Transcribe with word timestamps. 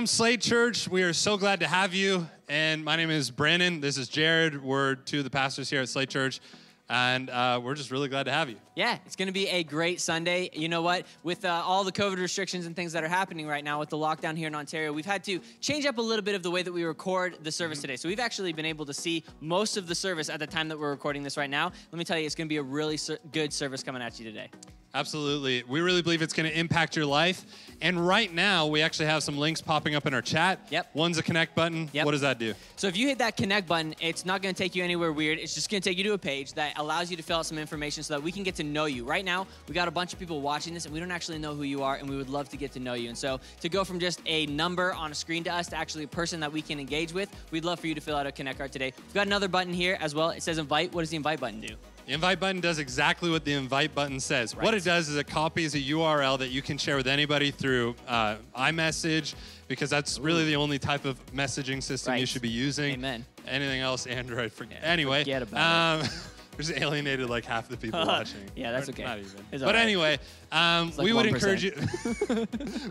Welcome, 0.00 0.06
Slate 0.06 0.40
Church. 0.40 0.88
We 0.88 1.02
are 1.02 1.12
so 1.12 1.36
glad 1.36 1.60
to 1.60 1.66
have 1.66 1.92
you. 1.92 2.26
And 2.48 2.82
my 2.82 2.96
name 2.96 3.10
is 3.10 3.30
Brandon. 3.30 3.82
This 3.82 3.98
is 3.98 4.08
Jared. 4.08 4.64
We're 4.64 4.94
two 4.94 5.18
of 5.18 5.24
the 5.24 5.30
pastors 5.30 5.68
here 5.68 5.82
at 5.82 5.90
Slate 5.90 6.08
Church. 6.08 6.40
And 6.88 7.28
uh, 7.28 7.60
we're 7.62 7.74
just 7.74 7.90
really 7.90 8.08
glad 8.08 8.22
to 8.22 8.32
have 8.32 8.48
you. 8.48 8.56
Yeah, 8.80 8.96
it's 9.04 9.14
going 9.14 9.26
to 9.26 9.32
be 9.32 9.46
a 9.46 9.62
great 9.62 10.00
Sunday. 10.00 10.48
You 10.54 10.70
know 10.70 10.80
what? 10.80 11.04
With 11.22 11.44
uh, 11.44 11.62
all 11.66 11.84
the 11.84 11.92
COVID 11.92 12.16
restrictions 12.16 12.64
and 12.64 12.74
things 12.74 12.94
that 12.94 13.04
are 13.04 13.08
happening 13.08 13.46
right 13.46 13.62
now 13.62 13.78
with 13.78 13.90
the 13.90 13.98
lockdown 13.98 14.38
here 14.38 14.46
in 14.46 14.54
Ontario, 14.54 14.90
we've 14.90 15.04
had 15.04 15.22
to 15.24 15.38
change 15.60 15.84
up 15.84 15.98
a 15.98 16.00
little 16.00 16.24
bit 16.24 16.34
of 16.34 16.42
the 16.42 16.50
way 16.50 16.62
that 16.62 16.72
we 16.72 16.84
record 16.84 17.36
the 17.42 17.52
service 17.52 17.80
Mm-hmm. 17.80 17.82
today. 17.82 17.96
So 17.96 18.08
we've 18.08 18.18
actually 18.18 18.54
been 18.54 18.64
able 18.64 18.86
to 18.86 18.94
see 18.94 19.22
most 19.42 19.76
of 19.76 19.86
the 19.86 19.94
service 19.94 20.30
at 20.30 20.40
the 20.40 20.46
time 20.46 20.66
that 20.68 20.78
we're 20.78 20.88
recording 20.88 21.22
this 21.22 21.36
right 21.36 21.50
now. 21.50 21.72
Let 21.92 21.98
me 21.98 22.04
tell 22.04 22.18
you, 22.18 22.24
it's 22.24 22.34
going 22.34 22.46
to 22.46 22.48
be 22.48 22.56
a 22.56 22.62
really 22.62 22.96
ser- 22.96 23.18
good 23.32 23.52
service 23.52 23.82
coming 23.82 24.00
at 24.00 24.18
you 24.18 24.24
today. 24.24 24.48
Absolutely. 24.92 25.62
We 25.68 25.82
really 25.82 26.02
believe 26.02 26.20
it's 26.20 26.32
going 26.34 26.50
to 26.50 26.58
impact 26.58 26.96
your 26.96 27.06
life. 27.06 27.44
And 27.80 28.04
right 28.04 28.34
now, 28.34 28.66
we 28.66 28.82
actually 28.82 29.06
have 29.06 29.22
some 29.22 29.38
links 29.38 29.60
popping 29.62 29.94
up 29.94 30.04
in 30.04 30.14
our 30.14 30.20
chat. 30.20 30.66
Yep. 30.70 30.90
One's 30.94 31.16
a 31.16 31.22
connect 31.22 31.54
button. 31.54 31.88
Yep. 31.92 32.04
What 32.06 32.10
does 32.10 32.22
that 32.22 32.40
do? 32.40 32.54
So 32.74 32.88
if 32.88 32.96
you 32.96 33.06
hit 33.06 33.18
that 33.18 33.36
connect 33.36 33.68
button, 33.68 33.94
it's 34.00 34.26
not 34.26 34.42
going 34.42 34.52
to 34.52 34.60
take 34.60 34.74
you 34.74 34.82
anywhere 34.82 35.12
weird. 35.12 35.38
It's 35.38 35.54
just 35.54 35.70
going 35.70 35.80
to 35.80 35.88
take 35.88 35.96
you 35.96 36.02
to 36.04 36.14
a 36.14 36.18
page 36.18 36.54
that 36.54 36.76
allows 36.76 37.08
you 37.08 37.16
to 37.16 37.22
fill 37.22 37.38
out 37.38 37.46
some 37.46 37.56
information 37.56 38.02
so 38.02 38.14
that 38.14 38.22
we 38.22 38.32
can 38.32 38.42
get 38.42 38.56
to 38.56 38.64
know 38.70 38.86
you. 38.86 39.04
Right 39.04 39.24
now, 39.24 39.46
we 39.68 39.74
got 39.74 39.88
a 39.88 39.90
bunch 39.90 40.12
of 40.12 40.18
people 40.18 40.40
watching 40.40 40.74
this 40.74 40.84
and 40.84 40.94
we 40.94 41.00
don't 41.00 41.10
actually 41.10 41.38
know 41.38 41.54
who 41.54 41.62
you 41.62 41.82
are 41.82 41.96
and 41.96 42.08
we 42.08 42.16
would 42.16 42.30
love 42.30 42.48
to 42.50 42.56
get 42.56 42.72
to 42.72 42.80
know 42.80 42.94
you. 42.94 43.08
And 43.08 43.18
so 43.18 43.40
to 43.60 43.68
go 43.68 43.84
from 43.84 43.98
just 43.98 44.20
a 44.26 44.46
number 44.46 44.92
on 44.92 45.10
a 45.12 45.14
screen 45.14 45.44
to 45.44 45.52
us 45.52 45.68
to 45.68 45.76
actually 45.76 46.04
a 46.04 46.08
person 46.08 46.40
that 46.40 46.52
we 46.52 46.62
can 46.62 46.80
engage 46.80 47.12
with, 47.12 47.28
we'd 47.50 47.64
love 47.64 47.80
for 47.80 47.86
you 47.86 47.94
to 47.94 48.00
fill 48.00 48.16
out 48.16 48.26
a 48.26 48.32
connect 48.32 48.58
card 48.58 48.72
today. 48.72 48.92
We've 48.96 49.14
got 49.14 49.26
another 49.26 49.48
button 49.48 49.72
here 49.72 49.98
as 50.00 50.14
well. 50.14 50.30
It 50.30 50.42
says 50.42 50.58
invite. 50.58 50.94
What 50.94 51.02
does 51.02 51.10
the 51.10 51.16
invite 51.16 51.40
button 51.40 51.60
do? 51.60 51.74
The 52.06 52.14
invite 52.14 52.40
button 52.40 52.60
does 52.60 52.80
exactly 52.80 53.30
what 53.30 53.44
the 53.44 53.52
invite 53.52 53.94
button 53.94 54.18
says. 54.18 54.56
What 54.56 54.74
it 54.74 54.82
does 54.82 55.08
is 55.08 55.16
it 55.16 55.28
copies 55.28 55.76
a 55.76 55.80
URL 55.80 56.38
that 56.40 56.48
you 56.48 56.60
can 56.60 56.76
share 56.76 56.96
with 56.96 57.06
anybody 57.06 57.52
through 57.52 57.94
uh, 58.08 58.36
iMessage, 58.58 59.34
because 59.68 59.90
that's 59.90 60.18
really 60.18 60.44
the 60.44 60.56
only 60.56 60.78
type 60.78 61.04
of 61.04 61.24
messaging 61.26 61.80
system 61.80 62.16
you 62.16 62.26
should 62.26 62.42
be 62.42 62.48
using. 62.48 62.94
Amen. 62.94 63.24
Anything 63.46 63.80
else, 63.80 64.06
Android. 64.06 64.52
For, 64.52 64.64
Yeah, 64.64 64.78
anyway, 64.82 65.20
forget 65.20 65.42
about 65.42 66.00
um, 66.00 66.00
we 66.00 66.08
just 66.60 66.72
alienated 66.78 67.28
like 67.28 67.44
half 67.44 67.68
the 67.68 67.76
people 67.76 68.04
watching. 68.06 68.40
Yeah, 68.56 68.72
that's 68.72 68.88
Or 68.88 68.92
okay. 68.92 69.04
Not 69.04 69.18
even. 69.18 69.30
It's 69.52 69.62
but 69.62 69.74
right. 69.74 69.82
anyway, 69.82 70.18
um, 70.52 70.90
like 70.96 71.04
we 71.04 71.12
would 71.12 71.26
1%. 71.26 71.28
encourage 71.34 71.64
you. 71.64 71.72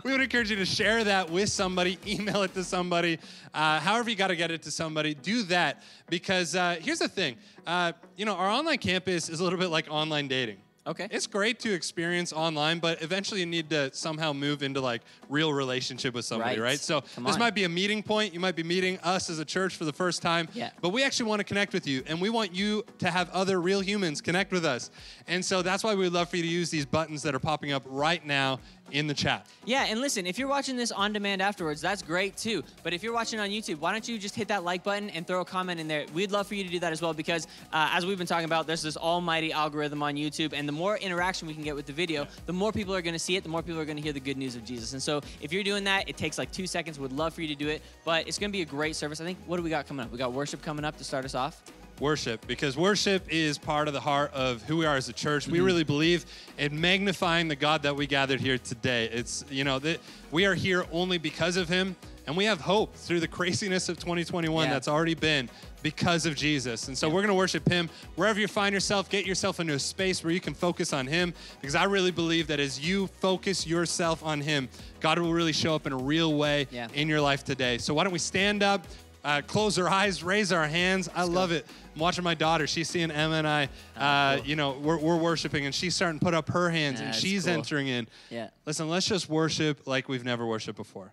we 0.04 0.12
would 0.12 0.20
encourage 0.20 0.50
you 0.50 0.56
to 0.56 0.64
share 0.66 1.04
that 1.04 1.30
with 1.30 1.48
somebody, 1.48 1.98
email 2.06 2.42
it 2.42 2.54
to 2.54 2.64
somebody, 2.64 3.18
uh, 3.54 3.80
however 3.80 4.10
you 4.10 4.16
got 4.16 4.28
to 4.28 4.36
get 4.36 4.50
it 4.50 4.62
to 4.62 4.70
somebody. 4.70 5.14
Do 5.14 5.42
that 5.44 5.82
because 6.08 6.54
uh, 6.54 6.76
here's 6.80 6.98
the 7.00 7.08
thing. 7.08 7.36
Uh, 7.66 7.92
you 8.16 8.24
know, 8.24 8.34
our 8.34 8.48
online 8.48 8.78
campus 8.78 9.28
is 9.28 9.40
a 9.40 9.44
little 9.44 9.58
bit 9.58 9.68
like 9.68 9.86
online 9.90 10.28
dating. 10.28 10.58
Okay. 10.86 11.06
It's 11.10 11.26
great 11.26 11.60
to 11.60 11.72
experience 11.72 12.32
online, 12.32 12.78
but 12.78 13.02
eventually 13.02 13.40
you 13.40 13.46
need 13.46 13.68
to 13.68 13.92
somehow 13.92 14.32
move 14.32 14.62
into 14.62 14.80
like 14.80 15.02
real 15.28 15.52
relationship 15.52 16.14
with 16.14 16.24
somebody, 16.24 16.58
Right. 16.58 16.70
right? 16.70 16.78
So 16.80 17.02
Come 17.14 17.24
this 17.24 17.34
on. 17.34 17.38
might 17.38 17.54
be 17.54 17.64
a 17.64 17.68
meeting 17.68 18.02
point. 18.02 18.32
You 18.32 18.40
might 18.40 18.56
be 18.56 18.62
meeting 18.62 18.98
us 19.00 19.28
as 19.28 19.38
a 19.38 19.44
church 19.44 19.76
for 19.76 19.84
the 19.84 19.92
first 19.92 20.22
time. 20.22 20.48
Yeah. 20.54 20.70
But 20.80 20.88
we 20.88 21.04
actually 21.04 21.28
want 21.28 21.40
to 21.40 21.44
connect 21.44 21.74
with 21.74 21.86
you, 21.86 22.02
and 22.06 22.18
we 22.18 22.30
want 22.30 22.54
you 22.54 22.84
to 22.98 23.10
have 23.10 23.28
other 23.30 23.60
real 23.60 23.80
humans 23.80 24.22
connect 24.22 24.52
with 24.52 24.64
us. 24.64 24.90
And 25.28 25.44
so 25.44 25.60
that's 25.60 25.84
why 25.84 25.94
we 25.94 26.04
would 26.04 26.14
love 26.14 26.30
for 26.30 26.38
you 26.38 26.42
to 26.44 26.48
use 26.48 26.70
these 26.70 26.86
buttons 26.86 27.22
that 27.22 27.34
are 27.34 27.38
popping 27.40 27.72
up 27.72 27.82
right 27.86 28.24
now 28.24 28.58
in 28.92 29.06
the 29.06 29.14
chat. 29.14 29.46
Yeah, 29.64 29.86
and 29.88 30.00
listen, 30.00 30.26
if 30.26 30.38
you're 30.38 30.48
watching 30.48 30.76
this 30.76 30.92
on 30.92 31.12
demand 31.12 31.42
afterwards, 31.42 31.80
that's 31.80 32.02
great 32.02 32.36
too. 32.36 32.62
But 32.82 32.92
if 32.92 33.02
you're 33.02 33.12
watching 33.12 33.40
on 33.40 33.50
YouTube, 33.50 33.78
why 33.78 33.92
don't 33.92 34.06
you 34.08 34.18
just 34.18 34.34
hit 34.34 34.48
that 34.48 34.64
like 34.64 34.84
button 34.84 35.10
and 35.10 35.26
throw 35.26 35.40
a 35.40 35.44
comment 35.44 35.80
in 35.80 35.88
there? 35.88 36.06
We'd 36.14 36.32
love 36.32 36.46
for 36.46 36.54
you 36.54 36.64
to 36.64 36.70
do 36.70 36.78
that 36.80 36.92
as 36.92 37.02
well 37.02 37.14
because, 37.14 37.46
uh, 37.72 37.90
as 37.92 38.06
we've 38.06 38.18
been 38.18 38.26
talking 38.26 38.44
about, 38.44 38.66
there's 38.66 38.82
this 38.82 38.96
almighty 38.96 39.52
algorithm 39.52 40.02
on 40.02 40.14
YouTube, 40.14 40.52
and 40.52 40.68
the 40.68 40.72
more 40.72 40.96
interaction 40.96 41.48
we 41.48 41.54
can 41.54 41.62
get 41.62 41.74
with 41.74 41.86
the 41.86 41.92
video, 41.92 42.26
the 42.46 42.52
more 42.52 42.72
people 42.72 42.94
are 42.94 43.02
going 43.02 43.14
to 43.14 43.18
see 43.18 43.36
it, 43.36 43.42
the 43.42 43.48
more 43.48 43.62
people 43.62 43.80
are 43.80 43.84
going 43.84 43.96
to 43.96 44.02
hear 44.02 44.12
the 44.12 44.20
good 44.20 44.36
news 44.36 44.56
of 44.56 44.64
Jesus. 44.64 44.92
And 44.92 45.02
so, 45.02 45.20
if 45.40 45.52
you're 45.52 45.64
doing 45.64 45.84
that, 45.84 46.08
it 46.08 46.16
takes 46.16 46.38
like 46.38 46.50
two 46.52 46.66
seconds. 46.66 46.98
Would 46.98 47.12
love 47.12 47.34
for 47.34 47.42
you 47.42 47.48
to 47.48 47.54
do 47.54 47.68
it, 47.68 47.82
but 48.04 48.26
it's 48.28 48.38
going 48.38 48.50
to 48.50 48.56
be 48.56 48.62
a 48.62 48.66
great 48.66 48.96
service. 48.96 49.20
I 49.20 49.24
think. 49.24 49.38
What 49.46 49.56
do 49.56 49.62
we 49.62 49.70
got 49.70 49.86
coming 49.86 50.04
up? 50.04 50.12
We 50.12 50.18
got 50.18 50.32
worship 50.32 50.62
coming 50.62 50.84
up 50.84 50.96
to 50.98 51.04
start 51.04 51.24
us 51.24 51.34
off. 51.34 51.62
Worship 52.00 52.46
because 52.46 52.76
worship 52.76 53.24
is 53.28 53.58
part 53.58 53.88
of 53.88 53.94
the 53.94 54.00
heart 54.00 54.32
of 54.32 54.62
who 54.62 54.78
we 54.78 54.86
are 54.86 54.96
as 54.96 55.08
a 55.08 55.12
church. 55.12 55.46
We 55.46 55.58
mm-hmm. 55.58 55.66
really 55.66 55.84
believe 55.84 56.26
in 56.58 56.80
magnifying 56.80 57.48
the 57.48 57.56
God 57.56 57.82
that 57.82 57.94
we 57.94 58.06
gathered 58.06 58.40
here 58.40 58.58
today. 58.58 59.08
It's, 59.12 59.44
you 59.50 59.64
know, 59.64 59.78
that 59.80 60.00
we 60.30 60.46
are 60.46 60.54
here 60.54 60.86
only 60.92 61.18
because 61.18 61.56
of 61.56 61.68
him 61.68 61.96
and 62.26 62.36
we 62.36 62.44
have 62.44 62.60
hope 62.60 62.94
through 62.94 63.18
the 63.18 63.28
craziness 63.28 63.88
of 63.88 63.98
2021 63.98 64.66
Yeah. 64.66 64.72
that's 64.72 64.86
already 64.88 65.14
been 65.14 65.50
because 65.82 66.26
of 66.26 66.36
Jesus. 66.36 66.88
And 66.88 66.96
so 66.96 67.08
we're 67.08 67.22
going 67.22 67.28
to 67.28 67.34
worship 67.34 67.68
him 67.68 67.88
wherever 68.14 68.38
you 68.38 68.46
find 68.46 68.72
yourself. 68.72 69.08
Get 69.10 69.26
yourself 69.26 69.58
into 69.58 69.72
a 69.72 69.78
space 69.78 70.22
where 70.22 70.32
you 70.32 70.40
can 70.40 70.54
focus 70.54 70.92
on 70.92 71.06
him 71.06 71.34
because 71.60 71.74
I 71.74 71.84
really 71.84 72.12
believe 72.12 72.46
that 72.46 72.60
as 72.60 72.78
you 72.78 73.06
focus 73.06 73.66
yourself 73.66 74.24
on 74.24 74.40
him, 74.40 74.68
God 75.00 75.18
will 75.18 75.32
really 75.32 75.52
show 75.52 75.74
up 75.74 75.86
in 75.88 75.92
a 75.92 75.96
real 75.96 76.34
way 76.34 76.68
Yeah. 76.70 76.86
in 76.94 77.08
your 77.08 77.20
life 77.20 77.42
today. 77.42 77.78
So 77.78 77.94
why 77.94 78.04
don't 78.04 78.12
we 78.12 78.18
stand 78.20 78.62
up? 78.62 78.86
Uh, 79.22 79.42
close 79.46 79.78
our 79.78 79.88
eyes, 79.88 80.22
raise 80.22 80.50
our 80.52 80.66
hands. 80.66 81.08
I 81.14 81.24
love 81.24 81.52
it. 81.52 81.66
I'm 81.94 82.00
watching 82.00 82.24
my 82.24 82.34
daughter. 82.34 82.66
She's 82.66 82.88
seeing 82.88 83.10
Emma 83.10 83.34
and 83.36 83.46
I. 83.48 83.68
Uh, 83.96 84.36
cool. 84.36 84.46
You 84.46 84.56
know, 84.56 84.72
we're, 84.82 84.98
we're 84.98 85.16
worshiping, 85.16 85.66
and 85.66 85.74
she's 85.74 85.94
starting 85.94 86.18
to 86.18 86.24
put 86.24 86.34
up 86.34 86.48
her 86.48 86.70
hands, 86.70 87.00
Yeah, 87.00 87.06
and 87.08 87.14
she's 87.14 87.44
cool. 87.44 87.54
entering 87.54 87.88
in. 87.88 88.08
Yeah. 88.30 88.50
Listen, 88.64 88.88
let's 88.88 89.06
just 89.06 89.28
worship 89.28 89.86
like 89.86 90.08
we've 90.08 90.24
never 90.24 90.46
worshiped 90.46 90.76
before. 90.78 91.12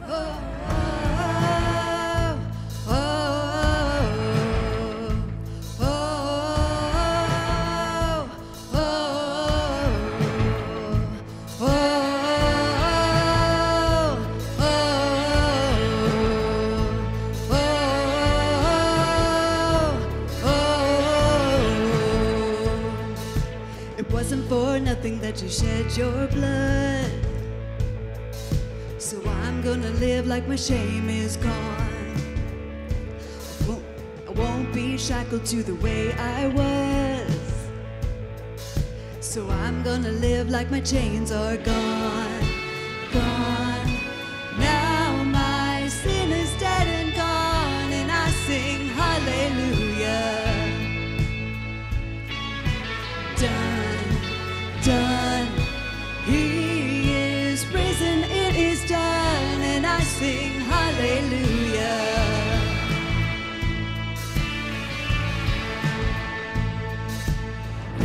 It 0.00 0.51
that 25.32 25.42
you 25.42 25.48
shed 25.48 25.96
your 25.96 26.26
blood. 26.28 27.10
So 28.98 29.20
I'm 29.26 29.62
gonna 29.62 29.90
live 29.92 30.26
like 30.26 30.46
my 30.46 30.56
shame 30.56 31.08
is 31.08 31.36
gone. 31.36 31.52
I 33.60 33.68
won't, 33.68 33.84
I 34.28 34.30
won't 34.32 34.74
be 34.74 34.98
shackled 34.98 35.46
to 35.46 35.62
the 35.62 35.74
way 35.76 36.12
I 36.14 36.48
was. 36.48 37.40
So 39.20 39.48
I'm 39.48 39.82
gonna 39.82 40.12
live 40.12 40.50
like 40.50 40.70
my 40.70 40.80
chains 40.80 41.32
are 41.32 41.56
gone. 41.56 42.41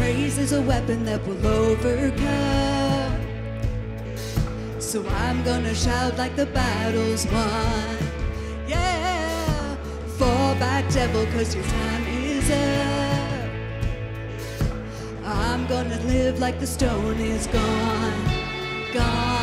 Praise 0.08 0.38
is 0.38 0.54
a 0.54 0.62
weapon 0.62 1.04
that 1.04 1.20
will 1.28 1.46
overcome. 1.46 3.12
So 4.80 5.06
I'm 5.06 5.44
gonna 5.44 5.76
shout 5.76 6.18
like 6.18 6.34
the 6.38 6.46
battle's 6.46 7.26
won. 7.26 7.98
Yeah, 8.70 9.76
fall 10.18 10.56
back, 10.56 10.90
devil, 10.94 11.26
cause 11.34 11.54
your 11.54 11.66
time 11.66 12.08
is 12.08 12.50
up. 12.50 13.50
I'm 15.26 15.68
gonna 15.68 16.00
live 16.04 16.40
like 16.40 16.62
the 16.62 16.68
stone 16.68 17.20
is 17.20 17.48
gone, 17.48 18.24
gone. 18.94 19.37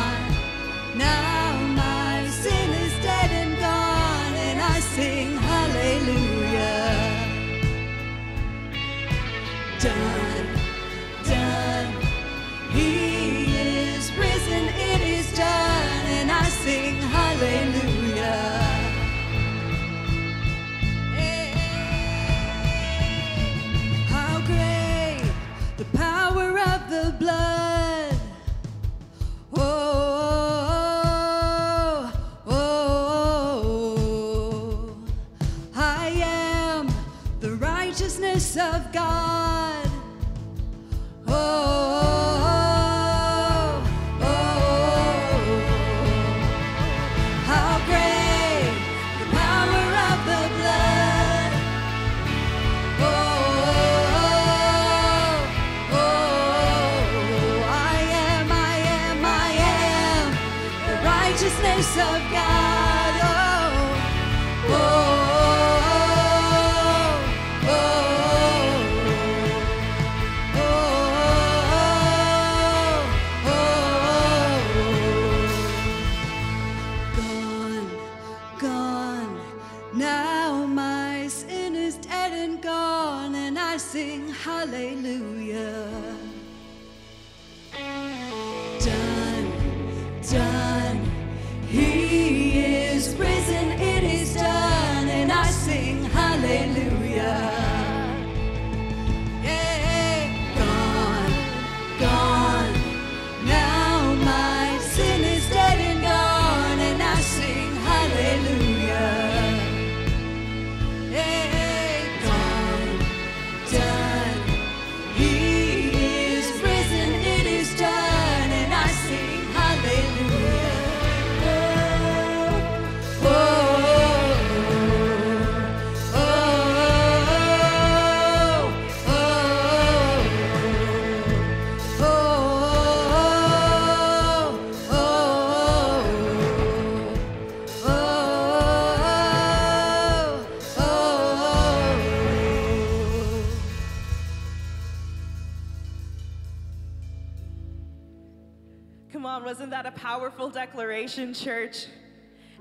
Declaration, 150.75 151.33
church? 151.33 151.85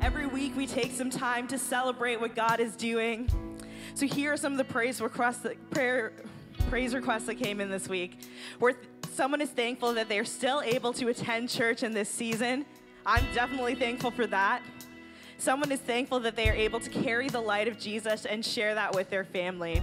Every 0.01 0.29
week 0.29 0.57
we 0.57 0.69
take 0.69 0.93
some 0.93 1.11
time 1.11 1.49
to 1.49 1.59
celebrate 1.59 2.21
what 2.21 2.37
God 2.37 2.61
is 2.61 2.77
doing. 2.77 3.29
So 3.95 4.07
here 4.07 4.33
are 4.33 4.37
some 4.37 4.53
of 4.53 4.59
the 4.59 4.65
praise 4.65 5.01
requests 5.01 5.39
that, 5.39 5.71
prayer 5.71 6.13
praise 6.69 6.95
requests 6.95 7.27
that 7.27 7.35
came 7.35 7.61
in 7.61 7.71
this 7.71 7.89
week. 7.89 8.21
Where 8.61 8.75
someone 9.13 9.41
is 9.41 9.51
thankful 9.51 9.95
that 9.95 10.09
they're 10.09 10.25
still 10.25 10.63
able 10.63 10.93
to 10.93 11.09
attend 11.09 11.49
church 11.49 11.83
in 11.83 11.91
this 11.91 12.09
season. 12.09 12.65
I'm 13.05 13.25
definitely 13.35 13.75
thankful 13.75 14.13
for 14.13 14.29
that. 14.29 14.63
Someone 15.39 15.73
is 15.73 15.81
thankful 15.81 16.21
that 16.21 16.37
they 16.37 16.49
are 16.49 16.55
able 16.55 16.79
to 16.79 16.91
carry 16.91 17.29
the 17.29 17.41
light 17.41 17.67
of 17.67 17.81
Jesus 17.81 18.27
and 18.27 18.45
share 18.45 18.77
that 18.77 18.95
with 18.95 19.11
their 19.11 19.25
family. 19.25 19.83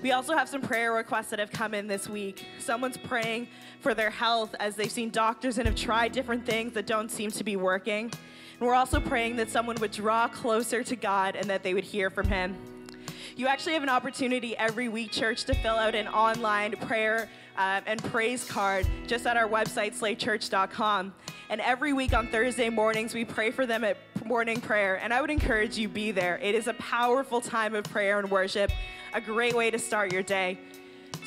We 0.00 0.12
also 0.12 0.36
have 0.36 0.48
some 0.48 0.62
prayer 0.62 0.92
requests 0.92 1.30
that 1.30 1.40
have 1.40 1.50
come 1.50 1.74
in 1.74 1.88
this 1.88 2.08
week. 2.08 2.46
Someone's 2.60 2.96
praying 2.96 3.48
for 3.80 3.94
their 3.94 4.10
health 4.10 4.54
as 4.60 4.76
they've 4.76 4.90
seen 4.90 5.10
doctors 5.10 5.58
and 5.58 5.66
have 5.66 5.74
tried 5.74 6.12
different 6.12 6.46
things 6.46 6.72
that 6.74 6.86
don't 6.86 7.10
seem 7.10 7.32
to 7.32 7.42
be 7.42 7.56
working. 7.56 8.04
And 8.04 8.68
we're 8.68 8.74
also 8.74 9.00
praying 9.00 9.36
that 9.36 9.50
someone 9.50 9.76
would 9.80 9.90
draw 9.90 10.28
closer 10.28 10.84
to 10.84 10.94
God 10.94 11.34
and 11.34 11.50
that 11.50 11.64
they 11.64 11.74
would 11.74 11.82
hear 11.82 12.10
from 12.10 12.28
Him. 12.28 12.56
You 13.36 13.48
actually 13.48 13.72
have 13.74 13.82
an 13.82 13.88
opportunity 13.88 14.56
every 14.56 14.88
week, 14.88 15.10
church, 15.10 15.44
to 15.44 15.54
fill 15.54 15.76
out 15.76 15.96
an 15.96 16.06
online 16.06 16.72
prayer 16.72 17.28
um, 17.58 17.82
and 17.86 18.02
praise 18.04 18.44
card 18.44 18.86
just 19.06 19.26
at 19.26 19.36
our 19.36 19.48
website, 19.48 19.98
slatechurch.com. 19.98 21.12
And 21.50 21.60
every 21.60 21.92
week 21.92 22.14
on 22.14 22.28
Thursday 22.28 22.70
mornings, 22.70 23.12
we 23.12 23.24
pray 23.24 23.50
for 23.50 23.66
them 23.66 23.82
at 23.84 23.98
morning 24.24 24.60
prayer. 24.60 24.96
And 25.02 25.12
I 25.12 25.20
would 25.20 25.30
encourage 25.30 25.76
you 25.76 25.88
be 25.88 26.12
there. 26.12 26.38
It 26.38 26.54
is 26.54 26.68
a 26.68 26.74
powerful 26.74 27.40
time 27.40 27.74
of 27.74 27.84
prayer 27.84 28.20
and 28.20 28.30
worship, 28.30 28.70
a 29.12 29.20
great 29.20 29.54
way 29.54 29.70
to 29.70 29.78
start 29.78 30.12
your 30.12 30.22
day. 30.22 30.58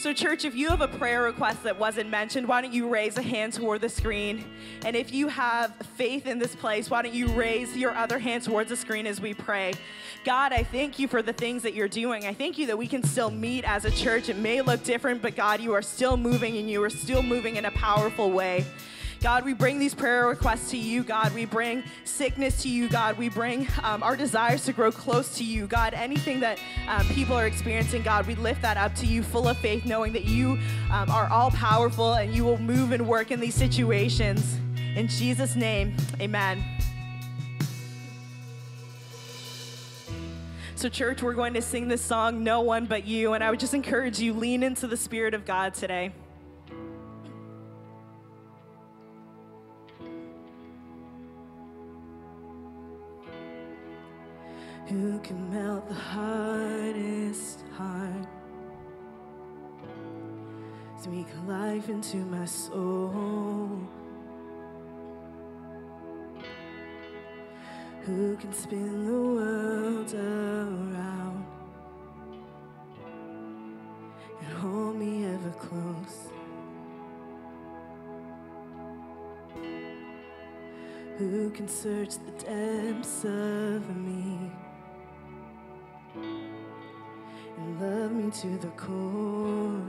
So, 0.01 0.13
church, 0.13 0.45
if 0.45 0.55
you 0.55 0.69
have 0.69 0.81
a 0.81 0.87
prayer 0.87 1.21
request 1.21 1.61
that 1.61 1.77
wasn't 1.77 2.09
mentioned, 2.09 2.47
why 2.47 2.61
don't 2.61 2.73
you 2.73 2.89
raise 2.89 3.19
a 3.19 3.21
hand 3.21 3.53
toward 3.53 3.81
the 3.81 3.89
screen? 3.89 4.43
And 4.83 4.95
if 4.95 5.13
you 5.13 5.27
have 5.27 5.75
faith 5.95 6.25
in 6.25 6.39
this 6.39 6.55
place, 6.55 6.89
why 6.89 7.03
don't 7.03 7.13
you 7.13 7.27
raise 7.27 7.77
your 7.77 7.95
other 7.95 8.17
hand 8.17 8.43
towards 8.43 8.69
the 8.69 8.75
screen 8.75 9.05
as 9.05 9.21
we 9.21 9.35
pray? 9.35 9.73
God, 10.23 10.53
I 10.53 10.63
thank 10.63 10.97
you 10.97 11.07
for 11.07 11.21
the 11.21 11.33
things 11.33 11.61
that 11.61 11.75
you're 11.75 11.87
doing. 11.87 12.25
I 12.25 12.33
thank 12.33 12.57
you 12.57 12.65
that 12.65 12.77
we 12.79 12.87
can 12.87 13.03
still 13.03 13.29
meet 13.29 13.63
as 13.63 13.85
a 13.85 13.91
church. 13.91 14.27
It 14.27 14.37
may 14.37 14.61
look 14.61 14.83
different, 14.83 15.21
but 15.21 15.35
God, 15.35 15.61
you 15.61 15.73
are 15.73 15.83
still 15.83 16.17
moving 16.17 16.57
and 16.57 16.67
you 16.67 16.81
are 16.83 16.89
still 16.89 17.21
moving 17.21 17.57
in 17.57 17.65
a 17.65 17.71
powerful 17.71 18.31
way. 18.31 18.65
God, 19.21 19.45
we 19.45 19.53
bring 19.53 19.77
these 19.77 19.93
prayer 19.93 20.25
requests 20.25 20.71
to 20.71 20.77
you, 20.77 21.03
God. 21.03 21.31
We 21.35 21.45
bring 21.45 21.83
sickness 22.05 22.63
to 22.63 22.69
you, 22.69 22.89
God. 22.89 23.19
We 23.19 23.29
bring 23.29 23.67
um, 23.83 24.01
our 24.01 24.15
desires 24.17 24.65
to 24.65 24.73
grow 24.73 24.91
close 24.91 25.37
to 25.37 25.43
you, 25.43 25.67
God. 25.67 25.93
Anything 25.93 26.39
that 26.39 26.59
um, 26.87 27.05
people 27.05 27.35
are 27.35 27.45
experiencing, 27.45 28.01
God, 28.01 28.25
we 28.25 28.33
lift 28.33 28.63
that 28.63 28.77
up 28.77 28.95
to 28.95 29.05
you, 29.05 29.21
full 29.21 29.47
of 29.47 29.59
faith, 29.59 29.85
knowing 29.85 30.11
that 30.13 30.25
you 30.25 30.57
um, 30.91 31.11
are 31.11 31.29
all 31.29 31.51
powerful 31.51 32.15
and 32.15 32.33
you 32.33 32.43
will 32.43 32.57
move 32.57 32.93
and 32.93 33.07
work 33.07 33.29
in 33.29 33.39
these 33.39 33.53
situations. 33.53 34.57
In 34.95 35.07
Jesus' 35.07 35.55
name, 35.55 35.95
amen. 36.19 36.63
So, 40.75 40.89
church, 40.89 41.21
we're 41.21 41.35
going 41.35 41.53
to 41.53 41.61
sing 41.61 41.87
this 41.87 42.01
song, 42.01 42.43
No 42.43 42.61
One 42.61 42.87
But 42.87 43.05
You, 43.05 43.33
and 43.33 43.43
I 43.43 43.51
would 43.51 43.59
just 43.59 43.75
encourage 43.75 44.19
you, 44.19 44.33
lean 44.33 44.63
into 44.63 44.87
the 44.87 44.97
Spirit 44.97 45.35
of 45.35 45.45
God 45.45 45.75
today. 45.75 46.11
Who 54.91 55.19
can 55.19 55.49
melt 55.49 55.87
the 55.87 55.93
hardest 55.93 57.63
heart? 57.77 58.27
Speak 61.01 61.27
life 61.47 61.87
into 61.87 62.17
my 62.17 62.43
soul. 62.43 63.79
Who 68.01 68.35
can 68.35 68.51
spin 68.51 69.05
the 69.05 69.13
world 69.13 70.13
around 70.13 71.45
and 74.41 74.53
hold 74.57 74.97
me 74.97 75.25
ever 75.25 75.51
close? 75.51 76.31
Who 81.17 81.49
can 81.51 81.69
search 81.69 82.15
the 82.25 82.31
depths 82.43 83.23
of 83.23 83.95
me 83.95 84.51
and 86.15 87.81
love 87.81 88.11
me 88.11 88.31
to 88.31 88.57
the 88.57 88.71
core? 88.77 89.81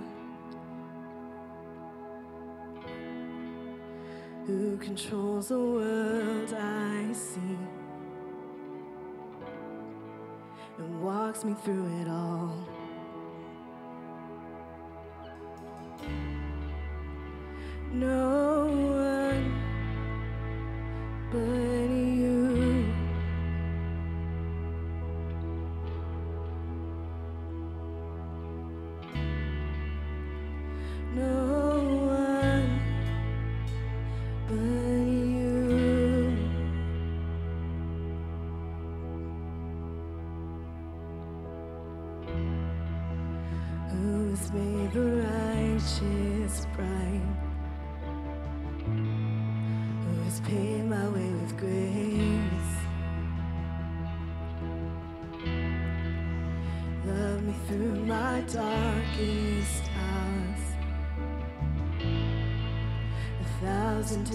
Who 4.47 4.76
controls 4.79 5.49
the 5.49 5.59
world 5.59 6.55
I 6.55 7.12
see 7.12 7.59
and 10.79 11.02
walks 11.02 11.45
me 11.45 11.55
through 11.62 11.87
it 12.00 12.09
all? 12.09 12.52
No 17.93 18.51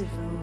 thousand 0.05 0.36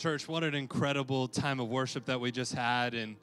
Church, 0.00 0.28
what 0.28 0.42
an 0.44 0.54
incredible 0.54 1.28
time 1.28 1.60
of 1.60 1.68
worship 1.68 2.06
that 2.06 2.18
we 2.18 2.32
just 2.32 2.54
had. 2.54 2.94
And, 2.94 3.16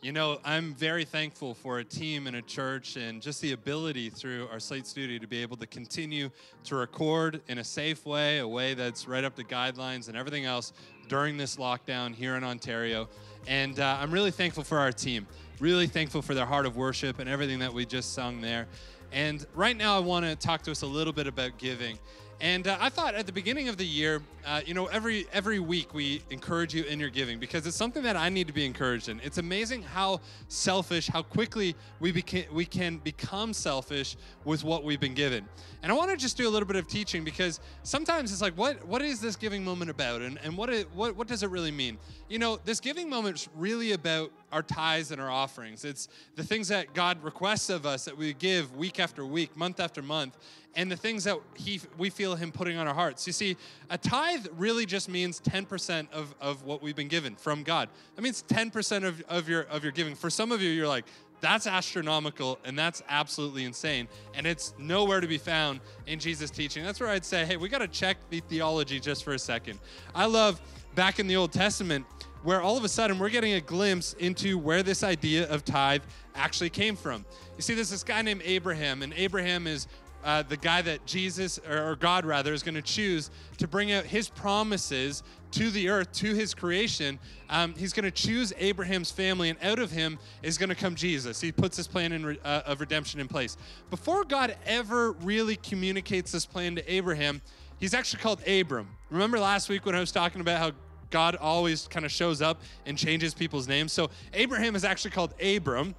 you 0.00 0.12
know, 0.12 0.40
I'm 0.46 0.72
very 0.72 1.04
thankful 1.04 1.52
for 1.52 1.80
a 1.80 1.84
team 1.84 2.26
and 2.26 2.36
a 2.36 2.40
church 2.40 2.96
and 2.96 3.20
just 3.20 3.42
the 3.42 3.52
ability 3.52 4.08
through 4.08 4.48
our 4.50 4.58
Slate 4.58 4.86
Studio 4.86 5.18
to 5.18 5.26
be 5.26 5.42
able 5.42 5.58
to 5.58 5.66
continue 5.66 6.30
to 6.64 6.76
record 6.76 7.42
in 7.48 7.58
a 7.58 7.64
safe 7.64 8.06
way, 8.06 8.38
a 8.38 8.48
way 8.48 8.72
that's 8.72 9.06
right 9.06 9.24
up 9.24 9.36
to 9.36 9.44
guidelines 9.44 10.08
and 10.08 10.16
everything 10.16 10.46
else 10.46 10.72
during 11.06 11.36
this 11.36 11.56
lockdown 11.56 12.14
here 12.14 12.36
in 12.36 12.44
Ontario. 12.44 13.10
And 13.46 13.78
uh, 13.78 13.98
I'm 14.00 14.10
really 14.10 14.30
thankful 14.30 14.64
for 14.64 14.78
our 14.78 14.90
team, 14.90 15.26
really 15.60 15.86
thankful 15.86 16.22
for 16.22 16.32
their 16.32 16.46
heart 16.46 16.64
of 16.64 16.78
worship 16.78 17.18
and 17.18 17.28
everything 17.28 17.58
that 17.58 17.74
we 17.74 17.84
just 17.84 18.14
sung 18.14 18.40
there. 18.40 18.68
And 19.12 19.44
right 19.54 19.76
now, 19.76 19.98
I 19.98 20.00
want 20.00 20.24
to 20.24 20.34
talk 20.34 20.62
to 20.62 20.70
us 20.70 20.80
a 20.80 20.86
little 20.86 21.12
bit 21.12 21.26
about 21.26 21.58
giving. 21.58 21.98
And 22.42 22.66
uh, 22.66 22.76
I 22.80 22.88
thought 22.88 23.14
at 23.14 23.26
the 23.26 23.32
beginning 23.32 23.68
of 23.68 23.76
the 23.76 23.86
year, 23.86 24.20
uh, 24.44 24.62
you 24.66 24.74
know, 24.74 24.86
every 24.86 25.26
every 25.32 25.60
week 25.60 25.94
we 25.94 26.22
encourage 26.28 26.74
you 26.74 26.82
in 26.82 26.98
your 26.98 27.08
giving 27.08 27.38
because 27.38 27.64
it's 27.68 27.76
something 27.76 28.02
that 28.02 28.16
I 28.16 28.30
need 28.30 28.48
to 28.48 28.52
be 28.52 28.66
encouraged 28.66 29.08
in. 29.08 29.20
It's 29.20 29.38
amazing 29.38 29.82
how 29.84 30.20
selfish, 30.48 31.06
how 31.06 31.22
quickly 31.22 31.76
we 32.00 32.12
beca- 32.12 32.50
we 32.50 32.64
can 32.64 32.98
become 32.98 33.52
selfish 33.52 34.16
with 34.44 34.64
what 34.64 34.82
we've 34.82 34.98
been 34.98 35.14
given. 35.14 35.46
And 35.84 35.92
I 35.92 35.94
want 35.94 36.10
to 36.10 36.16
just 36.16 36.36
do 36.36 36.48
a 36.48 36.50
little 36.50 36.66
bit 36.66 36.74
of 36.74 36.88
teaching 36.88 37.22
because 37.22 37.60
sometimes 37.84 38.32
it's 38.32 38.42
like, 38.42 38.54
what 38.54 38.84
what 38.88 39.02
is 39.02 39.20
this 39.20 39.36
giving 39.36 39.64
moment 39.64 39.92
about, 39.92 40.20
and 40.20 40.36
and 40.42 40.56
what 40.56 40.68
it, 40.68 40.88
what 40.94 41.14
what 41.14 41.28
does 41.28 41.44
it 41.44 41.50
really 41.50 41.70
mean? 41.70 41.96
You 42.28 42.40
know, 42.40 42.58
this 42.64 42.80
giving 42.80 43.08
moment 43.08 43.36
is 43.36 43.48
really 43.54 43.92
about 43.92 44.32
our 44.52 44.62
tithes 44.62 45.10
and 45.10 45.20
our 45.20 45.30
offerings. 45.30 45.84
It's 45.84 46.08
the 46.36 46.44
things 46.44 46.68
that 46.68 46.94
God 46.94 47.22
requests 47.24 47.70
of 47.70 47.86
us 47.86 48.04
that 48.04 48.16
we 48.16 48.32
give 48.34 48.76
week 48.76 49.00
after 49.00 49.24
week, 49.24 49.56
month 49.56 49.80
after 49.80 50.02
month 50.02 50.36
and 50.74 50.90
the 50.90 50.96
things 50.96 51.24
that 51.24 51.38
he 51.54 51.80
we 51.98 52.10
feel 52.10 52.34
him 52.34 52.52
putting 52.52 52.76
on 52.76 52.86
our 52.86 52.94
hearts. 52.94 53.26
You 53.26 53.32
see, 53.32 53.56
a 53.90 53.98
tithe 53.98 54.46
really 54.56 54.86
just 54.86 55.08
means 55.08 55.40
10% 55.40 56.10
of, 56.12 56.34
of 56.40 56.64
what 56.64 56.82
we've 56.82 56.96
been 56.96 57.08
given 57.08 57.34
from 57.34 57.62
God. 57.62 57.88
That 58.16 58.22
means 58.22 58.44
10% 58.48 59.04
of, 59.04 59.22
of 59.28 59.48
your 59.48 59.62
of 59.62 59.82
your 59.82 59.92
giving. 59.92 60.14
For 60.14 60.30
some 60.30 60.52
of 60.52 60.62
you, 60.62 60.70
you're 60.70 60.88
like, 60.88 61.04
that's 61.40 61.66
astronomical 61.66 62.58
and 62.64 62.78
that's 62.78 63.02
absolutely 63.08 63.64
insane. 63.64 64.08
And 64.34 64.46
it's 64.46 64.74
nowhere 64.78 65.20
to 65.20 65.26
be 65.26 65.38
found 65.38 65.80
in 66.06 66.18
Jesus' 66.18 66.50
teaching. 66.50 66.84
That's 66.84 67.00
where 67.00 67.08
I'd 67.08 67.24
say, 67.24 67.44
hey, 67.44 67.56
we 67.56 67.68
got 67.68 67.78
to 67.78 67.88
check 67.88 68.16
the 68.30 68.40
theology 68.40 69.00
just 69.00 69.24
for 69.24 69.34
a 69.34 69.38
second. 69.38 69.80
I 70.14 70.26
love 70.26 70.60
back 70.94 71.18
in 71.18 71.26
the 71.26 71.36
Old 71.36 71.52
Testament 71.52 72.06
where 72.42 72.60
all 72.60 72.76
of 72.76 72.84
a 72.84 72.88
sudden 72.88 73.18
we're 73.18 73.30
getting 73.30 73.54
a 73.54 73.60
glimpse 73.60 74.14
into 74.14 74.58
where 74.58 74.82
this 74.82 75.02
idea 75.02 75.48
of 75.48 75.64
tithe 75.64 76.02
actually 76.34 76.70
came 76.70 76.96
from. 76.96 77.24
You 77.56 77.62
see, 77.62 77.74
there's 77.74 77.90
this 77.90 78.04
guy 78.04 78.22
named 78.22 78.42
Abraham, 78.44 79.02
and 79.02 79.12
Abraham 79.14 79.66
is 79.66 79.86
uh, 80.24 80.42
the 80.42 80.56
guy 80.56 80.82
that 80.82 81.04
Jesus, 81.06 81.58
or, 81.68 81.96
God 81.96 82.24
rather, 82.24 82.52
is 82.52 82.62
going 82.62 82.74
to 82.74 82.82
choose 82.82 83.30
to 83.58 83.66
bring 83.66 83.92
out 83.92 84.04
his 84.04 84.28
promises 84.28 85.22
to 85.52 85.70
the 85.70 85.88
earth, 85.88 86.12
to 86.12 86.34
his 86.34 86.54
creation. 86.54 87.18
Um, 87.50 87.74
he's 87.76 87.92
going 87.92 88.04
to 88.04 88.10
choose 88.10 88.52
Abraham's 88.58 89.10
family, 89.10 89.50
and 89.50 89.58
out 89.62 89.78
of 89.78 89.90
him 89.90 90.18
is 90.42 90.58
going 90.58 90.68
to 90.68 90.74
come 90.74 90.94
Jesus. 90.94 91.40
He 91.40 91.52
puts 91.52 91.76
this 91.76 91.86
plan 91.86 92.12
in, 92.12 92.38
uh, 92.44 92.62
of 92.64 92.80
redemption 92.80 93.20
in 93.20 93.28
place. 93.28 93.56
Before 93.90 94.24
God 94.24 94.56
ever 94.64 95.12
really 95.12 95.56
communicates 95.56 96.32
this 96.32 96.46
plan 96.46 96.76
to 96.76 96.92
Abraham, 96.92 97.42
he's 97.78 97.92
actually 97.92 98.22
called 98.22 98.46
Abram. 98.46 98.88
Remember 99.10 99.38
last 99.38 99.68
week 99.68 99.84
when 99.84 99.94
I 99.94 100.00
was 100.00 100.12
talking 100.12 100.40
about 100.40 100.58
how 100.58 100.70
God 101.12 101.36
always 101.36 101.86
kind 101.86 102.04
of 102.04 102.10
shows 102.10 102.42
up 102.42 102.60
and 102.84 102.98
changes 102.98 103.34
people's 103.34 103.68
names? 103.68 103.92
So 103.92 104.10
Abraham 104.34 104.74
is 104.74 104.84
actually 104.84 105.12
called 105.12 105.34
Abram. 105.40 105.94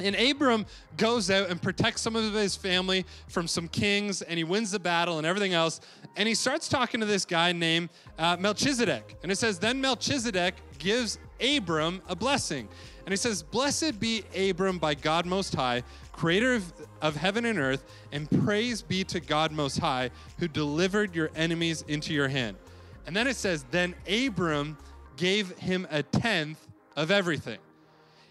And 0.00 0.16
Abram 0.16 0.66
goes 0.96 1.30
out 1.30 1.50
and 1.50 1.62
protects 1.62 2.02
some 2.02 2.16
of 2.16 2.34
his 2.34 2.56
family 2.56 3.06
from 3.28 3.46
some 3.46 3.68
kings, 3.68 4.22
and 4.22 4.36
he 4.36 4.42
wins 4.42 4.72
the 4.72 4.80
battle 4.80 5.18
and 5.18 5.26
everything 5.26 5.54
else. 5.54 5.80
And 6.16 6.28
he 6.28 6.34
starts 6.34 6.68
talking 6.68 6.98
to 6.98 7.06
this 7.06 7.24
guy 7.24 7.52
named 7.52 7.90
uh, 8.18 8.36
Melchizedek. 8.38 9.16
And 9.22 9.30
it 9.30 9.36
says, 9.36 9.60
Then 9.60 9.80
Melchizedek 9.80 10.54
gives 10.78 11.18
Abram 11.40 12.02
a 12.08 12.16
blessing. 12.16 12.68
And 13.04 13.12
he 13.12 13.16
says, 13.16 13.42
Blessed 13.42 14.00
be 14.00 14.24
Abram 14.36 14.78
by 14.78 14.94
God 14.94 15.26
Most 15.26 15.54
High, 15.54 15.84
creator 16.12 16.54
of, 16.54 16.72
of 17.00 17.16
heaven 17.16 17.44
and 17.44 17.58
earth, 17.58 17.84
and 18.10 18.28
praise 18.44 18.82
be 18.82 19.04
to 19.04 19.20
God 19.20 19.52
Most 19.52 19.78
High, 19.78 20.10
who 20.38 20.48
delivered 20.48 21.14
your 21.14 21.30
enemies 21.36 21.84
into 21.86 22.12
your 22.12 22.28
hand. 22.28 22.56
And 23.06 23.14
then 23.14 23.26
it 23.26 23.36
says, 23.36 23.64
Then 23.70 23.94
Abram 24.08 24.76
gave 25.16 25.56
him 25.58 25.86
a 25.90 26.02
tenth 26.02 26.66
of 26.96 27.10
everything. 27.10 27.58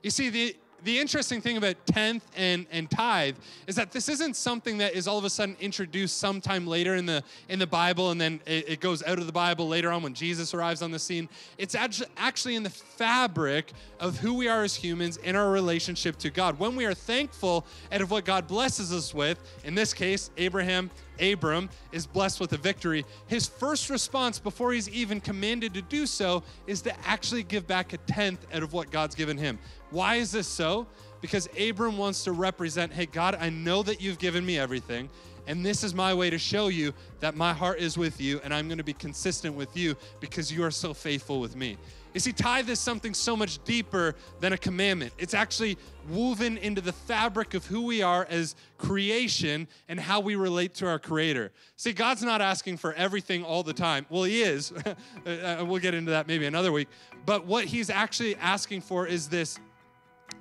You 0.02 0.10
see, 0.10 0.30
the 0.30 0.56
the 0.84 1.00
interesting 1.00 1.42
thing 1.42 1.58
about 1.58 1.76
tenth 1.86 2.26
and, 2.36 2.66
and 2.72 2.90
tithe 2.90 3.36
is 3.68 3.76
that 3.76 3.92
this 3.92 4.10
isn't 4.10 4.36
something 4.36 4.78
that 4.80 4.94
is 4.94 5.08
all 5.08 5.18
of 5.18 5.24
a 5.24 5.30
sudden 5.30 5.56
introduced 5.60 6.18
sometime 6.18 6.68
later 6.68 6.96
in 6.96 7.06
the 7.06 7.24
in 7.50 7.60
the 7.60 7.68
Bible 7.68 8.12
and 8.12 8.20
then 8.20 8.42
it, 8.46 8.70
it 8.70 8.80
goes 8.80 9.04
out 9.04 9.20
of 9.20 9.26
the 9.26 9.32
Bible 9.32 9.68
later 9.68 9.92
on 9.92 10.04
when 10.04 10.14
Jesus 10.14 10.54
arrives 10.54 10.82
on 10.82 10.92
the 10.92 11.00
scene. 11.00 11.30
It's 11.58 11.76
actually 11.76 12.56
in 12.56 12.64
the 12.64 12.70
fabric 12.70 13.72
of 14.00 14.18
who 14.18 14.34
we 14.34 14.48
are 14.48 14.64
as 14.64 14.76
humans 14.76 15.18
in 15.18 15.36
our 15.36 15.52
relationship 15.52 16.18
to 16.20 16.30
God. 16.30 16.60
When 16.60 16.76
we 16.76 16.86
are 16.86 16.94
thankful 16.94 17.66
out 17.92 18.02
of 18.02 18.12
what 18.12 18.26
God 18.26 18.48
blesses 18.48 18.92
us 18.94 19.14
with, 19.14 19.40
in 19.64 19.76
this 19.76 19.94
case, 19.94 20.30
Abraham 20.38 20.92
Abram 21.20 21.70
is 21.92 22.06
blessed 22.06 22.40
with 22.40 22.54
a 22.54 22.58
victory, 22.58 23.06
his 23.28 23.48
first 23.48 23.90
response 23.90 24.40
before 24.40 24.74
he's 24.74 24.90
even 24.90 25.22
commanded 25.22 25.74
to 25.76 25.82
do 25.82 26.06
so 26.06 26.44
is 26.68 26.82
to 26.82 27.08
actually 27.08 27.44
give 27.44 27.68
back 27.68 27.94
a 27.94 27.98
tenth 27.98 28.46
out 28.54 28.64
of 28.64 28.74
what 28.74 28.92
God's 28.92 29.16
given 29.16 29.38
him. 29.38 29.60
Why 29.94 30.16
is 30.16 30.32
this 30.32 30.48
so? 30.48 30.88
Because 31.22 31.48
Abram 31.58 32.00
wants 32.00 32.24
to 32.24 32.32
represent, 32.32 32.92
hey, 32.92 33.06
God, 33.06 33.38
I 33.40 33.50
know 33.50 33.84
that 33.84 34.02
you've 34.02 34.18
given 34.18 34.44
me 34.44 34.58
everything. 34.58 35.08
And 35.46 35.64
this 35.64 35.84
is 35.84 35.94
my 35.94 36.14
way 36.14 36.30
to 36.32 36.40
show 36.40 36.70
you 36.70 36.94
that 37.20 37.36
my 37.36 37.54
heart 37.54 37.80
is 37.80 37.98
with 37.98 38.20
you 38.20 38.42
and 38.44 38.54
I'm 38.54 38.70
to 38.70 38.84
be 38.84 38.94
consistent 38.94 39.56
with 39.56 39.78
you 39.78 39.96
because 40.20 40.52
you 40.52 40.64
are 40.64 40.72
so 40.72 40.94
faithful 40.94 41.40
with 41.40 41.56
me. 41.56 41.78
You 42.14 42.20
see, 42.20 42.32
tithe 42.32 42.70
is 42.70 42.80
something 42.80 43.14
so 43.14 43.36
much 43.36 43.64
deeper 43.66 44.16
than 44.40 44.54
a 44.54 44.58
commandment. 44.58 45.14
It's 45.18 45.34
actually 45.34 45.78
woven 46.10 46.58
into 46.58 46.82
the 46.82 46.94
fabric 46.94 47.54
of 47.54 47.66
who 47.66 47.84
we 47.84 48.02
are 48.02 48.26
as 48.30 48.56
creation 48.78 49.68
and 49.88 50.00
how 50.00 50.20
we 50.20 50.36
relate 50.36 50.76
to 50.76 50.88
our 50.88 51.00
Creator. 51.00 51.52
See, 51.76 51.92
God's 51.92 52.24
not 52.24 52.40
asking 52.40 52.78
for 52.78 52.94
everything 52.94 53.44
all 53.44 53.64
the 53.64 53.74
time. 53.74 54.06
Well, 54.10 54.24
He 54.24 54.42
is. 54.42 54.74
Uh, 55.26 55.64
we'll 55.66 55.80
get 55.80 55.94
into 55.94 56.12
that 56.12 56.28
maybe 56.28 56.46
another 56.46 56.72
week. 56.72 56.88
But 57.26 57.46
what 57.46 57.66
He's 57.66 57.90
actually 57.90 58.36
asking 58.36 58.82
for 58.82 59.08
is 59.08 59.30
this 59.30 59.58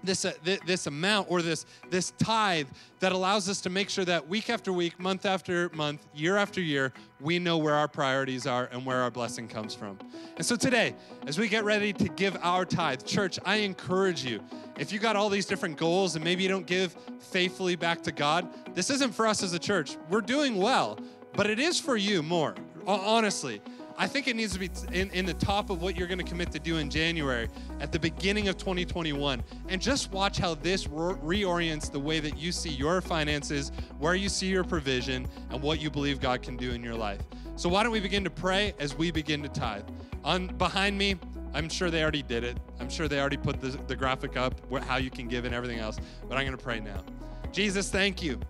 this 0.03 0.25
uh, 0.25 0.33
th- 0.45 0.61
this 0.67 0.87
amount 0.87 1.31
or 1.31 1.43
this 1.43 1.67
this 1.91 2.13
tithe 2.19 2.69
that 3.01 3.13
allows 3.13 3.49
us 3.49 3.61
to 3.63 3.71
make 3.71 3.91
sure 3.91 4.05
that 4.05 4.29
week 4.29 4.51
after 4.51 4.73
week, 4.73 4.99
month 5.01 5.27
after 5.27 5.69
month, 5.71 6.07
year 6.15 6.37
after 6.37 6.61
year, 6.61 6.93
we 7.21 7.39
know 7.39 7.59
where 7.59 7.75
our 7.75 7.89
priorities 7.89 8.47
are 8.47 8.69
and 8.73 8.85
where 8.85 9.01
our 9.01 9.11
blessing 9.11 9.49
comes 9.49 9.75
from. 9.75 9.99
And 10.37 10.47
so 10.47 10.57
today, 10.57 10.95
as 11.27 11.39
we 11.39 11.49
get 11.49 11.65
ready 11.65 11.93
to 11.93 12.09
give 12.09 12.37
our 12.43 12.65
tithe, 12.65 13.05
church, 13.05 13.39
I 13.45 13.57
encourage 13.57 14.25
you. 14.25 14.41
If 14.79 14.93
you 14.93 14.99
got 14.99 15.17
all 15.17 15.29
these 15.29 15.47
different 15.47 15.77
goals 15.77 16.17
and 16.17 16.25
maybe 16.25 16.43
you 16.43 16.49
don't 16.49 16.67
give 16.67 16.97
faithfully 17.21 17.77
back 17.77 18.03
to 18.03 18.13
God, 18.13 18.49
this 18.75 18.91
isn't 18.91 19.13
for 19.13 19.27
us 19.27 19.43
as 19.43 19.53
a 19.53 19.59
church. 19.59 19.97
We're 20.09 20.21
doing 20.21 20.57
well, 20.57 20.99
but 21.35 21.49
it 21.49 21.59
is 21.59 21.79
for 21.79 21.97
you 21.97 22.23
more. 22.23 22.55
Honestly, 22.87 23.61
I 23.97 24.07
think 24.07 24.29
it 24.29 24.37
needs 24.37 24.53
to 24.53 24.59
be 24.59 24.71
in, 24.93 25.11
in 25.11 25.27
the 25.27 25.35
top 25.35 25.71
of 25.71 25.83
what 25.83 25.97
you're 25.97 26.07
going 26.07 26.19
to 26.19 26.25
commit 26.25 26.51
to 26.53 26.59
do 26.59 26.79
in 26.79 26.91
January 26.91 27.49
at 27.81 27.93
the 27.93 27.99
beginning 27.99 28.49
of 28.49 28.57
2021. 28.57 29.43
And 29.69 29.81
just 29.81 30.13
watch 30.13 30.39
how 30.39 30.55
this 30.55 30.89
re- 30.89 31.43
reorients 31.43 31.91
the 31.91 31.99
way 31.99 32.21
that 32.21 32.37
you 32.37 32.53
see 32.53 32.71
your 32.71 33.01
finances, 33.01 33.73
where 33.99 34.15
you 34.15 34.29
see 34.29 34.47
your 34.47 34.65
provision, 34.65 35.27
and 35.51 35.63
what 35.63 35.81
you 35.81 35.91
believe 35.91 36.21
God 36.21 36.43
can 36.43 36.57
do 36.57 36.73
in 36.73 36.83
your 36.83 36.95
life. 36.95 37.21
So 37.57 37.69
why 37.69 37.83
don't 37.83 37.93
we 37.93 38.01
begin 38.01 38.25
to 38.25 38.31
pray 38.31 38.75
as 38.79 38.97
we 38.97 39.11
begin 39.11 39.43
to 39.43 39.49
tithe? 39.49 39.85
On 40.25 40.47
behind 40.47 40.97
me, 40.97 41.17
I'm 41.55 41.69
sure 41.69 41.91
they 41.91 42.03
already 42.03 42.23
did 42.23 42.45
it. 42.45 42.59
I'm 42.81 42.89
sure 42.89 43.09
they 43.09 43.21
already 43.21 43.37
put 43.37 43.61
the, 43.61 43.69
the 43.87 43.97
graphic 43.97 44.37
up, 44.37 44.55
how 44.85 44.97
you 44.97 45.11
can 45.11 45.29
give 45.29 45.45
and 45.45 45.55
everything 45.55 45.79
else. 45.79 45.99
But 46.29 46.39
I'm 46.39 46.47
going 46.47 46.57
to 46.57 46.63
pray 46.63 46.81
now. 46.81 47.03
Jesus, 47.53 47.91
thank 47.91 48.23
you 48.23 48.41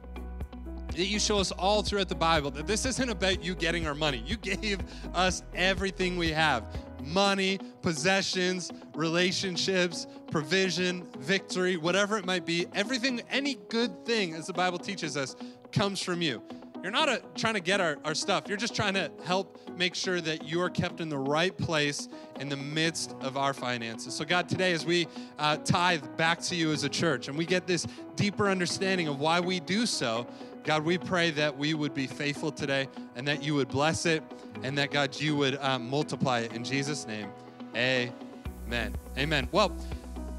that 0.93 1.07
you 1.07 1.19
show 1.19 1.39
us 1.39 1.51
all 1.53 1.83
throughout 1.83 2.09
the 2.09 2.15
Bible 2.15 2.51
that 2.53 2.67
this 2.67 2.85
isn't 2.87 3.09
about 3.09 3.43
you 3.43 3.55
getting 3.55 3.87
our 3.87 3.95
money. 3.95 4.23
You 4.27 4.37
gave 4.37 4.81
us 5.15 5.43
everything 5.55 6.17
we 6.17 6.31
have 6.31 6.65
money, 7.03 7.59
possessions, 7.83 8.71
relationships, 8.95 10.07
provision, 10.31 11.05
victory, 11.19 11.77
whatever 11.77 12.17
it 12.17 12.25
might 12.25 12.47
be. 12.47 12.67
Everything, 12.75 13.21
any 13.31 13.57
good 13.69 14.05
thing, 14.07 14.35
as 14.35 14.47
the 14.47 14.53
Bible 14.53 14.79
teaches 14.79 15.17
us, 15.17 15.37
comes 15.73 16.01
from 16.01 16.23
you. 16.23 16.43
You're 16.83 16.91
not 16.91 17.09
a, 17.09 17.23
trying 17.37 17.55
to 17.55 17.61
get 17.61 17.81
our, 17.81 17.97
our 18.05 18.15
stuff. 18.15 18.45
You're 18.49 18.57
just 18.57 18.75
trying 18.75 18.95
to 18.95 19.11
help 19.25 19.57
make 19.77 19.95
sure 19.95 20.21
that 20.21 20.45
you 20.45 20.61
are 20.61 20.71
kept 20.71 21.01
in 21.01 21.09
the 21.09 21.19
right 21.19 21.57
place 21.57 22.09
in 22.41 22.49
the 22.49 22.57
midst 22.57 23.15
of 23.21 23.37
our 23.37 23.55
finances. 23.55 24.15
So, 24.15 24.25
God, 24.25 24.49
today, 24.49 24.73
as 24.73 24.85
we 24.85 25.07
uh, 25.39 25.59
tithe 25.59 26.05
back 26.17 26.41
to 26.41 26.57
you 26.57 26.73
as 26.73 26.83
a 26.83 26.89
church 26.89 27.29
and 27.29 27.39
we 27.39 27.47
get 27.47 27.69
this 27.69 27.87
deeper 28.17 28.49
understanding 28.49 29.07
of 29.07 29.21
why 29.21 29.39
we 29.39 29.61
do 29.61 29.87
so, 29.87 30.27
God, 30.65 30.85
we 30.85 30.97
pray 30.97 31.31
that 31.33 31.57
we 31.57 31.75
would 31.75 31.93
be 31.93 32.07
faithful 32.07 32.53
today 32.53 32.89
and 33.17 33.27
that 33.27 33.43
you 33.43 33.55
would 33.55 33.69
bless 33.69 34.07
it 34.07 34.23
and 34.63 34.79
that, 34.79 34.93
God, 34.93 35.19
you 35.21 35.37
would 35.37 35.57
um, 35.57 35.89
multiply 35.89 36.41
it. 36.41 36.53
In 36.53 36.63
Jesus' 36.63 37.07
name, 37.07 37.29
amen. 37.75 38.95
Amen. 39.19 39.49
Well, 39.51 39.77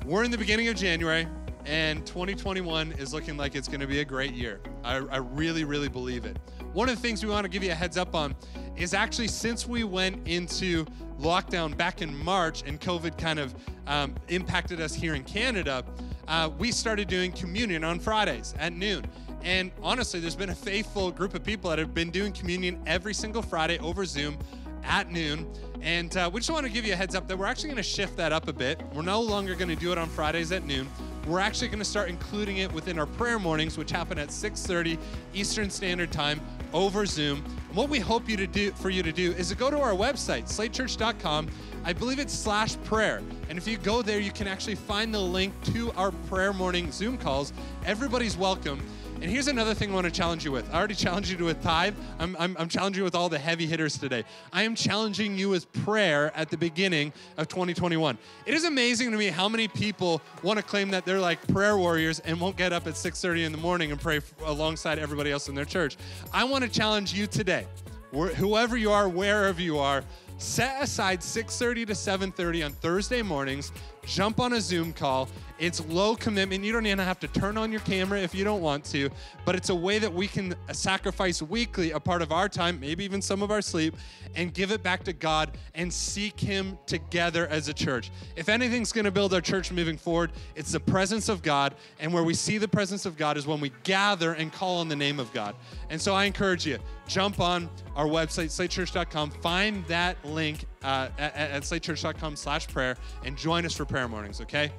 we're 0.05 0.23
in 0.23 0.31
the 0.31 0.37
beginning 0.37 0.69
of 0.69 0.75
January 0.75 1.27
and 1.65 2.05
2021 2.05 2.93
is 2.93 3.13
looking 3.13 3.37
like 3.37 3.55
it's 3.55 3.67
going 3.67 3.79
to 3.81 3.87
be 3.87 3.99
a 3.99 4.05
great 4.05 4.33
year. 4.33 4.61
I, 4.83 4.97
I 4.97 5.17
really, 5.17 5.65
really 5.65 5.89
believe 5.89 6.25
it. 6.25 6.37
One 6.73 6.89
of 6.89 6.95
the 6.95 7.01
things 7.01 7.23
we 7.23 7.29
want 7.29 7.43
to 7.43 7.49
give 7.49 7.63
you 7.63 7.71
a 7.71 7.75
heads 7.75 7.97
up 7.97 8.15
on 8.15 8.35
is 8.75 8.93
actually 8.93 9.27
since 9.27 9.67
we 9.67 9.83
went 9.83 10.27
into 10.27 10.85
lockdown 11.19 11.75
back 11.75 12.01
in 12.01 12.15
March 12.23 12.63
and 12.65 12.79
COVID 12.79 13.17
kind 13.17 13.39
of 13.39 13.53
um, 13.87 14.15
impacted 14.29 14.81
us 14.81 14.93
here 14.93 15.15
in 15.15 15.23
Canada, 15.23 15.83
uh, 16.27 16.49
we 16.57 16.71
started 16.71 17.07
doing 17.07 17.31
communion 17.31 17.83
on 17.83 17.99
Fridays 17.99 18.53
at 18.59 18.73
noon. 18.73 19.05
And 19.43 19.71
honestly, 19.81 20.19
there's 20.19 20.35
been 20.35 20.49
a 20.49 20.55
faithful 20.55 21.11
group 21.11 21.33
of 21.33 21.43
people 21.43 21.69
that 21.69 21.79
have 21.79 21.93
been 21.93 22.11
doing 22.11 22.31
communion 22.31 22.81
every 22.85 23.13
single 23.13 23.41
Friday 23.41 23.77
over 23.79 24.05
Zoom 24.05 24.37
at 24.83 25.11
noon. 25.11 25.47
And 25.81 26.15
uh, 26.15 26.29
we 26.31 26.39
just 26.39 26.49
want 26.49 26.65
to 26.65 26.71
give 26.71 26.85
you 26.85 26.93
a 26.93 26.95
heads 26.95 27.13
up 27.13 27.27
that 27.27 27.37
we're 27.37 27.45
actually 27.45 27.69
going 27.69 27.77
to 27.77 27.83
shift 27.83 28.15
that 28.17 28.31
up 28.31 28.47
a 28.47 28.53
bit. 28.53 28.81
We're 28.93 29.01
no 29.01 29.21
longer 29.21 29.53
going 29.53 29.69
to 29.69 29.75
do 29.75 29.91
it 29.91 29.97
on 29.97 30.07
Fridays 30.07 30.53
at 30.53 30.63
noon. 30.65 30.89
We're 31.27 31.39
actually 31.39 31.67
going 31.67 31.79
to 31.79 31.85
start 31.85 32.09
including 32.09 32.57
it 32.57 32.71
within 32.71 32.99
our 32.99 33.05
prayer 33.05 33.39
mornings, 33.39 33.77
which 33.77 33.91
happen 33.91 34.17
at 34.17 34.29
6:30 34.29 34.97
Eastern 35.33 35.69
Standard 35.69 36.11
Time 36.11 36.41
over 36.73 37.05
Zoom. 37.05 37.43
And 37.67 37.77
what 37.77 37.89
we 37.89 37.99
hope 37.99 38.27
you 38.27 38.35
to 38.37 38.47
do 38.47 38.71
for 38.71 38.89
you 38.89 39.03
to 39.03 39.11
do 39.11 39.31
is 39.33 39.49
to 39.49 39.55
go 39.55 39.69
to 39.69 39.79
our 39.79 39.93
website, 39.93 40.43
slatechurch.com. 40.43 41.49
I 41.85 41.93
believe 41.93 42.19
it's 42.19 42.33
slash 42.33 42.75
prayer. 42.83 43.21
And 43.49 43.57
if 43.57 43.67
you 43.67 43.77
go 43.77 44.01
there, 44.01 44.19
you 44.19 44.31
can 44.31 44.47
actually 44.47 44.75
find 44.75 45.13
the 45.13 45.19
link 45.19 45.53
to 45.73 45.91
our 45.93 46.11
prayer 46.29 46.53
morning 46.53 46.91
Zoom 46.91 47.17
calls. 47.17 47.53
Everybody's 47.85 48.37
welcome. 48.37 48.81
And 49.21 49.31
here's 49.31 49.47
another 49.47 49.73
thing 49.73 49.91
I 49.91 49.93
want 49.93 50.05
to 50.05 50.11
challenge 50.11 50.43
you 50.43 50.51
with. 50.51 50.69
I 50.73 50.77
already 50.77 50.95
challenged 50.95 51.31
you 51.31 51.45
with 51.45 51.61
tithe. 51.63 51.95
I'm, 52.19 52.35
I'm, 52.37 52.57
I'm 52.59 52.67
challenging 52.67 52.99
you 52.99 53.03
with 53.03 53.15
all 53.15 53.29
the 53.29 53.39
heavy 53.39 53.65
hitters 53.65 53.97
today. 53.97 54.25
I 54.51 54.63
am 54.63 54.75
challenging 54.75 55.37
you 55.37 55.49
with 55.49 55.71
prayer 55.71 56.31
at 56.35 56.49
the 56.49 56.57
beginning 56.57 57.13
of 57.37 57.47
2021. 57.47 58.17
It 58.45 58.53
is 58.53 58.65
amazing 58.65 59.11
to 59.11 59.17
me 59.17 59.27
how 59.27 59.47
many 59.47 59.67
people 59.67 60.21
want 60.41 60.57
to 60.57 60.63
claim 60.63 60.89
that 60.91 61.05
they're 61.05 61.21
like 61.21 61.45
prayer 61.47 61.77
warriors 61.77 62.19
and 62.19 62.39
won't 62.39 62.57
get 62.57 62.73
up 62.73 62.85
at 62.85 62.95
6:30 62.95 63.45
in 63.45 63.51
the 63.51 63.57
morning 63.57 63.91
and 63.91 64.01
pray 64.01 64.19
alongside 64.45 64.99
everybody 64.99 65.31
else 65.31 65.47
in 65.47 65.55
their 65.55 65.65
church. 65.65 65.95
I 66.33 66.43
want 66.43 66.63
to 66.63 66.69
challenge 66.69 67.13
you 67.13 67.27
today, 67.27 67.65
whoever 68.11 68.75
you 68.75 68.91
are, 68.91 69.07
wherever 69.07 69.61
you 69.61 69.77
are, 69.79 70.03
set 70.37 70.83
aside 70.83 71.21
6:30 71.21 71.87
to 71.87 71.95
7:30 71.95 72.65
on 72.65 72.71
Thursday 72.73 73.21
mornings. 73.21 73.71
Jump 74.05 74.39
on 74.39 74.53
a 74.53 74.61
Zoom 74.61 74.91
call 74.91 75.29
it's 75.63 75.85
low 75.87 76.13
commitment. 76.13 76.65
You 76.65 76.73
don't 76.73 76.85
even 76.85 76.99
have 76.99 77.21
to 77.21 77.27
turn 77.29 77.57
on 77.57 77.71
your 77.71 77.79
camera 77.81 78.19
if 78.19 78.35
you 78.35 78.43
don't 78.43 78.61
want 78.61 78.83
to, 78.85 79.09
but 79.45 79.55
it's 79.55 79.69
a 79.69 79.75
way 79.75 79.97
that 79.97 80.13
we 80.13 80.27
can 80.27 80.55
sacrifice 80.73 81.41
weekly 81.41 81.91
a 81.91 81.99
part 82.01 82.21
of 82.21 82.33
our 82.33 82.49
time, 82.49 82.81
maybe 82.81 83.05
even 83.05 83.21
some 83.21 83.41
of 83.41 83.49
our 83.49 83.61
sleep, 83.61 83.95
and 84.35 84.53
give 84.53 84.71
it 84.71 84.83
back 84.83 85.05
to 85.05 85.13
God 85.13 85.57
and 85.73 85.91
seek 85.91 86.37
Him 86.37 86.77
together 86.85 87.47
as 87.47 87.69
a 87.69 87.73
church. 87.73 88.11
If 88.35 88.49
anything's 88.49 88.91
going 88.91 89.05
to 89.05 89.11
build 89.11 89.33
our 89.33 89.39
church 89.39 89.71
moving 89.71 89.95
forward, 89.95 90.33
it's 90.55 90.73
the 90.73 90.81
presence 90.81 91.29
of 91.29 91.41
God. 91.41 91.75
And 91.97 92.13
where 92.13 92.23
we 92.23 92.33
see 92.33 92.57
the 92.57 92.67
presence 92.67 93.05
of 93.05 93.15
God 93.15 93.37
is 93.37 93.47
when 93.47 93.61
we 93.61 93.71
gather 93.83 94.33
and 94.33 94.51
call 94.51 94.79
on 94.79 94.89
the 94.89 94.97
name 94.97 95.17
of 95.17 95.31
God. 95.31 95.55
And 95.89 96.01
so 96.01 96.13
I 96.13 96.25
encourage 96.25 96.65
you, 96.65 96.77
jump 97.07 97.39
on 97.39 97.69
our 97.95 98.07
website, 98.07 98.47
slatechurch.com, 98.47 99.31
find 99.31 99.85
that 99.85 100.17
link 100.25 100.65
uh, 100.83 101.07
at, 101.17 101.35
at 101.35 101.63
slatechurch.com 101.63 102.35
slash 102.35 102.67
prayer, 102.67 102.97
and 103.23 103.37
join 103.37 103.65
us 103.65 103.73
for 103.73 103.85
prayer 103.85 104.09
mornings, 104.09 104.41
okay? 104.41 104.69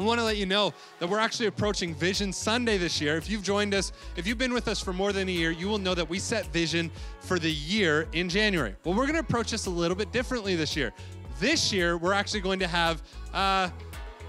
We 0.00 0.06
want 0.06 0.18
to 0.18 0.24
let 0.24 0.38
you 0.38 0.46
know 0.46 0.72
that 0.98 1.10
we're 1.10 1.18
actually 1.18 1.44
approaching 1.44 1.94
Vision 1.94 2.32
Sunday 2.32 2.78
this 2.78 3.02
year. 3.02 3.18
If 3.18 3.28
you've 3.28 3.42
joined 3.42 3.74
us, 3.74 3.92
if 4.16 4.26
you've 4.26 4.38
been 4.38 4.54
with 4.54 4.66
us 4.66 4.80
for 4.80 4.94
more 4.94 5.12
than 5.12 5.28
a 5.28 5.30
year, 5.30 5.50
you 5.50 5.68
will 5.68 5.76
know 5.76 5.94
that 5.94 6.08
we 6.08 6.18
set 6.18 6.46
vision 6.46 6.90
for 7.20 7.38
the 7.38 7.50
year 7.50 8.08
in 8.14 8.30
January. 8.30 8.74
Well, 8.82 8.94
we're 8.94 9.04
going 9.04 9.16
to 9.16 9.20
approach 9.20 9.50
this 9.50 9.66
a 9.66 9.70
little 9.70 9.94
bit 9.94 10.10
differently 10.10 10.56
this 10.56 10.74
year. 10.74 10.94
This 11.38 11.70
year, 11.70 11.98
we're 11.98 12.14
actually 12.14 12.40
going 12.40 12.60
to 12.60 12.66
have. 12.66 13.02
Uh, 13.34 13.68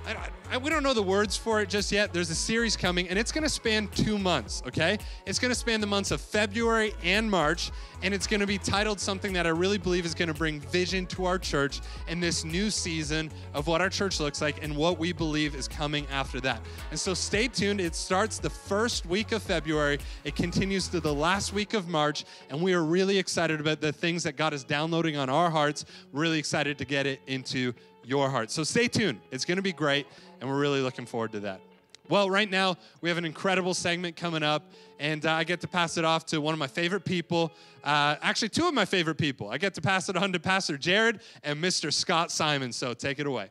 I, 0.05 0.29
we 0.59 0.69
don't 0.69 0.83
know 0.83 0.93
the 0.93 1.01
words 1.01 1.37
for 1.37 1.61
it 1.61 1.69
just 1.69 1.91
yet. 1.93 2.11
There's 2.11 2.29
a 2.29 2.35
series 2.35 2.75
coming, 2.75 3.07
and 3.07 3.17
it's 3.17 3.31
going 3.31 3.43
to 3.43 3.49
span 3.49 3.87
two 3.89 4.17
months, 4.17 4.61
okay? 4.67 4.97
It's 5.25 5.39
going 5.39 5.51
to 5.51 5.55
span 5.55 5.79
the 5.79 5.87
months 5.87 6.11
of 6.11 6.19
February 6.19 6.93
and 7.03 7.31
March, 7.31 7.71
and 8.03 8.13
it's 8.13 8.27
going 8.27 8.41
to 8.41 8.47
be 8.47 8.57
titled 8.57 8.99
something 8.99 9.31
that 9.33 9.45
I 9.45 9.51
really 9.51 9.77
believe 9.77 10.05
is 10.05 10.13
going 10.13 10.27
to 10.27 10.33
bring 10.33 10.59
vision 10.59 11.05
to 11.07 11.25
our 11.25 11.37
church 11.37 11.79
in 12.09 12.19
this 12.19 12.43
new 12.43 12.69
season 12.69 13.31
of 13.53 13.67
what 13.67 13.79
our 13.79 13.89
church 13.89 14.19
looks 14.19 14.41
like 14.41 14.61
and 14.61 14.75
what 14.75 14.99
we 14.99 15.13
believe 15.13 15.55
is 15.55 15.69
coming 15.69 16.05
after 16.11 16.41
that. 16.41 16.61
And 16.89 16.99
so 16.99 17.13
stay 17.13 17.47
tuned. 17.47 17.79
It 17.79 17.95
starts 17.95 18.37
the 18.37 18.49
first 18.49 19.05
week 19.05 19.31
of 19.31 19.41
February, 19.41 19.99
it 20.25 20.35
continues 20.35 20.89
to 20.89 20.99
the 20.99 21.13
last 21.13 21.53
week 21.53 21.73
of 21.73 21.87
March, 21.87 22.25
and 22.49 22.61
we 22.61 22.73
are 22.73 22.83
really 22.83 23.17
excited 23.17 23.61
about 23.61 23.79
the 23.79 23.93
things 23.93 24.23
that 24.23 24.35
God 24.35 24.53
is 24.53 24.65
downloading 24.65 25.15
on 25.15 25.29
our 25.29 25.49
hearts. 25.49 25.85
Really 26.11 26.39
excited 26.39 26.77
to 26.79 26.85
get 26.85 27.05
it 27.05 27.21
into 27.27 27.73
your 28.03 28.29
heart. 28.29 28.51
So 28.51 28.63
stay 28.63 28.87
tuned. 28.87 29.19
It's 29.31 29.45
going 29.45 29.57
to 29.57 29.61
be 29.61 29.73
great, 29.73 30.07
and 30.39 30.49
we're 30.49 30.59
really 30.59 30.81
looking 30.81 31.05
forward 31.05 31.31
to 31.33 31.39
that. 31.41 31.61
Well, 32.09 32.29
right 32.29 32.49
now, 32.49 32.75
we 32.99 33.09
have 33.09 33.17
an 33.17 33.25
incredible 33.25 33.73
segment 33.73 34.17
coming 34.17 34.43
up, 34.43 34.69
and 34.99 35.25
uh, 35.25 35.31
I 35.31 35.43
get 35.43 35.61
to 35.61 35.67
pass 35.67 35.97
it 35.97 36.03
off 36.03 36.25
to 36.27 36.41
one 36.41 36.53
of 36.53 36.59
my 36.59 36.67
favorite 36.67 37.05
people. 37.05 37.53
Uh, 37.83 38.15
actually, 38.21 38.49
two 38.49 38.67
of 38.67 38.73
my 38.73 38.85
favorite 38.85 39.17
people. 39.17 39.49
I 39.49 39.57
get 39.57 39.73
to 39.75 39.81
pass 39.81 40.09
it 40.09 40.17
on 40.17 40.33
to 40.33 40.39
Pastor 40.39 40.77
Jared 40.77 41.21
and 41.43 41.63
Mr. 41.63 41.93
Scott 41.93 42.29
Simon. 42.29 42.73
So 42.73 42.93
take 42.93 43.19
it 43.19 43.27
away. 43.27 43.49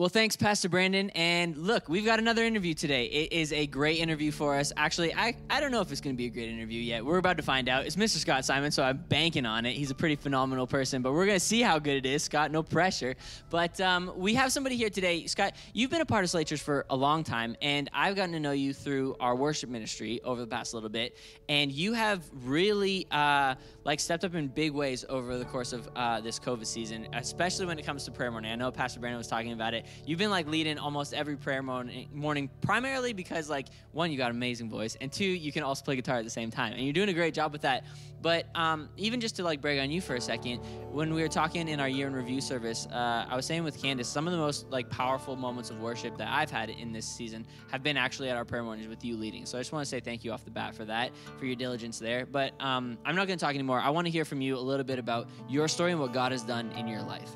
Well, 0.00 0.08
thanks, 0.08 0.34
Pastor 0.34 0.70
Brandon. 0.70 1.10
And 1.10 1.58
look, 1.58 1.90
we've 1.90 2.06
got 2.06 2.18
another 2.18 2.42
interview 2.42 2.72
today. 2.72 3.04
It 3.04 3.34
is 3.34 3.52
a 3.52 3.66
great 3.66 3.98
interview 3.98 4.32
for 4.32 4.56
us. 4.56 4.72
Actually, 4.74 5.12
I, 5.14 5.34
I 5.50 5.60
don't 5.60 5.70
know 5.70 5.82
if 5.82 5.92
it's 5.92 6.00
going 6.00 6.16
to 6.16 6.16
be 6.16 6.24
a 6.24 6.30
great 6.30 6.48
interview 6.48 6.80
yet. 6.80 7.04
We're 7.04 7.18
about 7.18 7.36
to 7.36 7.42
find 7.42 7.68
out. 7.68 7.84
It's 7.84 7.96
Mr. 7.96 8.16
Scott 8.16 8.46
Simon, 8.46 8.70
so 8.70 8.82
I'm 8.82 8.96
banking 8.96 9.44
on 9.44 9.66
it. 9.66 9.74
He's 9.74 9.90
a 9.90 9.94
pretty 9.94 10.16
phenomenal 10.16 10.66
person, 10.66 11.02
but 11.02 11.12
we're 11.12 11.26
going 11.26 11.38
to 11.38 11.44
see 11.44 11.60
how 11.60 11.78
good 11.78 11.98
it 11.98 12.06
is. 12.06 12.22
Scott, 12.22 12.50
no 12.50 12.62
pressure. 12.62 13.14
But 13.50 13.78
um, 13.82 14.10
we 14.16 14.32
have 14.36 14.52
somebody 14.52 14.74
here 14.74 14.88
today. 14.88 15.26
Scott, 15.26 15.54
you've 15.74 15.90
been 15.90 16.00
a 16.00 16.06
part 16.06 16.24
of 16.24 16.30
Slate 16.30 16.46
Church 16.46 16.62
for 16.62 16.86
a 16.88 16.96
long 16.96 17.22
time, 17.22 17.54
and 17.60 17.90
I've 17.92 18.16
gotten 18.16 18.32
to 18.32 18.40
know 18.40 18.52
you 18.52 18.72
through 18.72 19.16
our 19.20 19.36
worship 19.36 19.68
ministry 19.68 20.22
over 20.24 20.40
the 20.40 20.46
past 20.46 20.72
little 20.72 20.88
bit. 20.88 21.18
And 21.50 21.70
you 21.70 21.92
have 21.92 22.24
really 22.42 23.06
uh, 23.10 23.54
like 23.84 24.00
stepped 24.00 24.24
up 24.24 24.34
in 24.34 24.48
big 24.48 24.72
ways 24.72 25.04
over 25.10 25.36
the 25.36 25.44
course 25.44 25.74
of 25.74 25.90
uh, 25.94 26.22
this 26.22 26.38
COVID 26.38 26.64
season, 26.64 27.06
especially 27.12 27.66
when 27.66 27.78
it 27.78 27.84
comes 27.84 28.06
to 28.06 28.10
prayer 28.10 28.30
morning. 28.30 28.50
I 28.50 28.54
know 28.54 28.70
Pastor 28.70 28.98
Brandon 28.98 29.18
was 29.18 29.28
talking 29.28 29.52
about 29.52 29.74
it. 29.74 29.84
You've 30.06 30.18
been 30.18 30.30
like 30.30 30.46
leading 30.46 30.78
almost 30.78 31.14
every 31.14 31.36
prayer 31.36 31.62
morning, 31.62 32.08
morning 32.12 32.50
primarily 32.60 33.12
because 33.12 33.48
like 33.48 33.66
one, 33.92 34.10
you 34.10 34.18
got 34.18 34.30
an 34.30 34.36
amazing 34.36 34.70
voice, 34.70 34.96
and 35.00 35.10
two, 35.10 35.24
you 35.24 35.52
can 35.52 35.62
also 35.62 35.84
play 35.84 35.96
guitar 35.96 36.16
at 36.16 36.24
the 36.24 36.30
same 36.30 36.50
time, 36.50 36.74
and 36.74 36.82
you're 36.82 36.92
doing 36.92 37.08
a 37.08 37.14
great 37.14 37.34
job 37.34 37.52
with 37.52 37.62
that. 37.62 37.84
But 38.22 38.46
um, 38.54 38.90
even 38.96 39.20
just 39.20 39.36
to 39.36 39.42
like 39.42 39.60
brag 39.60 39.78
on 39.78 39.90
you 39.90 40.00
for 40.00 40.14
a 40.14 40.20
second, 40.20 40.58
when 40.92 41.14
we 41.14 41.22
were 41.22 41.28
talking 41.28 41.68
in 41.68 41.80
our 41.80 41.88
year 41.88 42.06
in 42.06 42.14
review 42.14 42.40
service, 42.40 42.86
uh, 42.92 43.26
I 43.28 43.34
was 43.34 43.46
saying 43.46 43.64
with 43.64 43.80
Candace, 43.80 44.08
some 44.08 44.26
of 44.26 44.32
the 44.32 44.38
most 44.38 44.70
like 44.70 44.90
powerful 44.90 45.36
moments 45.36 45.70
of 45.70 45.80
worship 45.80 46.18
that 46.18 46.28
I've 46.28 46.50
had 46.50 46.68
in 46.70 46.92
this 46.92 47.06
season 47.06 47.46
have 47.70 47.82
been 47.82 47.96
actually 47.96 48.28
at 48.28 48.36
our 48.36 48.44
prayer 48.44 48.62
mornings 48.62 48.88
with 48.88 49.04
you 49.04 49.16
leading. 49.16 49.46
So 49.46 49.56
I 49.56 49.60
just 49.60 49.72
want 49.72 49.84
to 49.84 49.88
say 49.88 50.00
thank 50.00 50.24
you 50.24 50.32
off 50.32 50.44
the 50.44 50.50
bat 50.50 50.74
for 50.74 50.84
that, 50.84 51.12
for 51.38 51.46
your 51.46 51.56
diligence 51.56 51.98
there. 51.98 52.26
But 52.26 52.52
um, 52.60 52.98
I'm 53.04 53.16
not 53.16 53.26
going 53.26 53.38
to 53.38 53.44
talk 53.44 53.54
anymore. 53.54 53.80
I 53.80 53.90
want 53.90 54.06
to 54.06 54.10
hear 54.10 54.26
from 54.26 54.42
you 54.42 54.56
a 54.56 54.60
little 54.60 54.84
bit 54.84 54.98
about 54.98 55.28
your 55.48 55.66
story 55.68 55.92
and 55.92 56.00
what 56.00 56.12
God 56.12 56.32
has 56.32 56.42
done 56.42 56.70
in 56.72 56.86
your 56.86 57.02
life. 57.02 57.30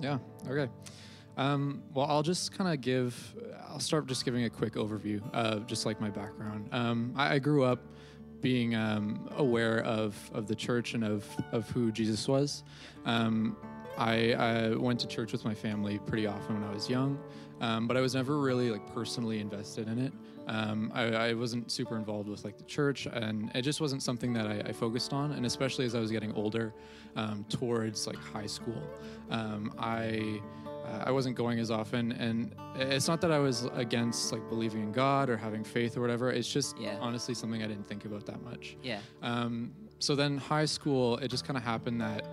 Yeah. 0.00 0.18
Okay. 0.48 0.70
Um, 1.38 1.82
well, 1.94 2.06
I'll 2.06 2.22
just 2.22 2.52
kind 2.52 2.72
of 2.72 2.80
give. 2.80 3.34
I'll 3.68 3.80
start 3.80 4.06
just 4.06 4.24
giving 4.24 4.44
a 4.44 4.50
quick 4.50 4.74
overview 4.74 5.22
of 5.32 5.66
just 5.66 5.86
like 5.86 6.00
my 6.00 6.10
background. 6.10 6.68
Um, 6.72 7.14
I, 7.16 7.36
I 7.36 7.38
grew 7.38 7.64
up 7.64 7.80
being 8.40 8.74
um, 8.74 9.28
aware 9.36 9.82
of 9.84 10.16
of 10.34 10.46
the 10.48 10.54
church 10.54 10.94
and 10.94 11.04
of 11.04 11.24
of 11.52 11.70
who 11.70 11.92
Jesus 11.92 12.26
was. 12.28 12.64
Um, 13.06 13.56
I, 13.96 14.32
I 14.32 14.74
went 14.76 15.00
to 15.00 15.08
church 15.08 15.32
with 15.32 15.44
my 15.44 15.54
family 15.54 15.98
pretty 15.98 16.26
often 16.26 16.60
when 16.60 16.68
I 16.68 16.72
was 16.72 16.88
young, 16.88 17.18
um, 17.60 17.88
but 17.88 17.96
I 17.96 18.00
was 18.00 18.14
never 18.14 18.38
really 18.38 18.70
like 18.70 18.86
personally 18.94 19.40
invested 19.40 19.88
in 19.88 19.98
it. 19.98 20.12
Um, 20.46 20.90
I, 20.94 21.02
I 21.02 21.34
wasn't 21.34 21.70
super 21.70 21.96
involved 21.96 22.28
with 22.28 22.44
like 22.44 22.56
the 22.56 22.64
church, 22.64 23.06
and 23.06 23.50
it 23.54 23.62
just 23.62 23.80
wasn't 23.80 24.02
something 24.02 24.32
that 24.34 24.46
I, 24.46 24.68
I 24.68 24.72
focused 24.72 25.12
on. 25.12 25.32
And 25.32 25.44
especially 25.44 25.84
as 25.84 25.94
I 25.94 26.00
was 26.00 26.10
getting 26.12 26.32
older, 26.34 26.72
um, 27.16 27.44
towards 27.48 28.06
like 28.06 28.16
high 28.16 28.46
school, 28.46 28.80
um, 29.30 29.74
I 29.78 30.40
I 31.04 31.10
wasn't 31.10 31.36
going 31.36 31.58
as 31.58 31.70
often. 31.70 32.12
And 32.12 32.54
it's 32.76 33.08
not 33.08 33.20
that 33.22 33.32
I 33.32 33.38
was 33.38 33.66
against 33.74 34.32
like 34.32 34.48
believing 34.48 34.82
in 34.82 34.92
God 34.92 35.28
or 35.30 35.36
having 35.36 35.64
faith 35.64 35.96
or 35.96 36.00
whatever. 36.00 36.30
It's 36.30 36.50
just 36.52 36.76
Yeah. 36.78 36.96
honestly 37.00 37.34
something 37.34 37.62
I 37.62 37.66
didn't 37.66 37.86
think 37.88 38.04
about 38.04 38.26
that 38.26 38.42
much. 38.42 38.76
Yeah. 38.82 39.00
Um, 39.22 39.72
so 39.98 40.14
then 40.14 40.38
high 40.38 40.64
school, 40.66 41.16
it 41.18 41.28
just 41.28 41.44
kind 41.44 41.56
of 41.56 41.62
happened 41.62 42.00
that 42.00 42.24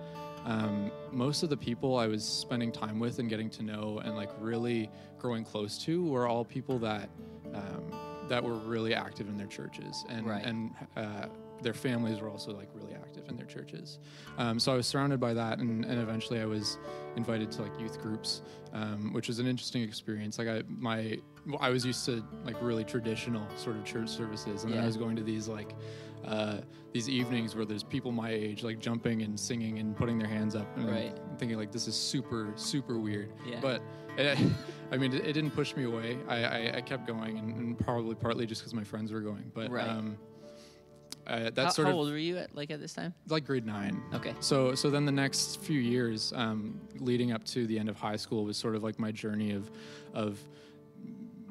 um, 0.44 0.92
most 1.10 1.42
of 1.42 1.50
the 1.50 1.56
people 1.56 1.96
I 1.98 2.06
was 2.06 2.24
spending 2.24 2.70
time 2.70 3.00
with 3.00 3.18
and 3.18 3.28
getting 3.28 3.50
to 3.50 3.62
know 3.64 4.00
and 4.04 4.14
like 4.14 4.30
really 4.40 4.90
growing 5.18 5.44
close 5.44 5.76
to 5.84 6.04
were 6.04 6.28
all 6.28 6.44
people 6.44 6.78
that 6.80 7.08
um, 7.54 7.82
that 8.28 8.42
were 8.42 8.54
really 8.54 8.94
active 8.94 9.28
in 9.28 9.36
their 9.36 9.46
churches 9.46 10.04
and 10.08 10.26
Right. 10.26 10.44
and 10.44 10.72
uh, 10.96 11.26
their 11.62 11.74
families 11.74 12.20
were 12.20 12.28
also 12.28 12.52
like 12.52 12.68
really 12.74 12.92
active 13.16 13.30
in 13.30 13.36
their 13.36 13.46
churches. 13.46 13.98
Um, 14.38 14.58
so 14.58 14.72
I 14.72 14.76
was 14.76 14.86
surrounded 14.86 15.20
by 15.20 15.34
that, 15.34 15.58
and, 15.58 15.84
and 15.84 16.00
eventually 16.00 16.40
I 16.40 16.46
was 16.46 16.78
invited 17.16 17.50
to 17.52 17.62
like 17.62 17.78
youth 17.80 18.00
groups, 18.00 18.42
um, 18.72 19.12
which 19.12 19.28
was 19.28 19.38
an 19.38 19.46
interesting 19.46 19.82
experience. 19.82 20.38
Like 20.38 20.48
I 20.48 20.62
my 20.68 21.18
I 21.60 21.70
was 21.70 21.84
used 21.84 22.04
to 22.06 22.24
like 22.44 22.56
really 22.60 22.84
traditional 22.84 23.46
sort 23.56 23.76
of 23.76 23.84
church 23.84 24.08
services, 24.08 24.64
and 24.64 24.72
then 24.72 24.82
I 24.82 24.86
was 24.86 24.96
going 24.96 25.16
to 25.16 25.22
these 25.22 25.48
like 25.48 25.74
uh, 26.24 26.58
these 26.92 27.08
evenings 27.08 27.54
where 27.54 27.64
there's 27.64 27.82
people 27.84 28.10
my 28.12 28.30
age 28.30 28.62
like 28.62 28.78
jumping 28.80 29.22
and 29.22 29.38
singing 29.38 29.78
and 29.78 29.96
putting 29.96 30.18
their 30.18 30.28
hands 30.28 30.54
up, 30.56 30.66
and 30.76 30.88
Right. 30.90 31.12
Thinking 31.38 31.56
like 31.58 31.72
this 31.72 31.86
is 31.88 31.94
super 31.94 32.52
super 32.56 32.98
weird. 32.98 33.32
Yeah. 33.46 33.60
But 33.60 33.82
it, 34.18 34.38
I 34.92 34.96
mean, 34.96 35.12
it, 35.12 35.26
it 35.26 35.32
didn't 35.32 35.50
push 35.50 35.74
me 35.76 35.84
away. 35.84 36.18
I, 36.28 36.44
I, 36.44 36.72
I 36.76 36.80
kept 36.80 37.06
going, 37.06 37.38
and, 37.38 37.54
and 37.56 37.78
probably 37.78 38.14
partly 38.14 38.46
just 38.46 38.62
because 38.62 38.72
my 38.74 38.84
friends 38.84 39.12
were 39.12 39.20
going. 39.20 39.50
But 39.54 39.70
Right. 39.70 39.86
um, 39.88 40.16
uh, 41.26 41.50
that's 41.54 41.58
How, 41.58 41.70
sort 41.70 41.86
how 41.88 41.92
of 41.92 41.98
old 41.98 42.10
were 42.10 42.18
you 42.18 42.36
at 42.38 42.54
like 42.54 42.70
at 42.70 42.80
this 42.80 42.92
time? 42.92 43.14
like 43.28 43.44
grade 43.44 43.66
nine. 43.66 44.02
Okay. 44.14 44.34
So 44.40 44.74
so 44.74 44.90
then 44.90 45.04
the 45.04 45.12
next 45.12 45.60
few 45.60 45.80
years, 45.80 46.32
um, 46.36 46.80
leading 46.98 47.32
up 47.32 47.44
to 47.44 47.66
the 47.66 47.78
end 47.78 47.88
of 47.88 47.96
high 47.96 48.16
school, 48.16 48.44
was 48.44 48.56
sort 48.56 48.74
of 48.76 48.82
like 48.82 48.98
my 48.98 49.10
journey 49.12 49.52
of 49.52 49.70
of 50.14 50.38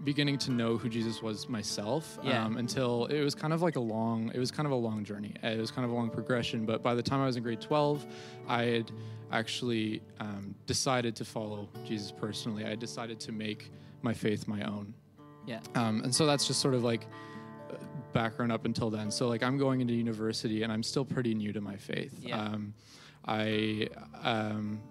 beginning 0.04 0.38
to 0.38 0.52
know 0.52 0.78
who 0.78 0.88
Jesus 0.88 1.22
was 1.22 1.50
myself. 1.50 2.20
Yeah. 2.24 2.46
Um, 2.46 2.58
until 2.58 3.06
it 3.08 3.24
was 3.24 3.34
kind 3.34 3.54
of 3.54 3.62
like 3.62 3.76
a 3.76 3.80
long, 3.80 4.32
it 4.36 4.40
was 4.40 4.52
kind 4.52 4.68
of 4.68 4.72
a 4.72 4.76
long 4.76 5.04
journey. 5.04 5.34
Uh, 5.44 5.48
It 5.48 5.60
was 5.60 5.72
kind 5.72 5.84
of 5.84 5.92
a 5.92 5.96
long 5.96 6.10
progression. 6.10 6.66
But 6.66 6.84
by 6.84 6.94
the 6.94 7.04
time 7.04 7.22
I 7.22 7.26
was 7.26 7.38
in 7.38 7.44
grade 7.44 7.62
twelve, 7.62 8.06
I 8.48 8.64
had 8.64 8.92
actually 9.32 10.02
um, 10.20 10.54
decided 10.68 11.16
to 11.16 11.26
follow 11.26 11.68
Jesus 11.86 12.12
personally. 12.12 12.66
I 12.66 12.76
decided 12.76 13.20
to 13.22 13.32
make 13.32 13.72
my 14.04 14.14
faith 14.14 14.48
my 14.48 14.62
own. 14.64 14.94
Yeah. 15.48 15.60
Um, 15.74 16.02
and 16.04 16.14
so 16.14 16.26
that's 16.26 16.46
just 16.48 16.60
sort 16.60 16.76
of 16.76 16.84
like 16.84 17.08
background 18.16 18.50
up 18.50 18.66
until 18.66 18.90
then. 18.90 19.12
So 19.12 19.28
like 19.28 19.44
I'm 19.44 19.58
going 19.58 19.82
into 19.82 19.94
university 19.94 20.64
and 20.64 20.72
I'm 20.72 20.82
still 20.82 21.06
pretty 21.06 21.36
new 21.36 21.52
to 21.52 21.62
my 21.62 21.76
faith. 21.76 22.18
Yeah. 22.22 22.42
Um, 22.42 22.74
I 23.28 23.90
um, 24.24 24.82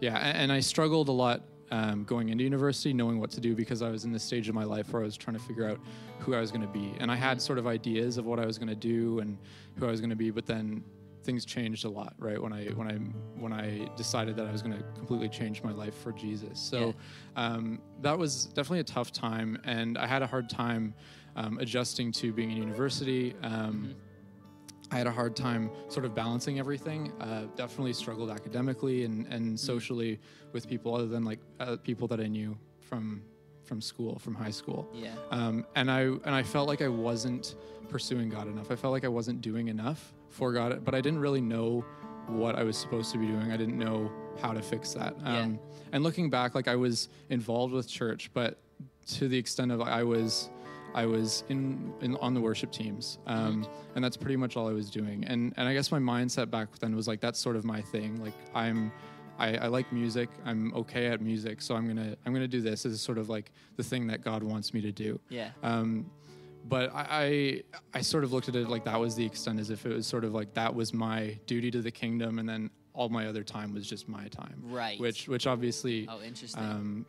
yeah, 0.00 0.18
and, 0.18 0.36
and 0.36 0.52
I 0.52 0.60
struggled 0.60 1.08
a 1.08 1.12
lot 1.12 1.42
um, 1.70 2.04
going 2.04 2.28
into 2.28 2.44
university, 2.44 2.92
knowing 2.92 3.20
what 3.20 3.30
to 3.32 3.40
do 3.40 3.54
because 3.54 3.82
I 3.82 3.90
was 3.90 4.04
in 4.04 4.12
this 4.12 4.24
stage 4.24 4.48
of 4.48 4.54
my 4.54 4.64
life 4.64 4.92
where 4.92 5.00
I 5.00 5.04
was 5.04 5.16
trying 5.16 5.36
to 5.36 5.42
figure 5.42 5.68
out 5.68 5.78
who 6.18 6.34
I 6.34 6.40
was 6.40 6.50
going 6.50 6.62
to 6.62 6.68
be, 6.68 6.92
and 6.98 7.10
I 7.10 7.16
had 7.16 7.40
sort 7.40 7.58
of 7.58 7.66
ideas 7.66 8.18
of 8.18 8.26
what 8.26 8.40
I 8.40 8.46
was 8.46 8.58
going 8.58 8.68
to 8.68 8.74
do 8.74 9.20
and 9.20 9.38
who 9.78 9.86
I 9.86 9.90
was 9.90 10.00
going 10.00 10.10
to 10.10 10.16
be, 10.16 10.30
but 10.30 10.46
then 10.46 10.82
things 11.22 11.44
changed 11.44 11.84
a 11.84 11.88
lot 11.88 12.14
right 12.18 12.40
when 12.40 12.52
i 12.52 12.66
when 12.76 12.86
i 12.86 12.94
when 13.42 13.52
i 13.52 13.90
decided 13.96 14.36
that 14.36 14.46
i 14.46 14.52
was 14.52 14.62
going 14.62 14.72
to 14.72 14.82
completely 14.94 15.28
change 15.28 15.60
my 15.60 15.72
life 15.72 15.94
for 15.98 16.12
jesus 16.12 16.56
so 16.60 16.94
um, 17.34 17.80
that 18.00 18.16
was 18.16 18.44
definitely 18.54 18.78
a 18.78 18.84
tough 18.84 19.10
time 19.10 19.58
and 19.64 19.98
i 19.98 20.06
had 20.06 20.22
a 20.22 20.26
hard 20.26 20.48
time 20.48 20.94
um, 21.36 21.58
adjusting 21.58 22.10
to 22.12 22.32
being 22.32 22.50
in 22.50 22.56
university 22.56 23.34
um, 23.42 23.94
I 24.90 24.98
had 24.98 25.06
a 25.06 25.10
hard 25.10 25.34
time 25.34 25.70
sort 25.88 26.06
of 26.06 26.14
balancing 26.14 26.58
everything. 26.58 27.12
Uh, 27.20 27.46
definitely 27.56 27.92
struggled 27.92 28.30
academically 28.30 29.04
and, 29.04 29.26
and 29.26 29.58
socially 29.58 30.20
with 30.52 30.68
people 30.68 30.94
other 30.94 31.06
than 31.06 31.24
like 31.24 31.40
uh, 31.58 31.76
people 31.76 32.06
that 32.08 32.20
I 32.20 32.26
knew 32.26 32.56
from 32.80 33.22
from 33.64 33.80
school, 33.80 34.16
from 34.20 34.32
high 34.34 34.50
school. 34.50 34.88
Yeah. 34.94 35.10
Um, 35.32 35.66
and 35.74 35.90
I 35.90 36.02
and 36.02 36.28
I 36.28 36.42
felt 36.44 36.68
like 36.68 36.82
I 36.82 36.88
wasn't 36.88 37.56
pursuing 37.88 38.28
God 38.28 38.46
enough. 38.46 38.70
I 38.70 38.76
felt 38.76 38.92
like 38.92 39.04
I 39.04 39.08
wasn't 39.08 39.40
doing 39.40 39.68
enough 39.68 40.14
for 40.30 40.52
God, 40.52 40.84
but 40.84 40.94
I 40.94 41.00
didn't 41.00 41.18
really 41.18 41.40
know 41.40 41.84
what 42.28 42.56
I 42.56 42.62
was 42.62 42.76
supposed 42.76 43.10
to 43.12 43.18
be 43.18 43.26
doing. 43.26 43.50
I 43.50 43.56
didn't 43.56 43.78
know 43.78 44.10
how 44.40 44.52
to 44.52 44.62
fix 44.62 44.92
that. 44.94 45.16
Yeah. 45.20 45.38
Um, 45.38 45.58
and 45.92 46.04
looking 46.04 46.30
back, 46.30 46.54
like 46.54 46.68
I 46.68 46.76
was 46.76 47.08
involved 47.28 47.72
with 47.72 47.88
church, 47.88 48.30
but 48.34 48.58
to 49.14 49.28
the 49.28 49.38
extent 49.38 49.72
of 49.72 49.80
I 49.80 50.04
was. 50.04 50.48
I 50.94 51.04
was 51.06 51.44
in, 51.48 51.92
in 52.00 52.16
on 52.16 52.32
the 52.34 52.40
worship 52.40 52.72
teams, 52.72 53.18
um, 53.26 53.66
and 53.94 54.02
that's 54.04 54.16
pretty 54.16 54.36
much 54.36 54.56
all 54.56 54.68
I 54.68 54.72
was 54.72 54.90
doing. 54.90 55.24
And 55.24 55.52
and 55.56 55.68
I 55.68 55.74
guess 55.74 55.90
my 55.92 55.98
mindset 55.98 56.50
back 56.50 56.78
then 56.78 56.96
was 56.96 57.06
like 57.06 57.20
that's 57.20 57.38
sort 57.38 57.56
of 57.56 57.64
my 57.64 57.80
thing. 57.82 58.22
Like 58.22 58.32
I'm, 58.54 58.90
I, 59.38 59.56
I 59.56 59.66
like 59.66 59.92
music. 59.92 60.30
I'm 60.44 60.72
okay 60.74 61.06
at 61.08 61.20
music, 61.20 61.60
so 61.60 61.74
I'm 61.76 61.86
gonna 61.86 62.16
I'm 62.24 62.32
gonna 62.32 62.48
do 62.48 62.60
this. 62.62 62.86
Is 62.86 63.00
sort 63.00 63.18
of 63.18 63.28
like 63.28 63.50
the 63.76 63.82
thing 63.82 64.06
that 64.06 64.22
God 64.22 64.42
wants 64.42 64.72
me 64.72 64.80
to 64.82 64.92
do. 64.92 65.20
Yeah. 65.28 65.50
Um, 65.62 66.10
but 66.68 66.92
I, 66.94 67.06
I 67.10 67.62
I 67.98 68.00
sort 68.00 68.24
of 68.24 68.32
looked 68.32 68.48
at 68.48 68.56
it 68.56 68.68
like 68.68 68.84
that 68.84 68.98
was 68.98 69.14
the 69.14 69.24
extent, 69.26 69.60
as 69.60 69.70
if 69.70 69.84
it 69.86 69.92
was 69.94 70.06
sort 70.06 70.24
of 70.24 70.32
like 70.34 70.54
that 70.54 70.74
was 70.74 70.94
my 70.94 71.38
duty 71.46 71.70
to 71.72 71.82
the 71.82 71.90
kingdom, 71.92 72.38
and 72.38 72.48
then 72.48 72.70
all 72.94 73.08
my 73.10 73.26
other 73.26 73.44
time 73.44 73.74
was 73.74 73.86
just 73.86 74.08
my 74.08 74.26
time. 74.28 74.62
Right. 74.64 74.98
Which 74.98 75.28
which 75.28 75.46
obviously 75.46 76.08
Oh, 76.10 76.22
interesting. 76.22 76.62
um, 76.64 77.06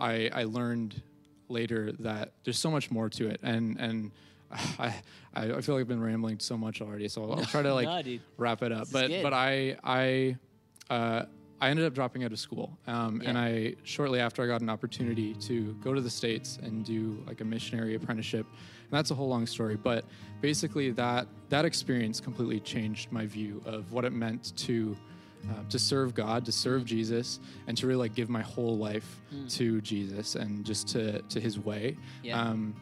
I 0.00 0.30
I 0.32 0.44
learned 0.44 1.02
later 1.48 1.92
that 2.00 2.32
there's 2.44 2.58
so 2.58 2.70
much 2.70 2.90
more 2.90 3.08
to 3.10 3.28
it, 3.28 3.40
and 3.42 3.78
and 3.78 4.10
I 4.78 4.94
I 5.34 5.60
feel 5.60 5.74
like 5.74 5.82
I've 5.82 5.88
been 5.88 6.02
rambling 6.02 6.38
so 6.38 6.56
much 6.56 6.80
already, 6.80 7.08
so 7.08 7.24
I'll, 7.24 7.40
I'll 7.40 7.44
try 7.44 7.62
to 7.62 7.74
like 7.80 8.06
no, 8.06 8.18
wrap 8.36 8.62
it 8.62 8.72
up. 8.72 8.84
is 8.84 8.92
But 8.92 9.10
but 9.22 9.32
I 9.32 9.76
I 9.84 10.36
uh, 10.90 11.24
I 11.60 11.70
ended 11.70 11.86
up 11.86 11.94
dropping 11.94 12.24
out 12.24 12.32
of 12.32 12.38
school, 12.38 12.78
um, 12.86 13.22
and 13.24 13.38
I 13.38 13.74
shortly 13.82 14.20
after 14.20 14.42
I 14.42 14.46
got 14.46 14.60
an 14.60 14.68
opportunity 14.68 15.34
to 15.34 15.72
go 15.74 15.94
to 15.94 16.00
the 16.00 16.10
states 16.10 16.58
and 16.62 16.84
do 16.84 17.22
like 17.26 17.40
a 17.40 17.44
missionary 17.44 17.94
apprenticeship, 17.94 18.46
and 18.46 18.90
that's 18.90 19.10
a 19.10 19.14
whole 19.14 19.28
long 19.28 19.46
story. 19.46 19.76
But 19.76 20.04
basically, 20.40 20.90
that 20.92 21.26
that 21.48 21.64
experience 21.64 22.20
completely 22.20 22.60
changed 22.60 23.10
my 23.10 23.26
view 23.26 23.62
of 23.64 23.92
what 23.92 24.04
it 24.04 24.12
meant 24.12 24.54
to 24.58 24.96
uh, 25.50 25.62
to 25.68 25.78
serve 25.78 26.14
God, 26.14 26.44
to 26.46 26.52
serve 26.52 26.84
Jesus, 26.84 27.40
and 27.66 27.76
to 27.78 27.86
really 27.86 28.00
like 28.00 28.14
give 28.14 28.28
my 28.28 28.42
whole 28.42 28.76
life 28.76 29.20
to 29.50 29.80
Jesus 29.80 30.34
and 30.34 30.64
just 30.64 30.88
to 30.88 31.20
to 31.22 31.40
His 31.40 31.58
way. 31.58 31.96
Yeah. 32.22 32.40
Um, 32.40 32.74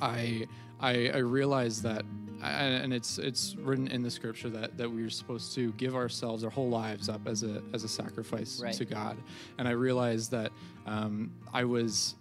I, 0.00 0.46
I 0.80 1.10
I 1.10 1.18
realized 1.18 1.82
that, 1.82 2.04
and 2.42 2.92
it's 2.92 3.18
it's 3.18 3.56
written 3.56 3.88
in 3.88 4.02
the 4.02 4.10
scripture 4.10 4.48
that 4.50 4.76
that 4.78 4.90
we 4.90 5.02
are 5.02 5.10
supposed 5.10 5.54
to 5.54 5.72
give 5.72 5.94
ourselves, 5.96 6.44
our 6.44 6.50
whole 6.50 6.68
lives 6.68 7.08
up 7.08 7.26
as 7.26 7.42
a 7.42 7.62
as 7.72 7.84
a 7.84 7.88
sacrifice 7.88 8.60
Right. 8.62 8.74
to 8.74 8.84
God, 8.84 9.16
and 9.58 9.66
I 9.66 9.72
realized 9.72 10.30
that 10.32 10.52
um, 10.86 11.32
I 11.52 11.64
was 11.64 12.14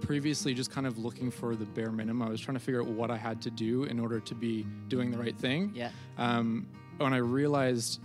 previously 0.00 0.54
just 0.54 0.70
kind 0.70 0.86
of 0.86 0.96
looking 0.98 1.30
for 1.30 1.56
the 1.56 1.64
bare 1.64 1.90
minimum. 1.90 2.26
I 2.26 2.30
was 2.30 2.40
trying 2.40 2.56
to 2.56 2.62
figure 2.62 2.80
out 2.82 2.86
what 2.88 3.10
I 3.10 3.16
had 3.16 3.42
to 3.42 3.50
do 3.50 3.84
in 3.84 3.98
order 3.98 4.20
to 4.20 4.34
be 4.34 4.64
doing 4.86 5.10
the 5.10 5.18
right 5.18 5.36
thing. 5.36 5.72
Yeah. 5.74 5.90
Um, 6.18 6.68
when 6.98 7.12
I 7.12 7.16
realized, 7.18 8.00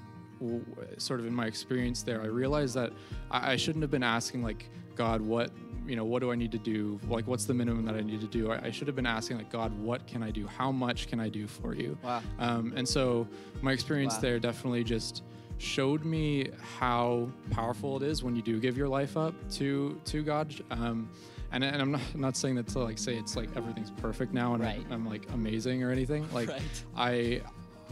sort 0.97 1.19
of 1.19 1.25
in 1.25 1.33
my 1.33 1.45
experience 1.47 2.03
there, 2.03 2.21
I 2.21 2.25
realized 2.27 2.75
that 2.75 2.91
I, 3.31 3.53
I 3.53 3.55
shouldn't 3.55 3.81
have 3.81 3.91
been 3.91 4.03
asking 4.03 4.43
like 4.43 4.69
God, 4.95 5.21
what 5.21 5.51
you 5.85 5.97
know, 5.97 6.05
what 6.05 6.21
do 6.21 6.31
I 6.31 6.35
need 6.35 6.51
to 6.53 6.57
do? 6.57 6.97
Like, 7.09 7.27
what's 7.27 7.43
the 7.43 7.53
minimum 7.53 7.83
that 7.85 7.95
I 7.95 8.01
need 8.01 8.21
to 8.21 8.27
do? 8.27 8.51
I, 8.53 8.67
I 8.67 8.71
should 8.71 8.87
have 8.87 8.95
been 8.95 9.05
asking 9.05 9.37
like 9.37 9.51
God, 9.51 9.77
what 9.79 10.07
can 10.07 10.23
I 10.23 10.31
do? 10.31 10.47
How 10.47 10.71
much 10.71 11.07
can 11.07 11.19
I 11.19 11.27
do 11.27 11.45
for 11.45 11.75
you? 11.75 11.97
Wow. 12.01 12.21
Um, 12.39 12.71
and 12.77 12.87
so 12.87 13.27
my 13.61 13.73
experience 13.73 14.13
Wow. 14.15 14.21
there 14.21 14.39
definitely 14.39 14.85
just 14.85 15.23
showed 15.57 16.05
me 16.05 16.47
how 16.79 17.29
powerful 17.51 17.97
it 17.97 18.03
is 18.03 18.23
when 18.23 18.33
you 18.35 18.41
do 18.41 18.59
give 18.61 18.77
your 18.77 18.87
life 18.87 19.17
up 19.17 19.33
to 19.51 19.99
to 20.05 20.23
God. 20.23 20.53
Um, 20.71 21.09
and, 21.51 21.63
and 21.63 21.81
I'm 21.81 21.91
not, 21.91 22.01
I'm 22.13 22.21
not 22.21 22.35
saying 22.37 22.55
that 22.55 22.67
to 22.69 22.79
like 22.79 22.97
say 22.97 23.15
it's 23.15 23.35
like 23.35 23.49
everything's 23.57 23.91
perfect 23.91 24.33
now 24.33 24.53
and 24.55 24.63
Right. 24.63 24.79
I'm, 24.87 24.91
I'm 24.93 25.05
like 25.09 25.27
amazing 25.33 25.83
or 25.83 25.91
anything. 25.91 26.25
Like 26.33 26.47
Right. 26.49 26.61
I 26.95 27.41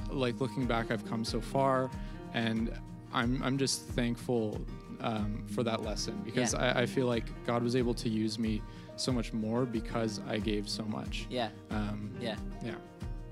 like 0.10 0.40
looking 0.40 0.66
back, 0.66 0.92
I've 0.92 1.06
come 1.10 1.24
so 1.26 1.40
far, 1.42 1.90
and 2.34 2.72
I'm 3.14 3.42
I'm 3.44 3.58
just 3.58 3.84
thankful 3.90 4.60
um, 5.02 5.44
for 5.48 5.64
that 5.64 5.84
lesson 5.84 6.22
because 6.24 6.54
Yeah. 6.54 6.74
I, 6.76 6.82
I 6.82 6.86
feel 6.86 7.08
like 7.08 7.26
God 7.46 7.64
was 7.64 7.76
able 7.76 7.94
to 7.96 8.10
use 8.10 8.38
me 8.40 8.62
so 8.98 9.12
much 9.12 9.34
more 9.34 9.66
because 9.66 10.22
I 10.28 10.38
gave 10.38 10.70
so 10.70 10.84
much. 10.84 11.26
Yeah. 11.30 11.50
Um, 11.72 12.12
Yeah. 12.20 12.36
yeah. 12.64 12.76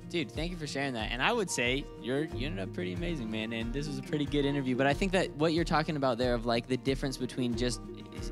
Dude, 0.10 0.32
thank 0.32 0.50
you 0.50 0.58
for 0.58 0.66
sharing 0.66 0.94
that. 0.96 1.12
And 1.12 1.22
I 1.22 1.32
would 1.32 1.52
say 1.52 1.86
you're 2.02 2.24
you 2.26 2.48
ended 2.48 2.60
up 2.68 2.74
pretty 2.74 2.94
amazing, 2.94 3.30
man. 3.30 3.54
And 3.54 3.72
this 3.72 3.88
was 3.88 4.00
a 4.00 4.02
pretty 4.02 4.26
good 4.26 4.44
interview. 4.46 4.76
But 4.76 4.88
I 4.88 4.94
think 4.94 5.12
that 5.12 5.30
what 5.36 5.54
you're 5.54 5.64
talking 5.64 5.96
about 5.98 6.18
there 6.18 6.34
of 6.34 6.48
like 6.48 6.68
the 6.68 6.78
difference 6.78 7.16
between 7.18 7.56
just 7.56 7.80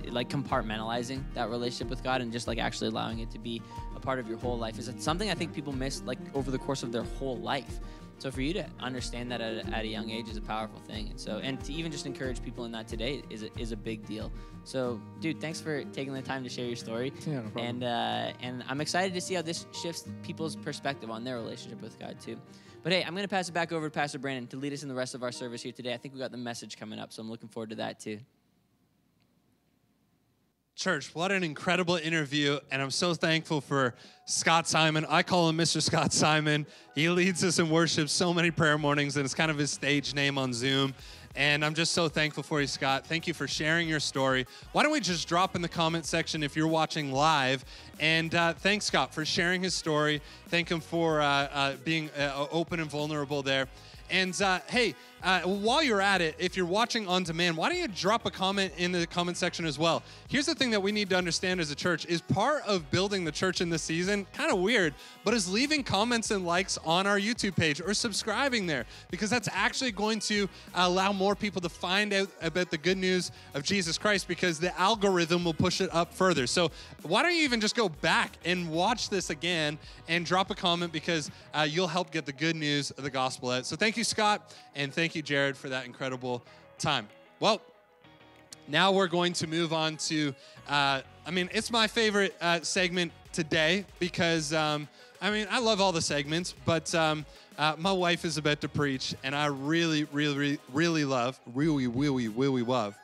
like 0.09 0.27
compartmentalizing 0.29 1.23
that 1.35 1.49
relationship 1.49 1.89
with 1.89 2.03
God 2.03 2.21
and 2.21 2.31
just 2.31 2.47
like 2.47 2.57
actually 2.57 2.87
allowing 2.89 3.19
it 3.19 3.29
to 3.31 3.39
be 3.39 3.61
a 3.95 3.99
part 3.99 4.17
of 4.19 4.27
your 4.27 4.37
whole 4.39 4.57
life 4.57 4.79
is 4.79 4.91
something 4.97 5.29
I 5.29 5.33
think 5.35 5.53
people 5.53 5.71
miss 5.71 6.01
like 6.03 6.17
over 6.35 6.49
the 6.49 6.57
course 6.57 6.81
of 6.83 6.91
their 6.91 7.03
whole 7.03 7.37
life. 7.37 7.79
So 8.19 8.31
for 8.31 8.41
you 8.41 8.53
to 8.53 8.65
understand 8.79 9.31
that 9.31 9.41
at 9.41 9.65
a, 9.65 9.75
at 9.75 9.85
a 9.85 9.87
young 9.87 10.09
age 10.09 10.27
is 10.27 10.37
a 10.37 10.41
powerful 10.41 10.79
thing. 10.79 11.09
And 11.09 11.19
so 11.19 11.37
and 11.37 11.63
to 11.63 11.73
even 11.73 11.91
just 11.91 12.05
encourage 12.05 12.43
people 12.43 12.65
in 12.65 12.71
that 12.71 12.87
today 12.87 13.21
is 13.29 13.43
a, 13.43 13.59
is 13.59 13.71
a 13.71 13.77
big 13.77 14.05
deal. 14.07 14.31
So 14.63 14.99
dude, 15.19 15.39
thanks 15.39 15.61
for 15.61 15.83
taking 15.85 16.13
the 16.13 16.21
time 16.21 16.43
to 16.43 16.49
share 16.49 16.65
your 16.65 16.75
story. 16.75 17.13
Yeah, 17.27 17.41
no. 17.55 17.61
And 17.61 17.83
uh, 17.83 18.33
and 18.41 18.63
I'm 18.67 18.81
excited 18.81 19.13
to 19.13 19.21
see 19.21 19.35
how 19.35 19.43
this 19.43 19.65
shifts 19.71 20.05
people's 20.23 20.55
perspective 20.55 21.09
on 21.11 21.23
their 21.23 21.35
relationship 21.35 21.81
with 21.81 21.99
God 21.99 22.19
too. 22.19 22.37
But 22.83 22.93
hey, 22.93 23.03
I'm 23.03 23.13
going 23.13 23.23
to 23.23 23.29
pass 23.29 23.49
it 23.49 23.53
back 23.53 23.71
over 23.71 23.87
to 23.87 23.91
Pastor 23.91 24.19
Brandon 24.19 24.47
to 24.47 24.57
lead 24.57 24.71
us 24.71 24.83
in 24.83 24.89
the 24.89 24.95
rest 24.95 25.13
of 25.13 25.21
our 25.21 25.31
service 25.31 25.61
here 25.61 25.73
today. 25.73 25.93
I 25.93 25.97
think 25.97 26.13
we 26.13 26.19
got 26.19 26.31
the 26.31 26.37
message 26.37 26.77
coming 26.77 26.99
up, 26.99 27.11
so 27.11 27.21
I'm 27.21 27.29
looking 27.29 27.49
forward 27.49 27.71
to 27.71 27.75
that 27.77 27.99
too. 27.99 28.19
Church, 30.77 31.15
what 31.15 31.31
an 31.31 31.43
incredible 31.43 31.95
interview. 31.95 32.59
And 32.69 32.83
I'm 32.83 32.91
so 32.91 33.15
thankful 33.15 33.61
for 33.61 33.95
Scott 34.25 34.67
Simon. 34.67 35.07
I 35.09 35.23
call 35.23 35.49
him 35.49 35.57
Mr. 35.57 35.81
Scott 35.81 36.13
Simon. 36.13 36.67
He 36.93 37.09
leads 37.09 37.43
us 37.43 37.57
in 37.57 37.71
worship 37.71 38.09
so 38.09 38.31
many 38.31 38.51
prayer 38.51 38.77
mornings, 38.77 39.17
and 39.17 39.25
it's 39.25 39.33
kind 39.33 39.49
of 39.49 39.57
his 39.57 39.71
stage 39.71 40.13
name 40.13 40.37
on 40.37 40.53
Zoom. 40.53 40.93
And 41.35 41.65
I'm 41.65 41.73
just 41.73 41.93
so 41.93 42.07
thankful 42.07 42.43
for 42.43 42.61
you, 42.61 42.67
Scott. 42.67 43.07
Thank 43.07 43.25
you 43.25 43.33
for 43.33 43.47
sharing 43.47 43.89
your 43.89 43.99
story. 43.99 44.45
Why 44.71 44.83
don't 44.83 44.91
we 44.91 44.99
just 44.99 45.27
drop 45.27 45.55
in 45.55 45.63
the 45.63 45.67
comment 45.67 46.05
section 46.05 46.43
if 46.43 46.55
you're 46.55 46.67
watching 46.67 47.11
live? 47.11 47.65
And 47.99 48.35
uh, 48.35 48.53
thanks, 48.53 48.85
Scott, 48.85 49.15
for 49.15 49.25
sharing 49.25 49.63
his 49.63 49.73
story. 49.73 50.21
Thank 50.49 50.69
him 50.69 50.79
for 50.79 51.21
uh, 51.21 51.25
uh, 51.25 51.73
being 51.85 52.11
uh, 52.11 52.45
open 52.51 52.79
and 52.79 52.89
vulnerable 52.89 53.41
there. 53.41 53.67
And 54.09 54.39
uh, 54.41 54.59
hey, 54.67 54.95
uh, 55.23 55.41
while 55.41 55.81
you're 55.81 56.01
at 56.01 56.21
it, 56.21 56.35
if 56.37 56.55
you're 56.55 56.65
watching 56.65 57.07
on 57.07 57.23
demand, 57.23 57.57
why 57.57 57.69
don't 57.69 57.77
you 57.77 57.87
drop 57.87 58.25
a 58.25 58.31
comment 58.31 58.73
in 58.77 58.91
the 58.91 59.07
comment 59.07 59.37
section 59.37 59.65
as 59.65 59.79
well? 59.79 60.03
Here's 60.27 60.45
the 60.45 60.55
thing 60.55 60.71
that 60.71 60.81
we 60.81 60.91
need 60.91 61.09
to 61.09 61.17
understand 61.17 61.59
as 61.59 61.71
a 61.71 61.75
church 61.75 62.05
is 62.05 62.21
part 62.21 62.63
of 62.67 62.89
building 62.91 63.25
the 63.25 63.31
church 63.31 63.61
in 63.61 63.69
this 63.69 63.81
season, 63.81 64.27
kind 64.33 64.51
of 64.51 64.59
weird, 64.59 64.93
but 65.23 65.33
is 65.33 65.49
leaving 65.51 65.83
comments 65.83 66.31
and 66.31 66.45
likes 66.45 66.77
on 66.85 67.07
our 67.07 67.19
YouTube 67.19 67.55
page 67.55 67.81
or 67.81 67.93
subscribing 67.93 68.67
there 68.67 68.85
because 69.09 69.29
that's 69.29 69.49
actually 69.51 69.91
going 69.91 70.19
to 70.19 70.47
allow 70.75 71.11
more 71.11 71.35
people 71.35 71.61
to 71.61 71.69
find 71.69 72.13
out 72.13 72.29
about 72.41 72.69
the 72.69 72.77
good 72.77 72.97
news 72.97 73.31
of 73.53 73.63
Jesus 73.63 73.97
Christ 73.97 74.27
because 74.27 74.59
the 74.59 74.77
algorithm 74.79 75.43
will 75.43 75.53
push 75.53 75.81
it 75.81 75.93
up 75.93 76.13
further. 76.13 76.47
So 76.47 76.71
why 77.03 77.23
don't 77.23 77.33
you 77.33 77.43
even 77.43 77.59
just 77.59 77.75
go 77.75 77.89
back 77.89 78.37
and 78.45 78.69
watch 78.69 79.09
this 79.09 79.29
again 79.29 79.77
and 80.07 80.25
drop 80.25 80.51
a 80.51 80.55
comment 80.55 80.91
because 80.91 81.31
uh, 81.53 81.67
you'll 81.69 81.87
help 81.87 82.11
get 82.11 82.25
the 82.25 82.33
good 82.33 82.55
news 82.55 82.91
of 82.91 83.03
the 83.03 83.09
gospel 83.09 83.49
out. 83.49 83.65
So 83.65 83.75
thank 83.75 83.97
you, 83.97 84.03
Scott, 84.03 84.53
and 84.75 84.93
thank 84.93 85.06
you, 85.15 85.21
Jared, 85.21 85.57
for 85.57 85.69
that 85.69 85.85
incredible 85.85 86.43
time. 86.77 87.07
Well, 87.39 87.61
now 88.67 88.91
we're 88.91 89.07
going 89.07 89.33
to 89.33 89.47
move 89.47 89.73
on 89.73 89.97
to, 89.97 90.33
uh, 90.67 91.01
I 91.25 91.31
mean, 91.31 91.49
it's 91.53 91.71
my 91.71 91.87
favorite 91.87 92.35
uh, 92.41 92.61
segment 92.61 93.11
today 93.31 93.85
because, 93.99 94.53
um, 94.53 94.87
I 95.21 95.31
mean, 95.31 95.47
I 95.49 95.59
love 95.59 95.79
all 95.79 95.91
the 95.91 96.01
segments, 96.01 96.53
but 96.65 96.93
um, 96.93 97.25
uh, 97.57 97.75
my 97.77 97.91
wife 97.91 98.25
is 98.25 98.37
about 98.37 98.61
to 98.61 98.69
preach, 98.69 99.15
and 99.23 99.35
I 99.35 99.47
really, 99.47 100.03
really, 100.05 100.59
really, 100.73 101.05
love, 101.05 101.39
really, 101.53 101.87
really, 101.87 102.27
really 102.27 102.63
love 102.63 102.95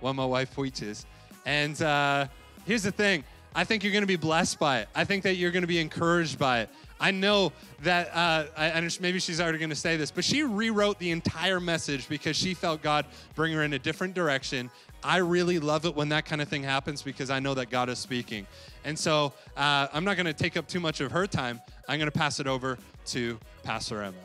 when 0.00 0.16
my 0.16 0.24
wife 0.24 0.54
preaches. 0.54 1.06
And 1.46 1.80
uh, 1.82 2.26
here's 2.66 2.82
the 2.82 2.92
thing 2.92 3.24
I 3.54 3.64
think 3.64 3.82
you're 3.82 3.92
going 3.92 4.02
to 4.02 4.08
be 4.08 4.16
blessed 4.16 4.58
by 4.58 4.80
it. 4.80 4.88
I 4.94 5.04
think 5.04 5.24
that 5.24 5.34
you're 5.34 5.50
going 5.50 5.62
to 5.62 5.68
be 5.68 5.80
encouraged 5.80 6.38
by 6.38 6.60
it. 6.60 6.70
I 7.00 7.10
know 7.10 7.52
that, 7.82 8.08
uh, 8.14 8.44
I, 8.56 8.66
and 8.66 9.00
maybe 9.00 9.18
she's 9.18 9.40
already 9.40 9.58
going 9.58 9.70
to 9.70 9.76
say 9.76 9.96
this, 9.96 10.10
but 10.10 10.22
she 10.22 10.42
rewrote 10.42 10.98
the 10.98 11.10
entire 11.10 11.58
message 11.58 12.08
because 12.08 12.36
she 12.36 12.52
felt 12.52 12.82
God 12.82 13.06
bring 13.34 13.54
her 13.54 13.62
in 13.62 13.72
a 13.72 13.78
different 13.78 14.14
direction. 14.14 14.70
I 15.02 15.16
really 15.16 15.58
love 15.58 15.86
it 15.86 15.96
when 15.96 16.10
that 16.10 16.26
kind 16.26 16.42
of 16.42 16.48
thing 16.48 16.62
happens 16.62 17.00
because 17.00 17.30
I 17.30 17.40
know 17.40 17.54
that 17.54 17.70
God 17.70 17.88
is 17.88 17.98
speaking. 17.98 18.46
And 18.84 18.98
so 18.98 19.32
uh, 19.56 19.88
I'm 19.94 20.04
not 20.04 20.16
going 20.16 20.26
to 20.26 20.34
take 20.34 20.58
up 20.58 20.68
too 20.68 20.80
much 20.80 21.00
of 21.00 21.10
her 21.12 21.26
time. 21.26 21.58
I'm 21.88 21.98
going 21.98 22.10
to 22.10 22.16
pass 22.16 22.38
it 22.38 22.46
over 22.46 22.78
to 23.06 23.38
Pastor 23.62 24.02
Emma. 24.02 24.16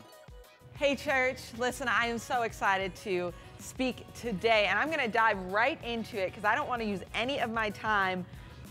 Hey, 0.74 0.94
church, 0.94 1.38
listen, 1.56 1.88
I 1.88 2.06
am 2.06 2.18
so 2.18 2.42
excited 2.42 2.94
to 2.96 3.32
speak 3.58 4.04
today, 4.12 4.66
and 4.66 4.78
I'm 4.78 4.88
going 4.88 5.00
to 5.00 5.08
dive 5.08 5.38
right 5.44 5.82
into 5.82 6.22
it 6.22 6.26
because 6.26 6.44
I 6.44 6.54
don't 6.54 6.68
want 6.68 6.82
to 6.82 6.86
use 6.86 7.00
any 7.14 7.40
of 7.40 7.50
my 7.50 7.70
time 7.70 8.26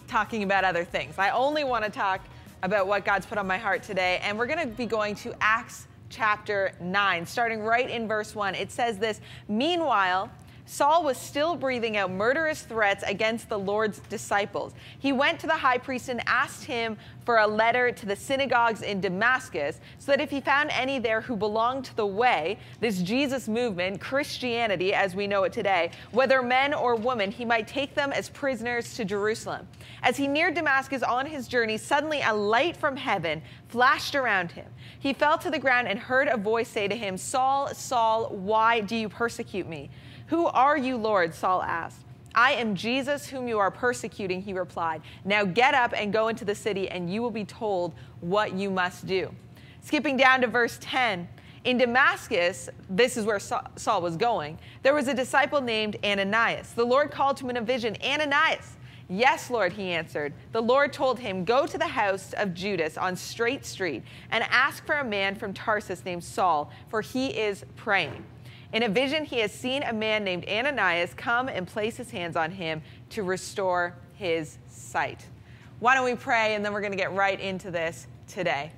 talking 0.07 0.43
about 0.43 0.63
other 0.63 0.83
things. 0.83 1.17
I 1.17 1.31
only 1.31 1.63
want 1.63 1.83
to 1.83 1.89
talk 1.89 2.21
about 2.65 2.87
what 2.87 3.05
God's 3.05 3.27
put 3.27 3.37
on 3.37 3.45
my 3.45 3.59
heart 3.59 3.83
today, 3.83 4.19
and 4.23 4.37
we're 4.37 4.47
going 4.47 4.59
to 4.59 4.65
be 4.65 4.87
going 4.87 5.13
to 5.15 5.33
Acts 5.39 5.85
chapter 6.09 6.71
9, 6.81 7.25
starting 7.25 7.61
right 7.61 7.87
in 7.87 8.07
verse 8.07 8.33
1. 8.33 8.55
It 8.55 8.71
says 8.71 8.97
this 8.97 9.21
Meanwhile, 9.47 10.31
Saul 10.67 11.03
was 11.03 11.17
still 11.17 11.55
breathing 11.55 11.95
out 11.95 12.09
murderous 12.09 12.63
threats 12.63 13.03
against 13.05 13.49
the 13.49 13.59
Lord's 13.59 13.99
disciples. 14.09 14.73
He 14.97 15.13
went 15.13 15.39
to 15.41 15.47
the 15.47 15.53
high 15.53 15.77
priest 15.77 16.09
and 16.09 16.21
asked 16.25 16.63
him 16.63 16.97
for 17.23 17.37
a 17.37 17.47
letter 17.47 17.91
to 17.91 18.05
the 18.05 18.15
synagogues 18.15 18.81
in 18.81 18.99
Damascus 18.99 19.79
so 19.99 20.11
that 20.11 20.21
if 20.21 20.31
he 20.31 20.41
found 20.41 20.71
any 20.71 20.97
there 20.97 21.21
who 21.21 21.35
belonged 21.35 21.85
to 21.85 21.95
the 21.95 22.05
way, 22.05 22.57
this 22.79 23.01
Jesus 23.03 23.47
movement, 23.47 24.01
Christianity 24.01 24.93
as 24.93 25.15
we 25.15 25.27
know 25.27 25.43
it 25.43 25.53
today, 25.53 25.91
whether 26.11 26.41
men 26.41 26.73
or 26.73 26.95
women, 26.95 27.29
he 27.29 27.45
might 27.45 27.67
take 27.67 27.93
them 27.93 28.11
as 28.11 28.29
prisoners 28.29 28.95
to 28.95 29.05
Jerusalem. 29.05 29.67
As 30.01 30.17
he 30.17 30.27
neared 30.27 30.55
Damascus 30.55 31.03
on 31.03 31.27
his 31.27 31.47
journey, 31.47 31.77
suddenly 31.77 32.21
a 32.21 32.33
light 32.33 32.75
from 32.75 32.97
heaven 32.97 33.43
flashed 33.67 34.15
around 34.15 34.51
him. 34.51 34.67
He 34.99 35.13
fell 35.13 35.37
to 35.37 35.51
the 35.51 35.59
ground 35.59 35.87
and 35.87 35.99
heard 35.99 36.27
a 36.27 36.37
voice 36.37 36.69
say 36.69 36.87
to 36.87 36.95
him, 36.95 37.17
Saul, 37.17 37.73
Saul, 37.75 38.29
why 38.29 38.79
do 38.79 38.95
you 38.95 39.09
persecute 39.09 39.67
me? 39.67 39.91
Who 40.27 40.47
are 40.47 40.77
you, 40.77 40.97
Lord? 40.97 41.33
Saul 41.33 41.61
asked. 41.61 42.01
I 42.33 42.53
am 42.53 42.75
Jesus 42.75 43.27
whom 43.27 43.47
you 43.47 43.59
are 43.59 43.71
persecuting, 43.71 44.41
he 44.41 44.51
replied. 44.51 45.01
Now 45.23 45.45
get 45.45 45.73
up 45.73 45.93
and 45.95 46.11
go 46.11 46.27
into 46.27 46.43
the 46.43 46.55
city, 46.55 46.89
and 46.89 47.09
you 47.09 47.21
will 47.21 47.31
be 47.31 47.45
told 47.45 47.93
what 48.19 48.53
you 48.53 48.69
must 48.69 49.07
do. 49.07 49.33
Skipping 49.81 50.17
down 50.17 50.41
to 50.41 50.47
verse 50.47 50.77
10. 50.81 51.29
In 51.63 51.77
Damascus, 51.77 52.69
this 52.89 53.17
is 53.17 53.25
where 53.25 53.39
Saul 53.39 54.01
was 54.01 54.17
going, 54.17 54.59
there 54.83 54.93
was 54.93 55.07
a 55.07 55.13
disciple 55.13 55.61
named 55.61 55.97
Ananias. 56.03 56.73
The 56.73 56.85
Lord 56.85 57.09
called 57.09 57.37
to 57.37 57.45
him 57.45 57.51
in 57.51 57.57
a 57.57 57.61
vision, 57.61 57.95
Ananias. 58.03 58.77
Yes, 59.07 59.49
Lord, 59.49 59.73
he 59.73 59.91
answered. 59.91 60.33
The 60.51 60.61
Lord 60.61 60.91
told 60.91 61.19
him, 61.19 61.45
Go 61.45 61.65
to 61.65 61.77
the 61.77 61.87
house 61.87 62.33
of 62.33 62.53
Judas 62.53 62.97
on 62.97 63.15
Straight 63.15 63.65
Street 63.65 64.03
and 64.31 64.43
ask 64.49 64.85
for 64.85 64.95
a 64.95 65.03
man 65.03 65.35
from 65.35 65.53
Tarsus 65.53 66.03
named 66.03 66.23
Saul, 66.23 66.71
for 66.87 67.01
he 67.01 67.27
is 67.27 67.65
praying. 67.75 68.25
In 68.75 68.83
a 68.83 68.89
vision, 68.89 69.23
he 69.23 69.39
has 69.39 69.53
seen 69.53 69.83
a 69.83 69.93
man 69.93 70.25
named 70.25 70.43
Ananias 70.49 71.13
come 71.13 71.47
and 71.47 71.65
place 71.65 71.95
his 71.95 72.11
hands 72.11 72.35
on 72.35 72.51
him 72.51 72.81
to 73.11 73.23
restore 73.23 73.95
his 74.15 74.57
sight. 74.67 75.25
Why 75.79 75.95
don't 75.95 76.03
we 76.03 76.15
pray 76.15 76.55
and 76.55 76.65
then 76.65 76.73
we're 76.73 76.81
going 76.81 76.91
to 76.91 76.97
get 76.97 77.13
right 77.13 77.39
into 77.39 77.71
this 77.71 78.05
today. 78.27 78.73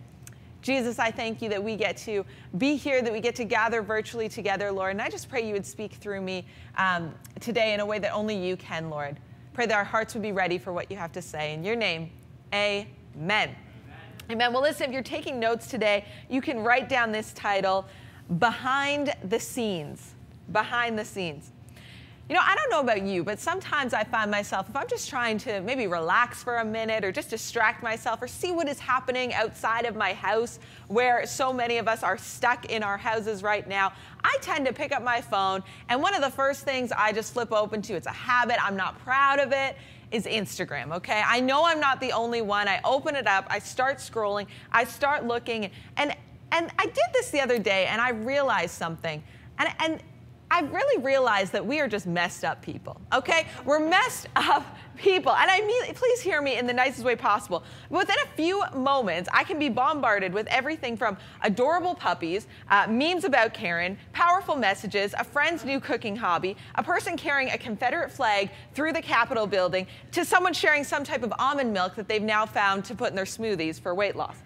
Jesus, 0.61 0.99
I 0.99 1.09
thank 1.09 1.41
you 1.41 1.49
that 1.49 1.63
we 1.63 1.75
get 1.75 1.97
to 1.97 2.23
be 2.59 2.75
here, 2.75 3.01
that 3.01 3.11
we 3.11 3.19
get 3.19 3.33
to 3.37 3.43
gather 3.43 3.81
virtually 3.81 4.29
together, 4.29 4.71
Lord. 4.71 4.91
And 4.91 5.01
I 5.01 5.09
just 5.09 5.29
pray 5.29 5.47
you 5.47 5.53
would 5.53 5.65
speak 5.65 5.93
through 5.93 6.21
me 6.21 6.45
um, 6.77 7.11
today 7.39 7.73
in 7.73 7.79
a 7.79 7.85
way 7.85 7.97
that 7.97 8.13
only 8.13 8.37
you 8.37 8.55
can, 8.55 8.91
Lord. 8.91 9.19
Pray 9.55 9.65
that 9.65 9.75
our 9.75 9.83
hearts 9.83 10.13
would 10.13 10.21
be 10.21 10.31
ready 10.31 10.59
for 10.59 10.73
what 10.73 10.91
you 10.91 10.97
have 10.97 11.11
to 11.13 11.23
say. 11.23 11.55
In 11.55 11.63
your 11.63 11.75
name, 11.75 12.11
amen. 12.53 12.85
Amen. 13.15 13.55
amen. 14.29 14.53
Well, 14.53 14.61
listen, 14.61 14.89
if 14.89 14.91
you're 14.91 15.01
taking 15.01 15.39
notes 15.39 15.65
today, 15.65 16.05
you 16.29 16.39
can 16.39 16.59
write 16.59 16.87
down 16.87 17.11
this 17.11 17.33
title 17.33 17.87
Behind 18.39 19.13
the 19.23 19.39
Scenes. 19.39 20.13
Behind 20.51 20.97
the 20.99 21.05
Scenes. 21.05 21.51
You 22.29 22.35
know, 22.35 22.41
I 22.43 22.55
don't 22.55 22.69
know 22.69 22.81
about 22.81 23.03
you, 23.03 23.23
but 23.23 23.39
sometimes 23.39 23.93
I 23.93 24.03
find 24.03 24.29
myself, 24.29 24.67
if 24.67 24.75
I'm 24.75 24.87
just 24.89 25.09
trying 25.09 25.37
to 25.39 25.61
maybe 25.61 25.87
relax 25.87 26.43
for 26.43 26.57
a 26.57 26.65
minute 26.65 27.05
or 27.05 27.11
just 27.13 27.29
distract 27.29 27.81
myself 27.81 28.21
or 28.21 28.27
see 28.27 28.51
what 28.51 28.67
is 28.67 28.79
happening 28.79 29.33
outside 29.33 29.85
of 29.85 29.95
my 29.95 30.11
house, 30.11 30.59
where 30.89 31.25
so 31.25 31.53
many 31.53 31.77
of 31.77 31.87
us 31.87 32.03
are 32.03 32.17
stuck 32.17 32.65
in 32.65 32.83
our 32.83 32.97
houses 32.97 33.43
right 33.43 33.65
now, 33.65 33.93
I 34.25 34.37
tend 34.41 34.65
to 34.65 34.73
pick 34.73 34.91
up 34.91 35.03
my 35.03 35.21
phone. 35.21 35.63
And 35.87 36.01
one 36.01 36.13
of 36.13 36.21
the 36.21 36.29
first 36.29 36.65
things 36.65 36.91
I 36.91 37.13
just 37.13 37.31
flip 37.31 37.53
open 37.53 37.81
to, 37.83 37.93
it's 37.93 38.07
a 38.07 38.11
habit, 38.11 38.57
I'm 38.61 38.75
not 38.75 38.99
proud 38.99 39.39
of 39.39 39.53
it, 39.53 39.77
is 40.11 40.25
Instagram, 40.25 40.93
okay? 40.95 41.21
I 41.25 41.39
know 41.39 41.65
I'm 41.65 41.79
not 41.79 42.01
the 42.01 42.11
only 42.11 42.41
one. 42.41 42.67
I 42.67 42.81
open 42.83 43.15
it 43.15 43.27
up, 43.27 43.45
I 43.49 43.59
start 43.59 43.99
scrolling, 43.99 44.47
I 44.73 44.83
start 44.83 45.25
looking, 45.25 45.71
and 45.95 46.13
and 46.51 46.71
I 46.77 46.85
did 46.85 47.05
this 47.13 47.29
the 47.29 47.41
other 47.41 47.59
day 47.59 47.87
and 47.87 48.01
I 48.01 48.09
realized 48.09 48.71
something. 48.71 49.23
And, 49.59 49.69
and 49.79 50.03
I 50.49 50.61
really 50.61 51.03
realized 51.03 51.51
that 51.51 51.65
we 51.65 51.81
are 51.81 51.89
just 51.89 52.07
messed 52.07 52.45
up 52.45 52.61
people, 52.61 53.01
okay? 53.11 53.47
We're 53.65 53.85
messed 53.85 54.27
up 54.37 54.77
people. 54.95 55.33
And 55.33 55.51
I 55.51 55.59
mean, 55.59 55.93
please 55.93 56.21
hear 56.21 56.41
me 56.41 56.57
in 56.57 56.65
the 56.65 56.73
nicest 56.73 57.03
way 57.03 57.17
possible. 57.17 57.63
Within 57.89 58.15
a 58.23 58.27
few 58.37 58.63
moments, 58.73 59.29
I 59.33 59.43
can 59.43 59.59
be 59.59 59.67
bombarded 59.67 60.33
with 60.33 60.47
everything 60.47 60.95
from 60.95 61.17
adorable 61.41 61.95
puppies, 61.95 62.47
uh, 62.69 62.87
memes 62.89 63.25
about 63.25 63.53
Karen, 63.53 63.97
powerful 64.13 64.55
messages, 64.55 65.13
a 65.19 65.23
friend's 65.25 65.65
new 65.65 65.81
cooking 65.81 66.15
hobby, 66.15 66.55
a 66.75 66.83
person 66.83 67.17
carrying 67.17 67.51
a 67.51 67.57
Confederate 67.57 68.09
flag 68.09 68.49
through 68.73 68.93
the 68.93 69.01
Capitol 69.01 69.47
building, 69.47 69.85
to 70.13 70.23
someone 70.23 70.53
sharing 70.53 70.85
some 70.85 71.03
type 71.03 71.23
of 71.23 71.33
almond 71.39 71.73
milk 71.73 71.93
that 71.95 72.07
they've 72.07 72.23
now 72.23 72.45
found 72.45 72.85
to 72.85 72.95
put 72.95 73.09
in 73.09 73.15
their 73.15 73.25
smoothies 73.25 73.81
for 73.81 73.93
weight 73.93 74.15
loss. 74.15 74.37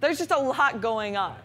There's 0.00 0.16
just 0.16 0.30
a 0.30 0.38
lot 0.38 0.80
going 0.80 1.18
on. 1.18 1.36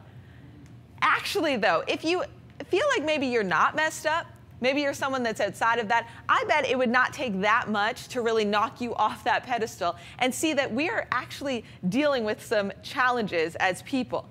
Actually, 1.06 1.56
though, 1.56 1.84
if 1.88 2.04
you 2.04 2.24
feel 2.66 2.86
like 2.90 3.06
maybe 3.06 3.28
you're 3.28 3.44
not 3.44 3.76
messed 3.76 4.08
up, 4.08 4.26
maybe 4.60 4.82
you're 4.82 4.94
someone 4.94 5.22
that's 5.22 5.40
outside 5.40 5.78
of 5.78 5.88
that, 5.88 6.10
I 6.28 6.44
bet 6.48 6.66
it 6.66 6.76
would 6.76 6.90
not 6.90 7.14
take 7.14 7.40
that 7.42 7.70
much 7.70 8.08
to 8.08 8.22
really 8.22 8.44
knock 8.44 8.82
you 8.82 8.96
off 8.96 9.24
that 9.24 9.46
pedestal 9.46 9.96
and 10.18 10.34
see 10.34 10.54
that 10.54 10.74
we 10.74 10.90
are 10.90 11.08
actually 11.12 11.64
dealing 11.90 12.24
with 12.24 12.44
some 12.44 12.74
challenges 12.82 13.56
as 13.58 13.84
people. 13.84 14.28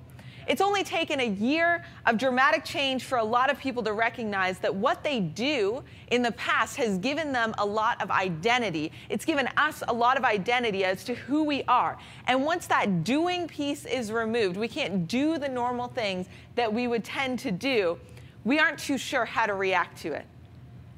It's 0.47 0.61
only 0.61 0.85
taken 0.85 1.21
a 1.21 1.27
year 1.27 1.85
of 2.07 2.19
dramatic 2.19 2.65
change 2.65 3.05
for 3.05 3.19
a 3.19 3.25
lot 3.25 3.51
of 3.51 3.59
people 3.59 3.83
to 3.85 3.93
recognize 3.93 4.59
that 4.59 4.75
what 4.75 5.03
they 5.03 5.21
do 5.21 5.83
in 6.09 6.23
the 6.23 6.33
past 6.33 6.77
has 6.77 6.99
given 6.99 7.33
them 7.33 7.55
a 7.59 7.65
lot 7.65 8.03
of 8.03 8.11
identity. 8.11 8.93
It's 9.09 9.25
given 9.25 9.49
us 9.57 9.83
a 9.89 9.93
lot 9.93 10.19
of 10.19 10.25
identity 10.25 10.85
as 10.85 11.05
to 11.05 11.15
who 11.15 11.45
we 11.45 11.63
are. 11.65 11.97
And 12.27 12.45
once 12.45 12.67
that 12.67 13.05
doing 13.05 13.49
piece 13.49 13.87
is 13.87 14.13
removed, 14.13 14.57
we 14.57 14.69
can't 14.69 15.09
do 15.09 15.39
the 15.39 15.49
normal 15.49 15.89
things 15.89 16.27
that 16.57 16.73
we 16.73 16.87
would 16.89 17.05
tend 17.05 17.39
to 17.41 17.51
do, 17.51 17.99
we 18.45 18.59
aren't 18.59 18.79
too 18.79 18.99
sure 18.99 19.25
how 19.25 19.47
to 19.47 19.55
react 19.55 19.99
to 20.03 20.13
it. 20.13 20.27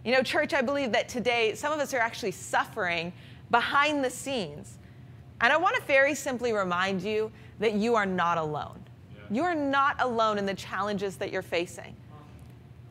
You 0.05 0.13
know, 0.13 0.23
church, 0.23 0.55
I 0.55 0.63
believe 0.63 0.93
that 0.93 1.09
today 1.09 1.55
some 1.55 1.73
of 1.73 1.79
us 1.79 1.95
are 1.95 1.99
actually 1.99 2.33
suffering 2.33 3.13
behind 3.51 4.05
the 4.05 4.11
scenes. 4.11 4.79
And 5.41 5.53
I 5.53 5.57
want 5.57 5.77
to 5.77 5.83
very 5.83 6.15
simply 6.15 6.53
remind 6.53 7.03
you 7.03 7.31
that 7.59 7.75
you 7.75 7.95
are 7.95 8.07
not 8.07 8.39
alone. 8.39 8.86
You 9.31 9.43
are 9.45 9.55
not 9.55 9.97
alone 10.01 10.39
in 10.39 10.47
the 10.47 10.55
challenges 10.55 11.17
that 11.17 11.33
you're 11.33 11.43
facing. 11.43 11.95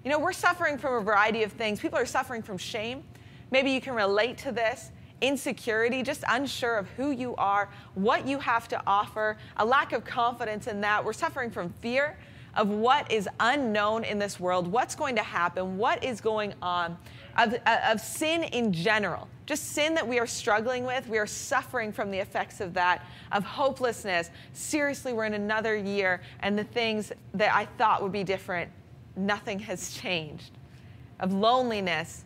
You 0.04 0.12
know, 0.12 0.20
we're 0.20 0.34
suffering 0.34 0.78
from 0.78 0.96
a 0.96 1.02
variety 1.02 1.44
of 1.44 1.52
things. 1.52 1.80
People 1.80 1.98
are 1.98 2.06
suffering 2.06 2.42
from 2.42 2.58
shame. 2.58 3.04
Maybe 3.52 3.72
you 3.72 3.82
can 3.82 3.96
relate 3.96 4.38
to 4.40 4.52
this 4.52 4.92
insecurity, 5.22 6.04
just 6.04 6.24
unsure 6.28 6.78
of 6.78 6.88
who 6.90 7.12
you 7.12 7.36
are, 7.38 7.70
what 7.96 8.28
you 8.28 8.38
have 8.40 8.68
to 8.68 8.82
offer, 8.86 9.38
a 9.58 9.66
lack 9.66 9.94
of 9.94 10.04
confidence 10.04 10.68
in 10.68 10.82
that. 10.82 11.04
We're 11.04 11.14
suffering 11.14 11.50
from 11.50 11.70
fear 11.82 12.18
of 12.56 12.70
what 12.70 13.12
is 13.12 13.28
unknown 13.40 14.04
in 14.04 14.20
this 14.20 14.40
world, 14.40 14.68
what's 14.68 14.96
going 14.96 15.16
to 15.16 15.24
happen, 15.24 15.78
what 15.78 16.04
is 16.04 16.22
going 16.22 16.54
on, 16.62 16.98
of, 17.38 17.56
of 17.66 18.00
sin 18.00 18.44
in 18.44 18.72
general 18.72 19.28
just 19.46 19.72
sin 19.74 19.94
that 19.94 20.08
we 20.08 20.20
are 20.20 20.28
struggling 20.28 20.86
with. 20.86 21.08
We 21.08 21.18
are 21.18 21.28
suffering 21.28 21.92
from 21.92 22.12
the 22.12 22.20
effects 22.20 22.62
of 22.62 22.74
that, 22.74 23.06
of 23.32 23.44
hopelessness. 23.44 24.32
Seriously, 24.54 25.14
we're 25.14 25.26
in 25.26 25.36
another 25.36 25.76
year, 25.76 26.22
and 26.40 26.58
the 26.58 26.64
things 26.64 27.12
that 27.34 27.56
I 27.56 27.66
thought 27.78 28.02
would 28.02 28.12
be 28.12 28.24
different, 28.24 28.72
nothing 29.16 29.60
has 29.60 29.94
changed. 29.94 30.52
Of 31.20 31.32
loneliness, 31.32 32.25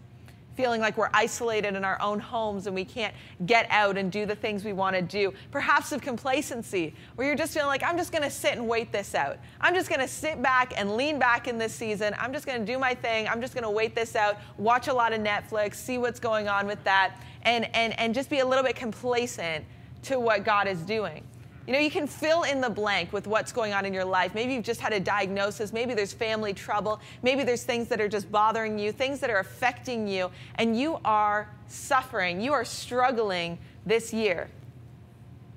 feeling 0.59 0.81
like 0.81 0.97
we're 0.97 1.09
isolated 1.13 1.73
in 1.73 1.85
our 1.85 1.97
own 2.01 2.19
homes 2.19 2.67
and 2.67 2.75
we 2.75 2.83
can't 2.83 3.15
get 3.45 3.65
out 3.69 3.97
and 3.97 4.11
do 4.11 4.25
the 4.25 4.35
things 4.35 4.65
we 4.65 4.73
want 4.73 4.93
to 4.93 5.01
do. 5.01 5.33
Perhaps 5.51 5.93
of 5.93 6.01
complacency, 6.01 6.93
where 7.15 7.25
you're 7.25 7.37
just 7.37 7.53
feeling 7.53 7.69
like, 7.69 7.81
I'm 7.81 7.95
just 7.95 8.11
going 8.11 8.25
to 8.25 8.29
sit 8.29 8.57
and 8.57 8.67
wait 8.67 8.91
this 8.91 9.15
out. 9.15 9.37
I'm 9.61 9.73
just 9.73 9.87
going 9.87 10.01
to 10.01 10.07
sit 10.07 10.41
back 10.41 10.73
and 10.75 10.97
lean 10.97 11.17
back 11.17 11.47
in 11.47 11.57
this 11.57 11.73
season. 11.73 12.13
I'm 12.19 12.33
just 12.33 12.45
going 12.45 12.59
to 12.59 12.65
do 12.69 12.77
my 12.77 12.93
thing. 12.93 13.25
I'm 13.29 13.39
just 13.39 13.53
going 13.53 13.63
to 13.63 13.69
wait 13.69 13.95
this 13.95 14.17
out, 14.17 14.35
watch 14.57 14.89
a 14.89 14.93
lot 14.93 15.13
of 15.13 15.21
Netflix, 15.21 15.75
see 15.75 15.97
what's 15.97 16.19
going 16.19 16.49
on 16.49 16.67
with 16.67 16.83
that, 16.83 17.15
and, 17.43 17.73
and, 17.73 17.97
and 17.97 18.13
just 18.13 18.29
be 18.29 18.39
a 18.39 18.45
little 18.45 18.65
bit 18.65 18.75
complacent 18.75 19.63
to 20.03 20.19
what 20.19 20.43
God 20.43 20.67
is 20.67 20.81
doing. 20.81 21.23
You 21.69 21.73
know, 21.73 21.81
you 21.81 21.91
can 21.91 22.07
fill 22.07 22.41
in 22.41 22.61
the 22.61 22.69
blank 22.71 23.13
with 23.13 23.27
what's 23.27 23.51
going 23.51 23.73
on 23.73 23.85
in 23.85 23.93
your 23.93 24.03
life. 24.03 24.33
Maybe 24.33 24.55
you've 24.55 24.63
just 24.63 24.81
had 24.81 24.91
a 24.91 24.99
diagnosis. 24.99 25.71
Maybe 25.71 25.93
there's 25.93 26.11
family 26.11 26.51
trouble. 26.51 26.99
Maybe 27.21 27.43
there's 27.43 27.61
things 27.61 27.89
that 27.89 28.01
are 28.01 28.07
just 28.07 28.31
bothering 28.31 28.79
you, 28.79 28.91
things 28.91 29.19
that 29.19 29.29
are 29.29 29.37
affecting 29.37 30.07
you, 30.07 30.31
and 30.55 30.75
you 30.75 30.97
are 31.05 31.47
suffering. 31.67 32.41
You 32.41 32.53
are 32.53 32.65
struggling 32.65 33.59
this 33.85 34.11
year. 34.11 34.49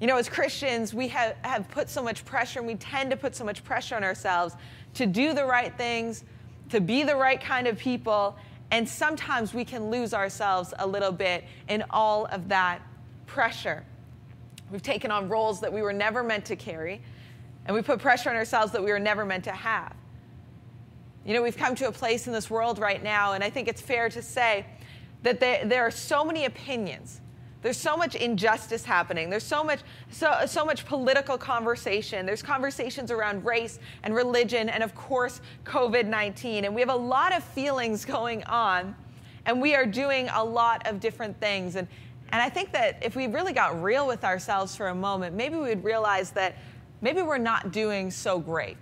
You 0.03 0.07
know, 0.07 0.19
as 0.19 0.29
Christians, 0.29 0.93
we 0.93 1.09
have, 1.09 1.35
have 1.45 1.67
put 1.71 1.89
so 1.89 2.03
much 2.03 2.27
pressure, 2.27 2.59
and 2.59 2.69
we 2.69 2.75
tend 2.75 3.11
to 3.11 3.17
put 3.17 3.35
so 3.35 3.43
much 3.43 3.65
pressure 3.65 3.97
on 3.97 4.05
ourselves 4.05 4.55
to 4.93 5.07
do 5.07 5.33
the 5.33 5.47
right 5.47 5.75
things, 5.79 6.25
to 6.69 6.83
be 6.83 7.05
the 7.05 7.17
right 7.17 7.41
kind 7.41 7.67
of 7.67 7.79
people, 7.79 8.37
and 8.71 8.87
sometimes 8.87 9.55
we 9.55 9.65
can 9.65 9.89
lose 9.89 10.13
ourselves 10.13 10.75
a 10.79 10.87
little 10.87 11.13
bit 11.13 11.45
in 11.71 11.83
all 11.89 12.27
of 12.27 12.51
that 12.51 12.83
pressure. 13.27 13.87
We've 14.73 14.83
taken 14.83 15.11
on 15.11 15.29
roles 15.29 15.61
that 15.61 15.71
we 15.71 15.83
were 15.83 15.93
never 15.93 16.23
meant 16.23 16.47
to 16.47 16.57
carry, 16.57 17.03
and 17.67 17.77
we 17.77 17.83
put 17.83 17.99
pressure 17.99 18.31
on 18.31 18.37
ourselves 18.37 18.73
that 18.73 18.83
we 18.83 18.91
were 18.91 18.99
never 18.99 19.27
meant 19.27 19.45
to 19.45 19.53
have. 19.53 19.95
You 21.27 21.35
know, 21.35 21.43
we've 21.43 21.59
come 21.59 21.75
to 21.75 21.89
a 21.89 21.93
place 21.93 22.27
in 22.27 22.33
this 22.33 22.49
world 22.49 22.79
right 22.79 23.03
now, 23.03 23.35
and 23.35 23.45
I 23.45 23.51
think 23.51 23.69
it's 23.69 23.83
fair 23.83 24.09
to 24.09 24.23
say 24.23 24.65
that 25.25 25.41
there, 25.41 25.67
there 25.67 25.87
are 25.87 25.91
so 25.91 26.25
many 26.25 26.47
opinions. 26.47 27.21
There's 27.61 27.77
so 27.77 27.99
much 27.99 28.15
injustice 28.15 28.83
happening. 28.83 29.29
There's 29.29 29.45
so 29.45 29.63
much, 29.63 29.81
so, 30.11 30.41
so 30.47 30.65
much 30.65 30.87
political 30.87 31.37
conversation. 31.37 32.25
There's 32.25 32.43
conversations 32.43 33.11
around 33.11 33.45
race 33.45 33.79
and 34.03 34.15
religion, 34.15 34.71
and 34.71 34.83
of 34.83 34.95
course, 34.95 35.43
COVID 35.65 36.07
19. 36.07 36.65
And 36.65 36.75
we 36.75 36.81
have 36.81 36.91
a 36.91 36.97
lot 36.97 37.37
of 37.37 37.45
feelings 37.45 38.05
going 38.07 38.43
on, 38.45 38.97
and 39.45 39.61
we 39.61 39.75
are 39.75 39.85
doing 39.85 40.31
a 40.33 40.43
lot 40.43 40.89
of 40.89 40.99
different 40.99 41.39
things. 41.39 41.77
And, 41.77 41.87
and 42.33 42.41
I 42.41 42.49
think 42.49 42.73
that 42.73 42.99
if 43.03 43.15
we 43.15 43.27
really 43.27 43.53
got 43.53 43.83
real 43.83 44.07
with 44.07 44.25
ourselves 44.25 44.75
for 44.75 44.89
a 44.89 44.95
moment, 44.95 45.37
maybe 45.37 45.57
we 45.57 45.69
would 45.69 45.85
realize 45.85 46.31
that 46.31 46.57
maybe 47.03 47.21
we're 47.21 47.37
not 47.37 47.73
doing 47.73 48.11
so 48.11 48.39
great. 48.39 48.79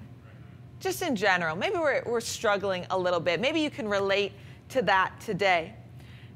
Just 0.78 1.02
in 1.02 1.16
general, 1.16 1.56
maybe 1.56 1.76
we're, 1.76 2.02
we're 2.06 2.20
struggling 2.20 2.86
a 2.90 2.98
little 2.98 3.20
bit. 3.20 3.40
Maybe 3.40 3.60
you 3.60 3.68
can 3.68 3.88
relate 3.88 4.32
to 4.70 4.82
that 4.82 5.20
today. 5.20 5.74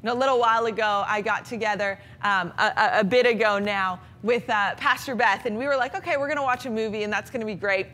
Know, 0.02 0.12
a 0.12 0.14
little 0.14 0.38
while 0.38 0.66
ago, 0.66 1.02
I 1.06 1.22
got 1.22 1.46
together 1.46 1.98
um, 2.22 2.52
a, 2.58 2.98
a, 3.00 3.04
bit 3.04 3.24
ago 3.24 3.58
now 3.58 4.00
with 4.22 4.50
uh, 4.50 4.74
Pastor 4.74 5.14
Beth, 5.14 5.46
and 5.46 5.56
we 5.56 5.66
were 5.66 5.76
like, 5.76 5.94
okay, 5.94 6.18
we're 6.18 6.26
going 6.26 6.36
to 6.36 6.42
watch 6.42 6.66
a 6.66 6.70
movie, 6.70 7.04
and 7.04 7.12
that's 7.12 7.30
going 7.30 7.40
to 7.40 7.46
be 7.46 7.54
great 7.54 7.86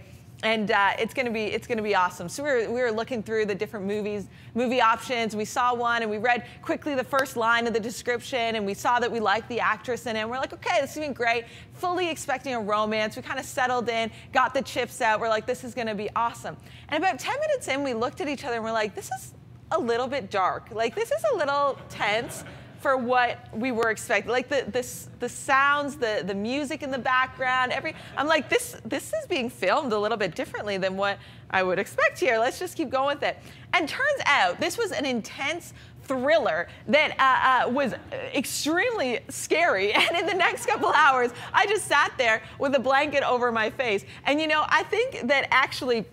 and 0.43 0.71
uh, 0.71 0.93
it's 0.99 1.13
gonna 1.13 1.31
be 1.31 1.45
it's 1.45 1.67
gonna 1.67 1.83
be 1.83 1.95
awesome. 1.95 2.29
So 2.29 2.43
we 2.43 2.51
were 2.51 2.71
we 2.71 2.81
were 2.81 2.91
looking 2.91 3.23
through 3.23 3.47
the 3.47 3.55
different 3.55 3.87
movies, 3.87 4.29
movie 4.55 4.81
options. 4.81 5.37
We 5.37 5.45
saw 5.45 5.75
one, 5.75 6.03
and 6.03 6.11
we 6.11 6.19
read 6.19 6.45
quickly 6.63 6.95
the 6.95 7.05
first 7.05 7.37
line 7.37 7.67
of 7.67 7.75
the 7.75 7.81
description, 7.81 8.57
and 8.57 8.65
we 8.65 8.75
saw 8.75 8.99
that 9.01 9.11
we 9.11 9.21
liked 9.21 9.49
the 9.49 9.61
actress 9.61 10.07
in 10.07 10.17
it. 10.17 10.21
And 10.21 10.31
we're 10.31 10.39
like, 10.39 10.53
okay, 10.53 10.81
this 10.81 10.93
is 10.93 10.99
going 10.99 11.13
great. 11.13 11.45
Fully 11.75 12.09
expecting 12.09 12.55
a 12.55 12.61
romance. 12.61 13.17
We 13.17 13.23
kind 13.23 13.39
of 13.39 13.45
settled 13.45 13.89
in, 13.89 14.11
got 14.33 14.55
the 14.55 14.63
chips 14.63 15.01
out. 15.01 15.21
We're 15.21 15.29
like, 15.29 15.47
this 15.47 15.65
is 15.65 15.75
gonna 15.75 15.95
be 15.95 16.09
awesome. 16.17 16.57
And 16.89 17.03
about 17.03 17.19
10 17.19 17.39
minutes 17.41 17.69
in, 17.69 17.85
we 17.85 17.95
looked 17.95 18.21
at 18.21 18.29
each 18.29 18.45
other 18.45 18.57
and 18.57 18.65
we're 18.65 18.73
like, 18.73 18.95
this 18.95 19.11
is 19.11 19.35
a 19.73 19.79
little 19.79 20.07
bit 20.07 20.31
dark. 20.31 20.69
Like 20.73 20.95
this 20.95 21.11
is 21.11 21.25
a 21.33 21.37
little 21.37 21.79
tense 21.89 22.45
for 22.81 22.97
what 22.97 23.39
we 23.57 23.73
were 23.73 23.91
expecting. 23.91 24.33
Like 24.33 24.49
the, 24.49 24.65
the, 24.71 24.87
the 25.21 25.29
sounds, 25.29 25.97
the, 25.97 26.23
the 26.27 26.35
music 26.35 26.83
in 26.83 26.91
the 26.91 26.99
background, 26.99 27.73
every, 27.73 27.95
I'm 28.17 28.27
like, 28.27 28.49
this, 28.49 28.77
this 28.85 29.13
is 29.13 29.27
being 29.29 29.51
filmed 29.51 29.93
a 29.93 29.99
little 29.99 30.17
bit 30.17 30.35
differently 30.35 30.79
than 30.79 30.97
what 30.97 31.19
I 31.51 31.63
would 31.63 31.79
expect 31.79 32.19
here. 32.19 32.39
Let's 32.39 32.59
just 32.59 32.77
keep 32.77 32.91
going 32.91 33.17
with 33.17 33.23
it. 33.23 33.39
And 33.75 33.89
turns 33.89 34.23
out 34.25 34.61
this 34.61 34.79
was 34.79 34.93
an 34.93 35.05
intense 35.05 35.75
thriller 36.05 36.69
that 36.89 37.13
uh, 37.21 37.69
uh, 37.69 37.71
was 37.71 37.95
extremely 38.35 39.21
scary. 39.29 39.93
And 40.01 40.19
in 40.19 40.27
the 40.27 40.35
next 40.35 40.67
couple 40.67 40.89
hours, 40.89 41.31
I 41.53 41.67
just 41.67 41.85
sat 41.85 42.13
there 42.17 42.43
with 42.59 42.75
a 42.75 42.81
blanket 42.81 43.23
over 43.23 43.53
my 43.53 43.71
face. 43.71 44.05
And 44.25 44.41
you 44.41 44.47
know, 44.47 44.65
I 44.67 44.83
think 44.85 45.29
that 45.29 45.47
actually 45.51 46.07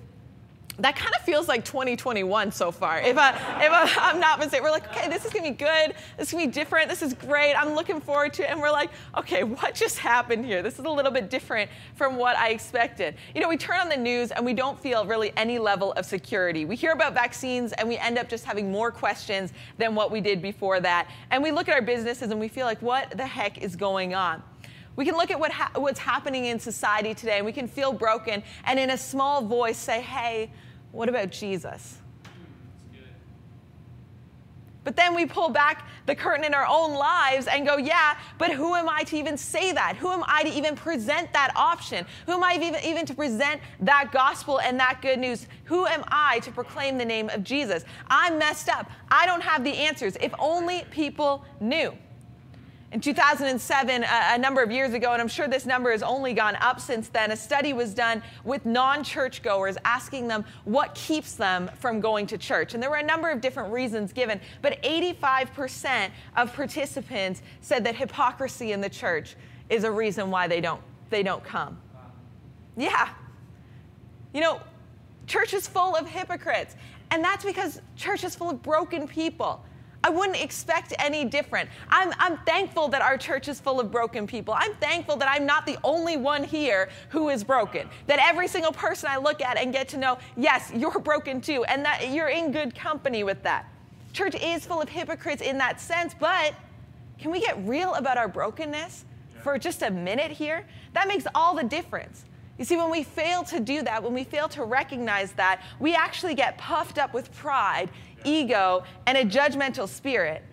that 0.79 0.95
kind 0.95 1.13
of 1.15 1.21
feels 1.21 1.47
like 1.47 1.65
2021 1.65 2.51
so 2.51 2.71
far. 2.71 2.99
If, 2.99 3.17
I, 3.17 3.31
if 3.31 3.97
I, 3.97 4.11
am 4.11 4.19
not 4.19 4.39
mistaken, 4.39 4.63
we're 4.63 4.71
like, 4.71 4.87
okay, 4.89 5.09
this 5.09 5.25
is 5.25 5.33
gonna 5.33 5.49
be 5.49 5.55
good. 5.55 5.95
This 6.17 6.27
is 6.27 6.33
gonna 6.33 6.45
be 6.45 6.51
different. 6.51 6.87
This 6.87 7.01
is 7.01 7.13
great. 7.13 7.55
I'm 7.55 7.73
looking 7.73 7.99
forward 7.99 8.33
to 8.33 8.43
it. 8.43 8.51
And 8.51 8.61
we're 8.61 8.71
like, 8.71 8.91
okay, 9.17 9.43
what 9.43 9.73
just 9.73 9.97
happened 9.97 10.45
here? 10.45 10.61
This 10.61 10.77
is 10.77 10.85
a 10.85 10.89
little 10.89 11.11
bit 11.11 11.29
different 11.29 11.71
from 11.95 12.15
what 12.15 12.37
I 12.37 12.49
expected. 12.49 13.15
You 13.33 13.41
know, 13.41 13.49
we 13.49 13.57
turn 13.57 13.79
on 13.79 13.89
the 13.89 13.97
news 13.97 14.31
and 14.31 14.45
we 14.45 14.53
don't 14.53 14.79
feel 14.79 15.05
really 15.05 15.33
any 15.35 15.57
level 15.57 15.93
of 15.93 16.05
security. 16.05 16.65
We 16.65 16.75
hear 16.75 16.91
about 16.91 17.13
vaccines 17.13 17.73
and 17.73 17.89
we 17.89 17.97
end 17.97 18.19
up 18.19 18.29
just 18.29 18.45
having 18.45 18.71
more 18.71 18.91
questions 18.91 19.53
than 19.77 19.95
what 19.95 20.11
we 20.11 20.21
did 20.21 20.41
before 20.41 20.79
that. 20.81 21.09
And 21.31 21.41
we 21.41 21.51
look 21.51 21.67
at 21.67 21.73
our 21.73 21.81
businesses 21.81 22.29
and 22.29 22.39
we 22.39 22.47
feel 22.47 22.65
like, 22.67 22.81
what 22.81 23.17
the 23.17 23.25
heck 23.25 23.57
is 23.57 23.75
going 23.75 24.13
on? 24.13 24.43
We 24.95 25.05
can 25.05 25.15
look 25.15 25.29
at 25.29 25.39
what 25.39 25.51
ha- 25.51 25.71
what's 25.75 25.99
happening 25.99 26.45
in 26.45 26.59
society 26.59 27.13
today 27.13 27.37
and 27.37 27.45
we 27.45 27.51
can 27.51 27.67
feel 27.67 27.93
broken 27.93 28.41
and 28.65 28.79
in 28.79 28.89
a 28.89 28.97
small 28.97 29.43
voice 29.43 29.77
say, 29.77 30.01
hey, 30.01 30.49
what 30.97 31.09
about 31.09 31.29
Jesus? 31.31 31.99
But 34.83 34.95
then 34.95 35.13
we 35.13 35.25
pull 35.25 35.49
back 35.49 35.87
the 36.05 36.15
curtain 36.15 36.45
in 36.45 36.53
our 36.53 36.65
own 36.65 36.93
lives 36.93 37.45
and 37.47 37.67
go, 37.67 37.77
yeah, 37.77 38.17
but 38.37 38.51
who 38.51 38.73
am 38.73 38.89
I 38.89 39.03
to 39.03 39.17
even 39.17 39.37
say 39.37 39.73
that? 39.73 39.97
Who 39.97 40.09
am 40.09 40.23
I 40.25 40.43
to 40.43 40.49
even 40.49 40.75
present 40.75 41.31
that 41.33 41.51
option? 41.55 42.05
Who 42.25 42.31
am 42.31 42.43
I 42.43 42.55
even, 42.55 42.75
even 42.83 43.05
to 43.05 43.13
present 43.13 43.61
that 43.81 44.11
gospel 44.11 44.59
and 44.61 44.79
that 44.79 45.01
good 45.01 45.19
news? 45.19 45.45
Who 45.65 45.85
am 45.85 46.03
I 46.07 46.39
to 46.39 46.51
proclaim 46.51 46.97
the 46.97 47.05
name 47.05 47.29
of 47.29 47.43
Jesus? 47.43 47.83
I'm 48.07 48.39
messed 48.39 48.69
up. 48.69 48.89
I 49.11 49.25
don't 49.25 49.43
have 49.43 49.63
the 49.63 49.73
answers. 49.73 50.15
If 50.19 50.33
only 50.39 50.85
people 50.89 51.43
knew. 51.59 51.95
In 52.93 53.01
2007, 53.01 54.05
a, 54.09 54.37
number 54.37 54.63
of 54.63 54.71
years 54.71 54.93
ago, 54.93 55.11
and 55.11 55.21
I'm 55.21 55.27
sure 55.27 55.45
this 55.45 55.65
number 55.65 55.91
has 55.91 56.01
only 56.01 56.33
gone 56.33 56.55
up 56.61 56.79
since 56.79 57.09
then, 57.09 57.31
a 57.31 57.35
study 57.35 57.73
was 57.73 57.93
done 57.93 58.23
with 58.45 58.65
non 58.65 59.03
churchgoers 59.03 59.75
asking 59.83 60.29
them 60.29 60.45
what 60.63 60.95
keeps 60.95 61.33
them 61.33 61.69
from 61.79 61.99
going 61.99 62.25
to 62.27 62.37
church. 62.37 62.73
And 62.73 62.81
there 62.81 62.89
were 62.89 62.95
a 62.95 63.03
number 63.03 63.29
of 63.29 63.41
different 63.41 63.73
reasons 63.73 64.13
given, 64.13 64.39
but 64.61 64.81
85% 64.83 66.11
of 66.37 66.53
participants 66.53 67.41
said 67.59 67.83
that 67.83 67.95
hypocrisy 67.97 68.71
in 68.71 68.79
the 68.79 68.89
church 68.89 69.35
is 69.69 69.83
a 69.83 69.91
reason 69.91 70.31
why 70.31 70.47
they 70.47 70.61
don't, 70.61 70.81
they 71.09 71.23
don't 71.23 71.43
come. 71.43 71.77
Yeah. 72.77 73.09
You 74.33 74.39
know, 74.39 74.61
church 75.25 75.53
is 75.53 75.67
full 75.67 75.93
of 75.97 76.07
hypocrites, 76.07 76.77
and 77.11 77.21
that's 77.21 77.43
because 77.43 77.81
church 77.97 78.23
is 78.23 78.33
full 78.33 78.51
of 78.51 78.63
broken 78.63 79.09
people. 79.09 79.65
I 80.03 80.09
wouldn't 80.09 80.41
expect 80.41 80.93
any 80.99 81.25
different. 81.25 81.69
I'm, 81.89 82.13
I'm 82.19 82.37
thankful 82.45 82.87
that 82.89 83.01
our 83.01 83.17
church 83.17 83.47
is 83.47 83.59
full 83.59 83.79
of 83.79 83.91
broken 83.91 84.27
people. 84.27 84.53
I'm 84.57 84.73
thankful 84.75 85.17
that 85.17 85.29
I'm 85.29 85.45
not 85.45 85.65
the 85.65 85.77
only 85.83 86.17
one 86.17 86.43
here 86.43 86.89
who 87.09 87.29
is 87.29 87.43
broken. 87.43 87.89
That 88.05 88.19
every 88.19 88.47
single 88.47 88.71
person 88.71 89.09
I 89.11 89.17
look 89.17 89.41
at 89.41 89.57
and 89.57 89.73
get 89.73 89.87
to 89.89 89.97
know, 89.97 90.17
yes, 90.35 90.71
you're 90.73 90.99
broken 90.99 91.41
too, 91.41 91.63
and 91.65 91.83
that 91.83 92.11
you're 92.11 92.29
in 92.29 92.51
good 92.51 92.75
company 92.75 93.23
with 93.23 93.41
that. 93.43 93.67
Church 94.13 94.35
is 94.35 94.65
full 94.65 94.81
of 94.81 94.89
hypocrites 94.89 95.41
in 95.41 95.57
that 95.57 95.81
sense, 95.81 96.13
but 96.17 96.53
can 97.19 97.31
we 97.31 97.39
get 97.39 97.57
real 97.67 97.93
about 97.95 98.17
our 98.17 98.27
brokenness 98.27 99.05
for 99.43 99.57
just 99.57 99.81
a 99.81 99.89
minute 99.89 100.31
here? 100.31 100.65
That 100.93 101.07
makes 101.07 101.25
all 101.33 101.55
the 101.55 101.63
difference. 101.63 102.25
You 102.57 102.65
see, 102.65 102.75
when 102.75 102.89
we 102.89 103.03
fail 103.03 103.43
to 103.45 103.59
do 103.59 103.83
that, 103.83 104.01
when 104.01 104.13
we 104.13 104.23
fail 104.23 104.47
to 104.49 104.63
recognize 104.63 105.31
that, 105.33 105.61
we 105.79 105.93
actually 105.93 106.33
get 106.33 106.57
puffed 106.57 106.97
up 106.97 107.13
with 107.13 107.31
pride 107.35 107.91
ego, 108.27 108.83
and 109.05 109.17
a 109.17 109.23
judgmental 109.23 109.87
spirit. 109.87 110.43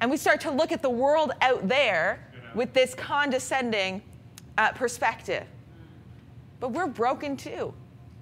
And 0.00 0.10
we 0.10 0.16
start 0.16 0.40
to 0.42 0.50
look 0.50 0.72
at 0.72 0.82
the 0.82 0.90
world 0.90 1.32
out 1.40 1.66
there 1.68 2.26
with 2.54 2.72
this 2.72 2.94
condescending 2.94 4.02
uh, 4.58 4.72
perspective. 4.72 5.44
But 6.60 6.72
we're 6.72 6.86
broken 6.86 7.36
too. 7.36 7.74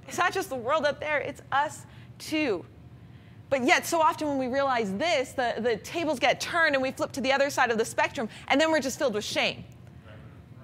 It's 0.08 0.18
not 0.18 0.32
just 0.32 0.48
the 0.48 0.56
world 0.56 0.86
out 0.86 1.00
there, 1.00 1.18
it's 1.18 1.42
us 1.50 1.86
too. 2.18 2.64
But 3.50 3.64
yet, 3.64 3.84
so 3.86 4.00
often 4.00 4.28
when 4.28 4.38
we 4.38 4.46
realize 4.46 4.92
this, 4.94 5.32
the, 5.32 5.54
the 5.58 5.76
tables 5.76 6.18
get 6.18 6.40
turned 6.40 6.74
and 6.74 6.82
we 6.82 6.90
flip 6.90 7.12
to 7.12 7.20
the 7.20 7.32
other 7.32 7.50
side 7.50 7.70
of 7.70 7.76
the 7.76 7.84
spectrum, 7.84 8.28
and 8.48 8.60
then 8.60 8.70
we're 8.70 8.80
just 8.80 8.98
filled 8.98 9.14
with 9.14 9.24
shame. 9.24 9.64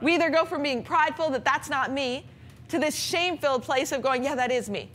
We 0.01 0.15
either 0.15 0.31
go 0.31 0.45
from 0.45 0.63
being 0.63 0.83
prideful 0.83 1.31
that 1.31 1.45
that's 1.45 1.69
not 1.69 1.93
me 1.93 2.25
to 2.69 2.79
this 2.79 2.95
shame 2.95 3.39
filled 3.39 3.63
place 3.63 3.93
of 3.93 4.03
going, 4.03 4.25
yeah, 4.25 4.35
that 4.35 4.51
is 4.51 4.69
me. 4.69 4.91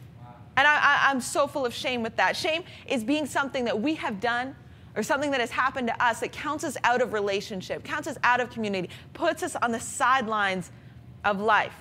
And 0.55 0.67
I, 0.67 1.09
am 1.09 1.19
so 1.19 1.47
full 1.47 1.65
of 1.65 1.73
shame 1.73 2.03
with 2.03 2.15
that. 2.17 2.37
Shame 2.37 2.63
is 2.85 3.03
being 3.03 3.25
something 3.25 3.65
that 3.65 3.79
we 3.79 3.95
have 3.95 4.19
done 4.19 4.55
or 4.95 5.01
something 5.01 5.31
that 5.31 5.39
has 5.39 5.49
happened 5.49 5.87
to 5.87 6.03
us 6.03 6.19
that 6.19 6.31
counts 6.31 6.63
us 6.63 6.77
out 6.83 7.01
of 7.01 7.13
relationship, 7.13 7.83
counts 7.83 8.07
us 8.07 8.17
out 8.23 8.39
of 8.39 8.51
community, 8.51 8.89
puts 9.13 9.41
us 9.41 9.55
on 9.55 9.71
the 9.71 9.79
sidelines 9.79 10.71
of 11.25 11.39
life. 11.39 11.73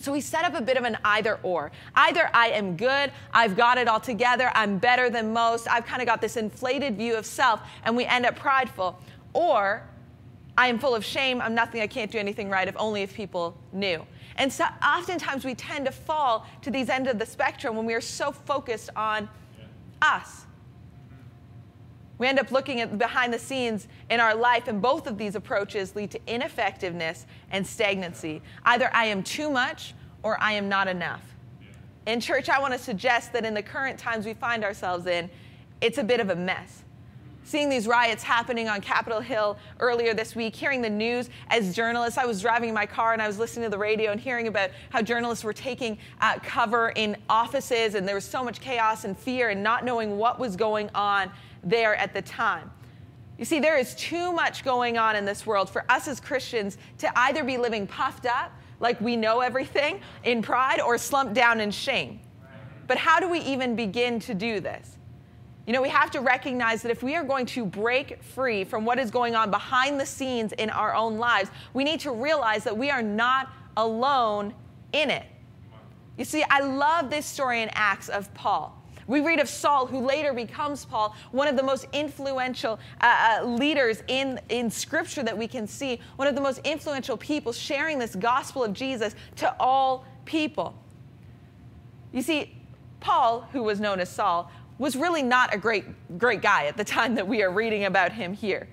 So 0.00 0.12
we 0.12 0.20
set 0.20 0.44
up 0.44 0.54
a 0.54 0.62
bit 0.62 0.78
of 0.78 0.84
an 0.84 0.96
either 1.04 1.38
or. 1.42 1.70
Either 1.94 2.30
I 2.32 2.48
am 2.48 2.76
good, 2.76 3.12
I've 3.32 3.54
got 3.56 3.76
it 3.76 3.86
all 3.86 4.00
together, 4.00 4.50
I'm 4.54 4.78
better 4.78 5.10
than 5.10 5.32
most, 5.32 5.68
I've 5.68 5.84
kind 5.84 6.00
of 6.00 6.06
got 6.06 6.22
this 6.22 6.36
inflated 6.36 6.96
view 6.96 7.16
of 7.16 7.26
self, 7.26 7.60
and 7.84 7.94
we 7.94 8.06
end 8.06 8.24
up 8.24 8.34
prideful. 8.34 8.98
Or 9.34 9.86
I 10.60 10.66
am 10.66 10.78
full 10.78 10.94
of 10.94 11.02
shame, 11.02 11.40
I'm 11.40 11.54
nothing, 11.54 11.80
I 11.80 11.86
can't 11.86 12.10
do 12.10 12.18
anything 12.18 12.50
right, 12.50 12.68
if 12.68 12.76
only 12.76 13.00
if 13.00 13.14
people 13.14 13.56
knew. 13.72 14.06
And 14.36 14.52
so 14.52 14.66
oftentimes 14.86 15.42
we 15.42 15.54
tend 15.54 15.86
to 15.86 15.90
fall 15.90 16.46
to 16.60 16.70
these 16.70 16.90
ends 16.90 17.08
of 17.08 17.18
the 17.18 17.24
spectrum 17.24 17.76
when 17.76 17.86
we 17.86 17.94
are 17.94 18.00
so 18.02 18.30
focused 18.30 18.90
on 18.94 19.26
yeah. 19.58 20.16
us. 20.18 20.44
We 22.18 22.26
end 22.26 22.38
up 22.38 22.52
looking 22.52 22.82
at 22.82 22.98
behind 22.98 23.32
the 23.32 23.38
scenes 23.38 23.88
in 24.10 24.20
our 24.20 24.34
life, 24.34 24.68
and 24.68 24.82
both 24.82 25.06
of 25.06 25.16
these 25.16 25.34
approaches 25.34 25.96
lead 25.96 26.10
to 26.10 26.20
ineffectiveness 26.26 27.24
and 27.50 27.66
stagnancy. 27.66 28.42
Either 28.66 28.90
I 28.92 29.06
am 29.06 29.22
too 29.22 29.48
much 29.48 29.94
or 30.22 30.38
I 30.42 30.52
am 30.52 30.68
not 30.68 30.88
enough. 30.88 31.22
In 32.04 32.20
church, 32.20 32.50
I 32.50 32.60
want 32.60 32.74
to 32.74 32.78
suggest 32.78 33.32
that 33.32 33.46
in 33.46 33.54
the 33.54 33.62
current 33.62 33.98
times 33.98 34.26
we 34.26 34.34
find 34.34 34.62
ourselves 34.62 35.06
in, 35.06 35.30
it's 35.80 35.96
a 35.96 36.04
bit 36.04 36.20
of 36.20 36.28
a 36.28 36.36
mess 36.36 36.84
seeing 37.44 37.68
these 37.68 37.86
riots 37.86 38.22
happening 38.22 38.68
on 38.68 38.80
Capitol 38.80 39.20
Hill 39.20 39.58
earlier 39.80 40.14
this 40.14 40.36
week, 40.36 40.54
hearing 40.54 40.82
the 40.82 40.90
news 40.90 41.30
as 41.48 41.74
journalists. 41.74 42.18
I 42.18 42.26
was 42.26 42.40
driving 42.40 42.68
in 42.68 42.74
my 42.74 42.86
car 42.86 43.12
and 43.12 43.20
I 43.20 43.26
was 43.26 43.38
listening 43.38 43.64
to 43.64 43.70
the 43.70 43.78
radio 43.78 44.12
and 44.12 44.20
hearing 44.20 44.46
about 44.46 44.70
how 44.90 45.02
journalists 45.02 45.44
were 45.44 45.52
taking 45.52 45.98
uh, 46.20 46.38
cover 46.42 46.90
in 46.96 47.16
offices 47.28 47.94
and 47.94 48.06
there 48.06 48.14
was 48.14 48.24
so 48.24 48.44
much 48.44 48.60
chaos 48.60 49.04
and 49.04 49.18
fear 49.18 49.50
and 49.50 49.62
not 49.62 49.84
knowing 49.84 50.16
what 50.16 50.38
was 50.38 50.56
going 50.56 50.90
on 50.94 51.30
there 51.64 51.96
at 51.96 52.14
the 52.14 52.22
time. 52.22 52.70
You 53.38 53.46
see, 53.46 53.58
there 53.58 53.78
is 53.78 53.94
too 53.94 54.32
much 54.32 54.64
going 54.64 54.98
on 54.98 55.16
in 55.16 55.24
this 55.24 55.46
world 55.46 55.70
for 55.70 55.84
us 55.90 56.06
as 56.08 56.20
Christians 56.20 56.76
to 56.98 57.18
either 57.18 57.42
be 57.42 57.56
living 57.56 57.86
puffed 57.86 58.26
up, 58.26 58.52
like 58.80 59.00
we 59.00 59.16
know 59.16 59.40
everything, 59.40 60.00
in 60.24 60.42
pride, 60.42 60.78
or 60.78 60.98
slumped 60.98 61.32
down 61.32 61.58
in 61.58 61.70
shame. 61.70 62.20
But 62.86 62.98
how 62.98 63.18
do 63.18 63.28
we 63.30 63.40
even 63.40 63.76
begin 63.76 64.20
to 64.20 64.34
do 64.34 64.60
this? 64.60 64.98
You 65.70 65.74
know, 65.74 65.82
we 65.82 65.88
have 65.90 66.10
to 66.10 66.20
recognize 66.20 66.82
that 66.82 66.90
if 66.90 67.00
we 67.00 67.14
are 67.14 67.22
going 67.22 67.46
to 67.46 67.64
break 67.64 68.20
free 68.24 68.64
from 68.64 68.84
what 68.84 68.98
is 68.98 69.08
going 69.08 69.36
on 69.36 69.52
behind 69.52 70.00
the 70.00 70.04
scenes 70.04 70.50
in 70.54 70.68
our 70.68 70.96
own 70.96 71.16
lives, 71.18 71.48
we 71.74 71.84
need 71.84 72.00
to 72.00 72.10
realize 72.10 72.64
that 72.64 72.76
we 72.76 72.90
are 72.90 73.04
not 73.04 73.52
alone 73.76 74.52
in 74.92 75.10
it. 75.10 75.26
You 76.18 76.24
see, 76.24 76.42
I 76.50 76.58
love 76.58 77.08
this 77.08 77.24
story 77.24 77.62
in 77.62 77.70
Acts 77.74 78.08
of 78.08 78.34
Paul. 78.34 78.82
We 79.06 79.20
read 79.20 79.38
of 79.38 79.48
Saul, 79.48 79.86
who 79.86 80.00
later 80.00 80.32
becomes 80.32 80.84
Paul, 80.84 81.14
one 81.30 81.46
of 81.46 81.56
the 81.56 81.62
most 81.62 81.86
influential 81.92 82.80
uh, 83.00 83.38
uh, 83.40 83.44
leaders 83.44 84.02
in, 84.08 84.40
in 84.48 84.70
Scripture 84.70 85.22
that 85.22 85.38
we 85.38 85.46
can 85.46 85.68
see, 85.68 86.00
one 86.16 86.26
of 86.26 86.34
the 86.34 86.40
most 86.40 86.58
influential 86.64 87.16
people 87.16 87.52
sharing 87.52 87.96
this 87.96 88.16
gospel 88.16 88.64
of 88.64 88.72
Jesus 88.72 89.14
to 89.36 89.54
all 89.60 90.04
people. 90.24 90.74
You 92.12 92.22
see, 92.22 92.56
Paul, 92.98 93.48
who 93.52 93.62
was 93.62 93.78
known 93.78 94.00
as 94.00 94.08
Saul, 94.10 94.50
was 94.80 94.96
really 94.96 95.22
not 95.22 95.54
a 95.54 95.58
great, 95.58 95.84
great 96.18 96.40
guy 96.40 96.64
at 96.64 96.74
the 96.74 96.84
time 96.84 97.14
that 97.14 97.28
we 97.28 97.42
are 97.42 97.50
reading 97.50 97.84
about 97.84 98.12
him 98.12 98.32
here. 98.32 98.66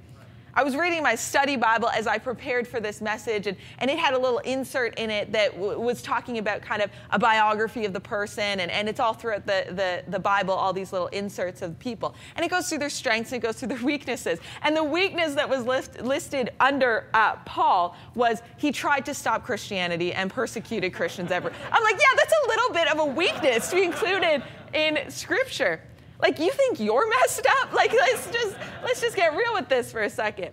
I 0.54 0.64
was 0.64 0.74
reading 0.76 1.04
my 1.04 1.16
study 1.16 1.58
Bible 1.58 1.90
as 1.90 2.08
I 2.08 2.18
prepared 2.18 2.66
for 2.66 2.80
this 2.80 3.02
message, 3.02 3.46
and, 3.46 3.58
and 3.80 3.92
it 3.92 4.00
had 4.00 4.14
a 4.14 4.18
little 4.18 4.40
insert 4.40 4.98
in 4.98 5.12
it 5.12 5.34
that 5.34 5.52
w- 5.52 5.78
was 5.78 6.02
talking 6.02 6.38
about 6.38 6.62
kind 6.62 6.82
of 6.82 6.90
a 7.12 7.20
biography 7.20 7.84
of 7.84 7.92
the 7.92 8.00
person, 8.00 8.62
and, 8.62 8.72
and 8.72 8.88
it's 8.88 9.02
all 9.02 9.14
throughout 9.14 9.46
the, 9.46 9.66
the, 9.72 10.04
the 10.10 10.18
Bible, 10.18 10.54
all 10.54 10.72
these 10.72 10.94
little 10.94 11.08
inserts 11.10 11.62
of 11.62 11.78
people. 11.78 12.16
And 12.38 12.46
it 12.46 12.50
goes 12.50 12.70
through 12.70 12.80
their 12.80 12.90
strengths 12.90 13.34
and 13.34 13.44
it 13.44 13.46
goes 13.46 13.58
through 13.58 13.68
their 13.68 13.84
weaknesses. 13.84 14.40
And 14.64 14.76
the 14.76 14.84
weakness 14.84 15.36
that 15.36 15.48
was 15.48 15.66
list, 15.66 16.02
listed 16.02 16.52
under 16.62 17.08
uh, 17.14 17.36
Paul 17.46 17.98
was 18.16 18.42
he 18.56 18.72
tried 18.72 19.06
to 19.06 19.14
stop 19.14 19.46
Christianity 19.46 20.14
and 20.14 20.32
persecuted 20.32 20.94
Christians 20.94 21.32
ever. 21.32 21.52
I'm 21.72 21.84
like, 21.84 21.96
yeah, 22.00 22.16
that's 22.16 22.34
a 22.46 22.48
little 22.48 22.74
bit 22.74 22.92
of 22.94 23.00
a 23.00 23.06
weakness 23.06 23.70
to 23.70 23.76
be 23.76 23.84
included 23.84 24.42
in 24.74 25.12
Scripture. 25.12 25.82
Like 26.22 26.40
you 26.40 26.52
think 26.52 26.80
you're 26.80 27.10
messed 27.22 27.46
up? 27.62 27.74
Like 27.74 27.94
let's 27.94 28.30
just 28.32 28.56
let's 28.84 29.02
just 29.02 29.16
get 29.16 29.36
real 29.36 29.54
with 29.54 29.70
this 29.70 29.92
for 29.92 30.02
a 30.02 30.10
second. 30.10 30.52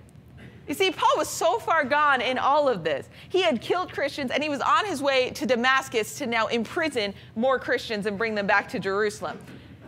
You 0.66 0.72
see, 0.72 0.90
Paul 0.90 1.12
was 1.18 1.28
so 1.28 1.58
far 1.58 1.84
gone 1.84 2.22
in 2.22 2.38
all 2.38 2.70
of 2.70 2.84
this. 2.84 3.10
He 3.28 3.42
had 3.42 3.60
killed 3.60 3.92
Christians 3.92 4.30
and 4.30 4.42
he 4.42 4.48
was 4.48 4.60
on 4.60 4.86
his 4.86 5.02
way 5.02 5.30
to 5.30 5.44
Damascus 5.44 6.16
to 6.18 6.26
now 6.26 6.46
imprison 6.46 7.12
more 7.36 7.58
Christians 7.58 8.06
and 8.06 8.16
bring 8.16 8.34
them 8.34 8.46
back 8.46 8.68
to 8.70 8.78
Jerusalem. 8.78 9.38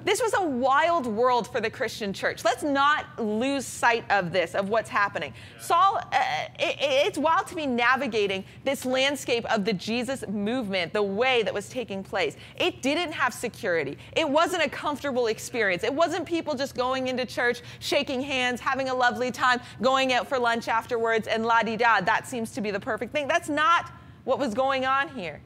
This 0.06 0.22
was 0.22 0.34
a 0.34 0.42
wild 0.44 1.04
world 1.04 1.50
for 1.50 1.60
the 1.60 1.68
Christian 1.68 2.12
church. 2.12 2.44
Let's 2.44 2.62
not 2.62 3.06
lose 3.18 3.66
sight 3.66 4.04
of 4.08 4.32
this, 4.32 4.54
of 4.54 4.68
what's 4.68 4.88
happening. 4.88 5.34
Saul, 5.58 5.96
uh, 5.96 6.20
it, 6.60 6.76
it's 6.78 7.18
wild 7.18 7.48
to 7.48 7.56
be 7.56 7.66
navigating 7.66 8.44
this 8.62 8.84
landscape 8.84 9.44
of 9.46 9.64
the 9.64 9.72
Jesus 9.72 10.24
movement, 10.28 10.92
the 10.92 11.02
way 11.02 11.42
that 11.42 11.52
was 11.52 11.68
taking 11.68 12.04
place. 12.04 12.36
It 12.54 12.82
didn't 12.82 13.10
have 13.14 13.34
security. 13.34 13.98
It 14.12 14.30
wasn't 14.30 14.62
a 14.62 14.68
comfortable 14.68 15.26
experience. 15.26 15.82
It 15.82 15.92
wasn't 15.92 16.24
people 16.24 16.54
just 16.54 16.76
going 16.76 17.08
into 17.08 17.26
church, 17.26 17.62
shaking 17.80 18.22
hands, 18.22 18.60
having 18.60 18.88
a 18.90 18.94
lovely 18.94 19.32
time, 19.32 19.60
going 19.82 20.12
out 20.12 20.28
for 20.28 20.38
lunch 20.38 20.68
afterwards, 20.68 21.26
and 21.26 21.44
la 21.44 21.64
di 21.64 21.76
da. 21.76 22.00
That 22.00 22.28
seems 22.28 22.52
to 22.52 22.60
be 22.60 22.70
the 22.70 22.78
perfect 22.78 23.10
thing. 23.10 23.26
That's 23.26 23.48
not 23.48 23.90
what 24.22 24.38
was 24.38 24.54
going 24.54 24.86
on 24.86 25.08
here. 25.08 25.40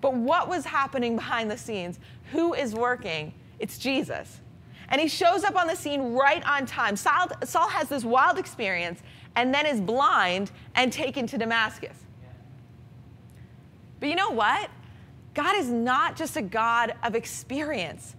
But 0.00 0.14
what 0.14 0.48
was 0.48 0.64
happening 0.64 1.16
behind 1.16 1.50
the 1.50 1.58
scenes? 1.58 1.98
Who 2.32 2.54
is 2.54 2.74
working? 2.74 3.32
It's 3.58 3.78
Jesus. 3.78 4.40
And 4.88 5.00
he 5.00 5.08
shows 5.08 5.44
up 5.44 5.56
on 5.56 5.66
the 5.66 5.74
scene 5.74 6.12
right 6.12 6.46
on 6.48 6.66
time. 6.66 6.96
Saul, 6.96 7.28
Saul 7.44 7.68
has 7.68 7.88
this 7.88 8.04
wild 8.04 8.38
experience 8.38 9.02
and 9.36 9.52
then 9.52 9.66
is 9.66 9.80
blind 9.80 10.50
and 10.74 10.92
taken 10.92 11.26
to 11.26 11.38
Damascus. 11.38 11.96
But 14.00 14.08
you 14.08 14.14
know 14.14 14.30
what? 14.30 14.70
God 15.34 15.56
is 15.56 15.68
not 15.68 16.16
just 16.16 16.36
a 16.36 16.42
God 16.42 16.94
of 17.02 17.14
experience. 17.14 18.14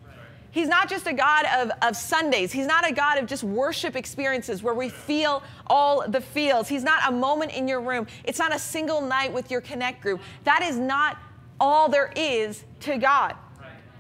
He's 0.51 0.67
not 0.67 0.89
just 0.89 1.05
a 1.05 1.13
God 1.13 1.45
of, 1.57 1.71
of 1.81 1.95
Sundays. 1.95 2.51
He's 2.51 2.65
not 2.65 2.89
a 2.89 2.93
God 2.93 3.19
of 3.19 3.27
just 3.27 3.43
worship 3.43 3.95
experiences 3.95 4.63
where 4.63 4.73
we 4.73 4.89
feel 4.89 5.43
all 5.67 6.07
the 6.07 6.21
feels. 6.21 6.67
He's 6.67 6.83
not 6.83 7.07
a 7.07 7.11
moment 7.11 7.51
in 7.51 7.67
your 7.67 7.81
room. 7.81 8.07
It's 8.23 8.39
not 8.39 8.55
a 8.55 8.59
single 8.59 9.01
night 9.01 9.31
with 9.31 9.51
your 9.51 9.61
connect 9.61 10.01
group. 10.01 10.21
That 10.45 10.63
is 10.63 10.77
not 10.77 11.17
all 11.59 11.87
there 11.89 12.11
is 12.15 12.63
to 12.81 12.97
God. 12.97 13.35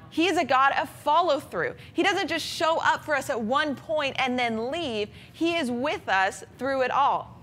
He 0.09 0.27
is 0.27 0.37
a 0.37 0.45
God 0.45 0.73
of 0.79 0.89
follow 0.89 1.39
through. 1.39 1.75
He 1.93 2.03
doesn't 2.03 2.27
just 2.27 2.45
show 2.45 2.79
up 2.79 3.05
for 3.05 3.15
us 3.15 3.29
at 3.29 3.39
one 3.39 3.75
point 3.75 4.15
and 4.19 4.37
then 4.37 4.71
leave, 4.71 5.09
He 5.31 5.55
is 5.55 5.69
with 5.69 6.07
us 6.09 6.43
through 6.57 6.81
it 6.81 6.91
all. 6.91 7.35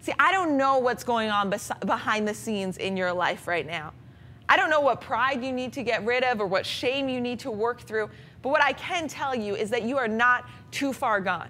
See, 0.00 0.12
I 0.18 0.30
don't 0.30 0.56
know 0.56 0.78
what's 0.78 1.02
going 1.02 1.30
on 1.30 1.50
bes- 1.50 1.72
behind 1.84 2.28
the 2.28 2.34
scenes 2.34 2.76
in 2.76 2.96
your 2.96 3.12
life 3.12 3.48
right 3.48 3.66
now. 3.66 3.92
I 4.48 4.56
don't 4.56 4.70
know 4.70 4.80
what 4.80 5.00
pride 5.00 5.42
you 5.42 5.52
need 5.52 5.72
to 5.72 5.82
get 5.82 6.04
rid 6.04 6.22
of 6.22 6.40
or 6.40 6.46
what 6.46 6.64
shame 6.64 7.08
you 7.08 7.20
need 7.20 7.40
to 7.40 7.50
work 7.50 7.80
through, 7.80 8.10
but 8.42 8.50
what 8.50 8.62
I 8.62 8.72
can 8.72 9.08
tell 9.08 9.34
you 9.34 9.56
is 9.56 9.70
that 9.70 9.82
you 9.82 9.98
are 9.98 10.06
not 10.06 10.48
too 10.70 10.92
far 10.92 11.20
gone 11.20 11.48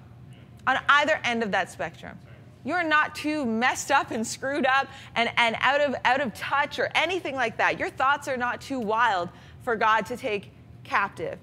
on 0.66 0.78
either 0.88 1.20
end 1.24 1.42
of 1.42 1.50
that 1.50 1.70
spectrum. 1.70 2.18
You're 2.64 2.82
not 2.82 3.14
too 3.14 3.44
messed 3.44 3.90
up 3.90 4.10
and 4.10 4.26
screwed 4.26 4.66
up 4.66 4.88
and, 5.14 5.30
and 5.36 5.56
out, 5.60 5.80
of, 5.80 5.94
out 6.04 6.20
of 6.20 6.34
touch 6.34 6.78
or 6.78 6.90
anything 6.94 7.34
like 7.34 7.58
that. 7.58 7.78
Your 7.78 7.90
thoughts 7.90 8.26
are 8.26 8.36
not 8.36 8.60
too 8.60 8.80
wild 8.80 9.28
for 9.66 9.74
God 9.74 10.06
to 10.06 10.16
take 10.16 10.52
captive. 10.84 11.40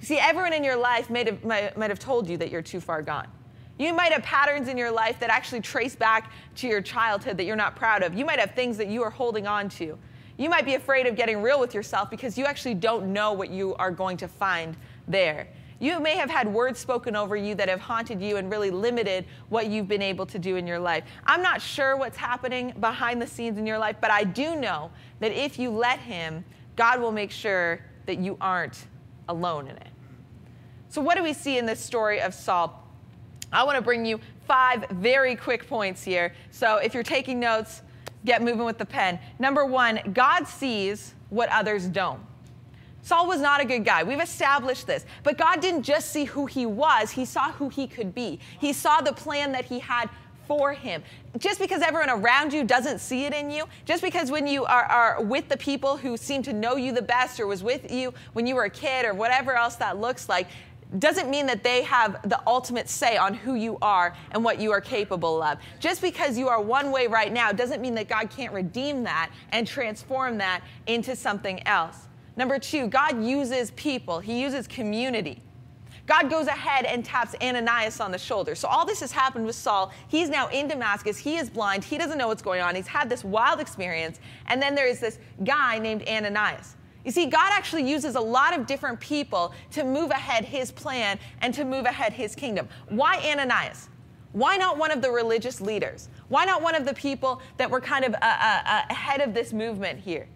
You 0.00 0.06
see, 0.06 0.16
everyone 0.18 0.54
in 0.54 0.64
your 0.64 0.76
life 0.76 1.10
might 1.10 1.26
have, 1.26 1.44
might, 1.44 1.76
might 1.76 1.90
have 1.90 1.98
told 1.98 2.26
you 2.26 2.38
that 2.38 2.50
you're 2.50 2.62
too 2.62 2.80
far 2.80 3.02
gone. 3.02 3.28
You 3.78 3.92
might 3.92 4.12
have 4.12 4.22
patterns 4.22 4.66
in 4.66 4.78
your 4.78 4.90
life 4.90 5.20
that 5.20 5.28
actually 5.28 5.60
trace 5.60 5.94
back 5.94 6.32
to 6.56 6.66
your 6.66 6.80
childhood 6.80 7.36
that 7.36 7.44
you're 7.44 7.54
not 7.54 7.76
proud 7.76 8.02
of. 8.02 8.14
You 8.14 8.24
might 8.24 8.38
have 8.38 8.52
things 8.52 8.78
that 8.78 8.88
you 8.88 9.02
are 9.02 9.10
holding 9.10 9.46
on 9.46 9.68
to. 9.80 9.98
You 10.38 10.48
might 10.48 10.64
be 10.64 10.76
afraid 10.76 11.06
of 11.06 11.16
getting 11.16 11.42
real 11.42 11.60
with 11.60 11.74
yourself 11.74 12.08
because 12.08 12.38
you 12.38 12.46
actually 12.46 12.76
don't 12.76 13.12
know 13.12 13.34
what 13.34 13.50
you 13.50 13.74
are 13.74 13.90
going 13.90 14.16
to 14.16 14.26
find 14.26 14.74
there. 15.06 15.46
You 15.80 16.00
may 16.00 16.16
have 16.16 16.30
had 16.30 16.50
words 16.50 16.78
spoken 16.78 17.14
over 17.14 17.36
you 17.36 17.54
that 17.56 17.68
have 17.68 17.80
haunted 17.80 18.22
you 18.22 18.38
and 18.38 18.50
really 18.50 18.70
limited 18.70 19.26
what 19.50 19.66
you've 19.66 19.88
been 19.88 20.00
able 20.00 20.24
to 20.26 20.38
do 20.38 20.56
in 20.56 20.66
your 20.66 20.78
life. 20.78 21.04
I'm 21.26 21.42
not 21.42 21.60
sure 21.60 21.94
what's 21.98 22.16
happening 22.16 22.72
behind 22.80 23.20
the 23.20 23.26
scenes 23.26 23.58
in 23.58 23.66
your 23.66 23.78
life, 23.78 23.96
but 24.00 24.10
I 24.10 24.24
do 24.24 24.56
know 24.56 24.90
that 25.20 25.32
if 25.32 25.58
you 25.58 25.68
let 25.68 25.98
Him, 25.98 26.42
God 26.76 27.00
will 27.00 27.12
make 27.12 27.30
sure 27.30 27.80
that 28.06 28.18
you 28.18 28.36
aren't 28.40 28.86
alone 29.28 29.68
in 29.68 29.76
it. 29.76 29.88
So, 30.88 31.00
what 31.00 31.16
do 31.16 31.22
we 31.22 31.32
see 31.32 31.58
in 31.58 31.66
this 31.66 31.80
story 31.80 32.20
of 32.20 32.34
Saul? 32.34 32.80
I 33.52 33.64
want 33.64 33.76
to 33.76 33.82
bring 33.82 34.04
you 34.04 34.20
five 34.46 34.84
very 34.90 35.36
quick 35.36 35.66
points 35.68 36.02
here. 36.02 36.34
So, 36.50 36.76
if 36.76 36.94
you're 36.94 37.02
taking 37.02 37.40
notes, 37.40 37.82
get 38.24 38.42
moving 38.42 38.64
with 38.64 38.78
the 38.78 38.86
pen. 38.86 39.18
Number 39.38 39.64
one, 39.64 40.00
God 40.12 40.46
sees 40.46 41.14
what 41.30 41.48
others 41.48 41.86
don't. 41.86 42.20
Saul 43.02 43.26
was 43.26 43.40
not 43.40 43.60
a 43.60 43.66
good 43.66 43.84
guy. 43.84 44.02
We've 44.02 44.20
established 44.20 44.86
this. 44.86 45.04
But 45.24 45.36
God 45.36 45.60
didn't 45.60 45.82
just 45.82 46.10
see 46.10 46.24
who 46.24 46.46
he 46.46 46.64
was, 46.64 47.10
he 47.10 47.26
saw 47.26 47.52
who 47.52 47.68
he 47.68 47.86
could 47.86 48.14
be. 48.14 48.40
He 48.58 48.72
saw 48.72 49.02
the 49.02 49.12
plan 49.12 49.52
that 49.52 49.66
he 49.66 49.78
had 49.78 50.08
for 50.46 50.72
him. 50.72 51.02
Just 51.38 51.58
because 51.58 51.82
everyone 51.82 52.10
around 52.10 52.52
you 52.52 52.64
doesn't 52.64 53.00
see 53.00 53.24
it 53.24 53.32
in 53.32 53.50
you, 53.50 53.64
just 53.84 54.02
because 54.02 54.30
when 54.30 54.46
you 54.46 54.64
are, 54.64 54.84
are, 54.84 55.22
with 55.22 55.48
the 55.48 55.56
people 55.56 55.96
who 55.96 56.16
seem 56.16 56.42
to 56.42 56.52
know 56.52 56.76
you 56.76 56.92
the 56.92 57.02
best 57.02 57.40
or 57.40 57.46
was 57.46 57.62
with 57.62 57.90
you 57.90 58.12
when 58.32 58.46
you 58.46 58.54
were 58.54 58.64
a 58.64 58.70
kid 58.70 59.04
or 59.04 59.14
whatever 59.14 59.54
else 59.54 59.76
that 59.76 59.98
looks 59.98 60.28
like, 60.28 60.48
doesn't 60.98 61.28
mean 61.28 61.46
that 61.46 61.64
they 61.64 61.82
have 61.82 62.28
the 62.28 62.40
ultimate 62.46 62.88
say 62.88 63.16
on 63.16 63.34
who 63.34 63.54
you 63.54 63.78
are 63.82 64.14
and 64.30 64.44
what 64.44 64.60
you 64.60 64.70
are 64.70 64.80
capable 64.80 65.42
of. 65.42 65.58
Just 65.80 66.00
because 66.00 66.38
you 66.38 66.48
are 66.48 66.60
one 66.60 66.92
way 66.92 67.06
right 67.06 67.32
now 67.32 67.52
doesn't 67.52 67.80
mean 67.80 67.94
that 67.94 68.08
God 68.08 68.30
can't 68.30 68.52
redeem 68.52 69.02
that 69.04 69.30
and 69.50 69.66
transform 69.66 70.38
that 70.38 70.62
into 70.86 71.16
something 71.16 71.66
else. 71.66 72.06
Number 72.36 72.58
two, 72.58 72.86
God 72.88 73.22
uses 73.22 73.70
people, 73.72 74.20
He 74.20 74.40
uses 74.40 74.66
community. 74.66 75.40
God 76.06 76.28
goes 76.28 76.46
ahead 76.46 76.84
and 76.84 77.04
taps 77.04 77.34
Ananias 77.42 78.00
on 78.00 78.10
the 78.10 78.18
shoulder. 78.18 78.54
So 78.54 78.68
all 78.68 78.84
this 78.84 79.00
has 79.00 79.10
happened 79.10 79.46
with 79.46 79.56
Saul. 79.56 79.90
He's 80.08 80.28
now 80.28 80.48
in 80.48 80.68
Damascus. 80.68 81.16
He 81.16 81.36
is 81.36 81.48
blind. 81.48 81.82
He 81.82 81.96
doesn't 81.96 82.18
know 82.18 82.28
what's 82.28 82.42
going 82.42 82.60
on. 82.60 82.74
He's 82.74 82.86
had 82.86 83.08
this 83.08 83.24
wild 83.24 83.60
experience. 83.60 84.20
And 84.46 84.60
then 84.60 84.74
there 84.74 84.86
is 84.86 85.00
this 85.00 85.18
guy 85.44 85.78
named 85.78 86.06
Ananias. 86.06 86.76
You 87.04 87.10
see, 87.10 87.26
God 87.26 87.50
actually 87.52 87.88
uses 87.88 88.16
a 88.16 88.20
lot 88.20 88.58
of 88.58 88.66
different 88.66 88.98
people 89.00 89.52
to 89.72 89.84
move 89.84 90.10
ahead 90.10 90.44
his 90.44 90.70
plan 90.70 91.18
and 91.40 91.52
to 91.54 91.64
move 91.64 91.84
ahead 91.84 92.12
his 92.12 92.34
kingdom. 92.34 92.68
Why 92.88 93.18
Ananias? 93.18 93.88
Why 94.32 94.56
not 94.56 94.78
one 94.78 94.90
of 94.90 95.00
the 95.00 95.10
religious 95.10 95.60
leaders? 95.60 96.08
Why 96.28 96.44
not 96.44 96.60
one 96.60 96.74
of 96.74 96.84
the 96.84 96.94
people 96.94 97.40
that 97.56 97.70
were 97.70 97.80
kind 97.80 98.04
of 98.04 98.14
uh, 98.14 98.18
uh, 98.22 98.62
uh 98.64 98.82
ahead 98.90 99.20
of 99.20 99.32
this 99.32 99.52
movement 99.52 100.00
here? 100.00 100.28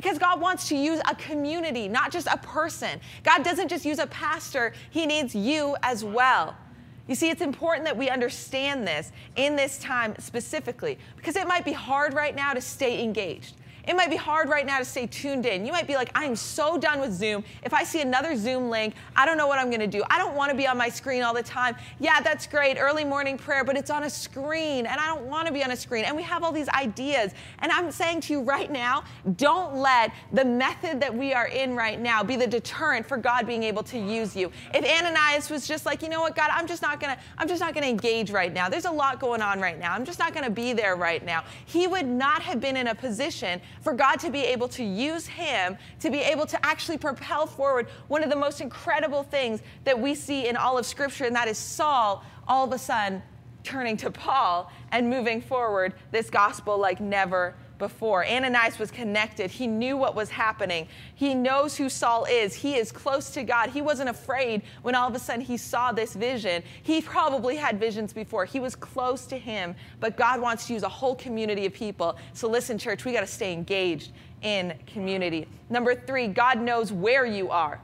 Because 0.00 0.16
God 0.16 0.40
wants 0.40 0.66
to 0.70 0.76
use 0.76 0.98
a 1.10 1.14
community, 1.14 1.86
not 1.86 2.10
just 2.10 2.26
a 2.26 2.38
person. 2.38 2.98
God 3.22 3.44
doesn't 3.44 3.68
just 3.68 3.84
use 3.84 3.98
a 3.98 4.06
pastor, 4.06 4.72
He 4.88 5.04
needs 5.04 5.34
you 5.34 5.76
as 5.82 6.02
well. 6.02 6.56
You 7.06 7.14
see, 7.14 7.28
it's 7.28 7.42
important 7.42 7.84
that 7.84 7.94
we 7.94 8.08
understand 8.08 8.86
this 8.86 9.12
in 9.36 9.56
this 9.56 9.76
time 9.78 10.14
specifically 10.18 10.96
because 11.18 11.36
it 11.36 11.46
might 11.46 11.66
be 11.66 11.72
hard 11.74 12.14
right 12.14 12.34
now 12.34 12.54
to 12.54 12.62
stay 12.62 13.04
engaged. 13.04 13.56
It 13.86 13.96
might 13.96 14.10
be 14.10 14.16
hard 14.16 14.48
right 14.48 14.66
now 14.66 14.78
to 14.78 14.84
stay 14.84 15.06
tuned 15.06 15.46
in. 15.46 15.64
You 15.64 15.72
might 15.72 15.86
be 15.86 15.94
like, 15.94 16.10
I 16.14 16.24
am 16.24 16.36
so 16.36 16.78
done 16.78 17.00
with 17.00 17.12
Zoom. 17.12 17.44
If 17.62 17.74
I 17.74 17.84
see 17.84 18.00
another 18.00 18.36
Zoom 18.36 18.70
link, 18.70 18.94
I 19.16 19.26
don't 19.26 19.36
know 19.36 19.46
what 19.46 19.58
I'm 19.58 19.68
going 19.68 19.80
to 19.80 19.86
do. 19.86 20.02
I 20.10 20.18
don't 20.18 20.34
want 20.34 20.50
to 20.50 20.56
be 20.56 20.66
on 20.66 20.76
my 20.76 20.88
screen 20.88 21.22
all 21.22 21.34
the 21.34 21.42
time. 21.42 21.76
Yeah, 21.98 22.20
that's 22.20 22.46
great, 22.46 22.78
early 22.78 23.04
morning 23.04 23.36
prayer, 23.38 23.64
but 23.64 23.76
it's 23.76 23.90
on 23.90 24.04
a 24.04 24.10
screen, 24.10 24.86
and 24.86 25.00
I 25.00 25.06
don't 25.06 25.24
want 25.26 25.46
to 25.46 25.52
be 25.52 25.64
on 25.64 25.70
a 25.70 25.76
screen. 25.76 26.04
And 26.04 26.16
we 26.16 26.22
have 26.22 26.42
all 26.42 26.52
these 26.52 26.68
ideas. 26.70 27.32
And 27.60 27.72
I'm 27.72 27.90
saying 27.90 28.22
to 28.22 28.32
you 28.32 28.40
right 28.42 28.70
now, 28.70 29.04
don't 29.36 29.76
let 29.76 30.12
the 30.32 30.44
method 30.44 31.00
that 31.00 31.14
we 31.14 31.32
are 31.32 31.48
in 31.48 31.74
right 31.74 32.00
now 32.00 32.22
be 32.22 32.36
the 32.36 32.46
deterrent 32.46 33.06
for 33.06 33.16
God 33.16 33.46
being 33.46 33.62
able 33.62 33.82
to 33.84 33.98
use 33.98 34.36
you. 34.36 34.50
If 34.74 34.84
Ananias 34.84 35.50
was 35.50 35.66
just 35.66 35.86
like, 35.86 36.02
you 36.02 36.08
know 36.08 36.20
what, 36.20 36.36
God, 36.36 36.50
I'm 36.52 36.66
just 36.66 36.82
not 36.82 37.00
to, 37.00 37.18
I'm 37.38 37.48
just 37.48 37.60
not 37.60 37.74
going 37.74 37.84
to 37.84 37.90
engage 37.90 38.30
right 38.30 38.52
now. 38.52 38.68
There's 38.68 38.84
a 38.84 38.90
lot 38.90 39.20
going 39.20 39.42
on 39.42 39.60
right 39.60 39.78
now. 39.78 39.94
I'm 39.94 40.04
just 40.04 40.18
not 40.18 40.32
going 40.32 40.44
to 40.44 40.50
be 40.50 40.72
there 40.72 40.96
right 40.96 41.24
now. 41.24 41.44
He 41.66 41.86
would 41.86 42.06
not 42.06 42.42
have 42.42 42.60
been 42.60 42.76
in 42.76 42.88
a 42.88 42.94
position 42.94 43.60
for 43.80 43.92
God 43.92 44.16
to 44.20 44.30
be 44.30 44.40
able 44.40 44.68
to 44.68 44.84
use 44.84 45.26
him 45.26 45.76
to 46.00 46.10
be 46.10 46.18
able 46.18 46.46
to 46.46 46.66
actually 46.66 46.98
propel 46.98 47.46
forward 47.46 47.88
one 48.08 48.22
of 48.22 48.30
the 48.30 48.36
most 48.36 48.60
incredible 48.60 49.22
things 49.22 49.62
that 49.84 49.98
we 49.98 50.14
see 50.14 50.48
in 50.48 50.56
all 50.56 50.78
of 50.78 50.86
Scripture, 50.86 51.24
and 51.24 51.34
that 51.34 51.48
is 51.48 51.58
Saul 51.58 52.24
all 52.46 52.64
of 52.64 52.72
a 52.72 52.78
sudden 52.78 53.22
turning 53.62 53.96
to 53.98 54.10
Paul 54.10 54.70
and 54.90 55.08
moving 55.08 55.40
forward 55.40 55.94
this 56.10 56.30
gospel 56.30 56.78
like 56.78 57.00
never 57.00 57.54
before. 57.80 58.24
Ananias 58.24 58.78
was 58.78 58.92
connected. 58.92 59.50
He 59.50 59.66
knew 59.66 59.96
what 59.96 60.14
was 60.14 60.30
happening. 60.30 60.86
He 61.16 61.34
knows 61.34 61.76
who 61.76 61.88
Saul 61.88 62.26
is. 62.26 62.54
He 62.54 62.76
is 62.76 62.92
close 62.92 63.30
to 63.30 63.42
God. 63.42 63.70
He 63.70 63.82
wasn't 63.82 64.08
afraid 64.08 64.62
when 64.82 64.94
all 64.94 65.08
of 65.08 65.14
a 65.16 65.18
sudden 65.18 65.40
he 65.40 65.56
saw 65.56 65.90
this 65.90 66.14
vision. 66.14 66.62
He 66.84 67.00
probably 67.00 67.56
had 67.56 67.80
visions 67.80 68.12
before. 68.12 68.44
He 68.44 68.60
was 68.60 68.76
close 68.76 69.26
to 69.26 69.36
him, 69.36 69.74
but 69.98 70.16
God 70.16 70.40
wants 70.40 70.68
to 70.68 70.74
use 70.74 70.84
a 70.84 70.88
whole 70.88 71.16
community 71.16 71.66
of 71.66 71.72
people. 71.72 72.16
So 72.34 72.48
listen, 72.48 72.78
church, 72.78 73.04
we 73.04 73.12
got 73.12 73.22
to 73.22 73.26
stay 73.26 73.52
engaged 73.52 74.12
in 74.42 74.78
community. 74.86 75.48
Number 75.68 75.96
three, 75.96 76.28
God 76.28 76.60
knows 76.60 76.92
where 76.92 77.26
you 77.26 77.50
are 77.50 77.80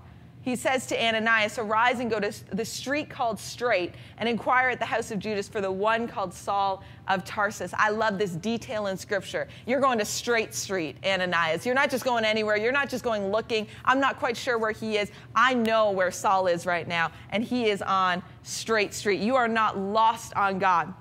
he 0.47 0.55
says 0.55 0.87
to 0.87 1.05
Ananias, 1.05 1.59
Arise 1.59 1.99
and 1.99 2.09
go 2.09 2.21
to 2.21 2.33
the 2.55 2.65
street 2.65 3.11
called 3.11 3.41
Straight 3.41 3.95
and 4.19 4.29
inquire 4.29 4.69
at 4.69 4.79
the 4.79 4.85
house 4.85 5.11
of 5.11 5.19
Judas 5.19 5.49
for 5.49 5.61
the 5.61 5.73
one 5.73 6.07
called 6.07 6.33
Saul 6.33 6.85
of 7.09 7.25
Tarsus. 7.25 7.75
I 7.77 7.91
love 7.91 8.17
this 8.17 8.31
detail 8.31 8.87
in 8.87 8.97
scripture. 8.97 9.49
You're 9.67 9.81
going 9.81 9.99
to 9.99 10.05
Straight 10.05 10.55
Street, 10.55 10.99
Ananias. 11.05 11.67
You're 11.67 11.75
not 11.75 11.91
just 11.91 12.05
going 12.05 12.25
anywhere. 12.25 12.57
You're 12.57 12.71
not 12.71 12.89
just 12.89 13.03
going 13.03 13.33
looking. 13.33 13.67
I'm 13.85 13.99
not 13.99 14.21
quite 14.21 14.37
sure 14.37 14.57
where 14.57 14.71
he 14.71 14.99
is. 14.99 15.11
I 15.35 15.53
know 15.53 15.91
where 15.91 16.13
Saul 16.13 16.47
is 16.47 16.65
right 16.65 16.87
now, 16.87 17.11
and 17.31 17.43
he 17.43 17.69
is 17.69 17.83
on 17.83 18.23
Straight 18.45 18.95
Street. 18.95 19.19
You 19.19 19.35
are 19.35 19.49
not 19.49 19.77
lost 19.77 20.33
on 20.37 20.61
God. 20.61 20.95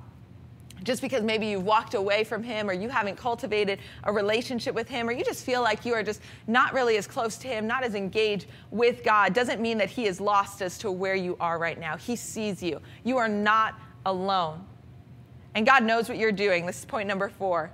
Just 0.83 1.01
because 1.01 1.23
maybe 1.23 1.47
you've 1.47 1.63
walked 1.63 1.93
away 1.93 2.23
from 2.23 2.43
him 2.43 2.69
or 2.69 2.73
you 2.73 2.89
haven't 2.89 3.15
cultivated 3.17 3.79
a 4.03 4.11
relationship 4.11 4.75
with 4.75 4.87
him 4.87 5.07
or 5.07 5.11
you 5.11 5.23
just 5.23 5.45
feel 5.45 5.61
like 5.61 5.85
you 5.85 5.93
are 5.93 6.03
just 6.03 6.21
not 6.47 6.73
really 6.73 6.97
as 6.97 7.07
close 7.07 7.37
to 7.37 7.47
him, 7.47 7.65
not 7.65 7.83
as 7.83 7.95
engaged 7.95 8.47
with 8.71 9.03
God, 9.03 9.33
doesn't 9.33 9.61
mean 9.61 9.77
that 9.77 9.89
he 9.89 10.05
is 10.05 10.19
lost 10.19 10.61
as 10.61 10.77
to 10.79 10.91
where 10.91 11.15
you 11.15 11.37
are 11.39 11.57
right 11.57 11.79
now. 11.79 11.97
He 11.97 12.15
sees 12.15 12.61
you. 12.61 12.81
You 13.03 13.17
are 13.17 13.29
not 13.29 13.75
alone. 14.05 14.65
And 15.55 15.65
God 15.65 15.83
knows 15.83 16.09
what 16.09 16.17
you're 16.17 16.31
doing. 16.31 16.65
This 16.65 16.79
is 16.79 16.85
point 16.85 17.07
number 17.07 17.29
four. 17.29 17.71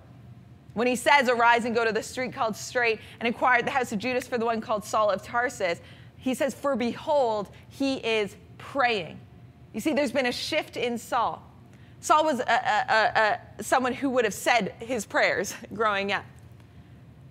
When 0.74 0.88
he 0.88 0.96
says, 0.96 1.28
Arise 1.28 1.66
and 1.66 1.76
go 1.76 1.84
to 1.84 1.92
the 1.92 2.04
street 2.04 2.32
called 2.32 2.56
Straight 2.56 3.00
and 3.20 3.28
inquire 3.28 3.60
at 3.60 3.66
the 3.66 3.72
house 3.72 3.92
of 3.92 4.00
Judas 4.00 4.28
for 4.28 4.38
the 4.38 4.46
one 4.46 4.62
called 4.62 4.86
Saul 4.86 5.10
of 5.10 5.22
Tarsus, 5.22 5.82
he 6.18 6.34
says, 6.34 6.54
For 6.54 6.76
behold, 6.76 7.50
he 7.68 7.96
is 7.96 8.36
praying. 8.58 9.20
You 9.74 9.82
see, 9.82 9.94
there's 9.94 10.12
been 10.12 10.28
a 10.28 10.32
shift 10.32 10.78
in 10.78 10.98
Saul. 10.98 11.51
Saul 12.02 12.26
was 12.26 12.40
a, 12.40 12.44
a, 12.44 13.40
a, 13.60 13.64
someone 13.64 13.94
who 13.94 14.10
would 14.10 14.26
have 14.26 14.34
said 14.34 14.74
his 14.80 15.06
prayers 15.06 15.54
growing 15.74 16.12
up. 16.12 16.26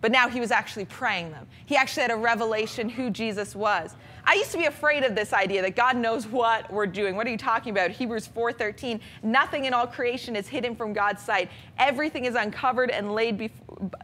But 0.00 0.12
now 0.12 0.28
he 0.28 0.40
was 0.40 0.50
actually 0.50 0.86
praying 0.86 1.30
them. 1.32 1.46
He 1.66 1.76
actually 1.76 2.02
had 2.02 2.10
a 2.10 2.16
revelation 2.16 2.88
who 2.88 3.10
Jesus 3.10 3.54
was. 3.54 3.94
I 4.24 4.34
used 4.34 4.50
to 4.52 4.58
be 4.58 4.64
afraid 4.64 5.02
of 5.02 5.14
this 5.14 5.32
idea 5.32 5.60
that 5.62 5.76
God 5.76 5.96
knows 5.96 6.26
what 6.26 6.72
we're 6.72 6.86
doing. 6.86 7.16
What 7.16 7.26
are 7.26 7.30
you 7.30 7.36
talking 7.36 7.70
about? 7.70 7.90
Hebrews 7.90 8.26
4:13. 8.28 9.00
Nothing 9.22 9.66
in 9.66 9.74
all 9.74 9.86
creation 9.86 10.36
is 10.36 10.48
hidden 10.48 10.74
from 10.74 10.92
God's 10.92 11.22
sight. 11.22 11.50
Everything 11.78 12.24
is 12.24 12.34
uncovered 12.34 12.90
and 12.90 13.14
laid 13.14 13.50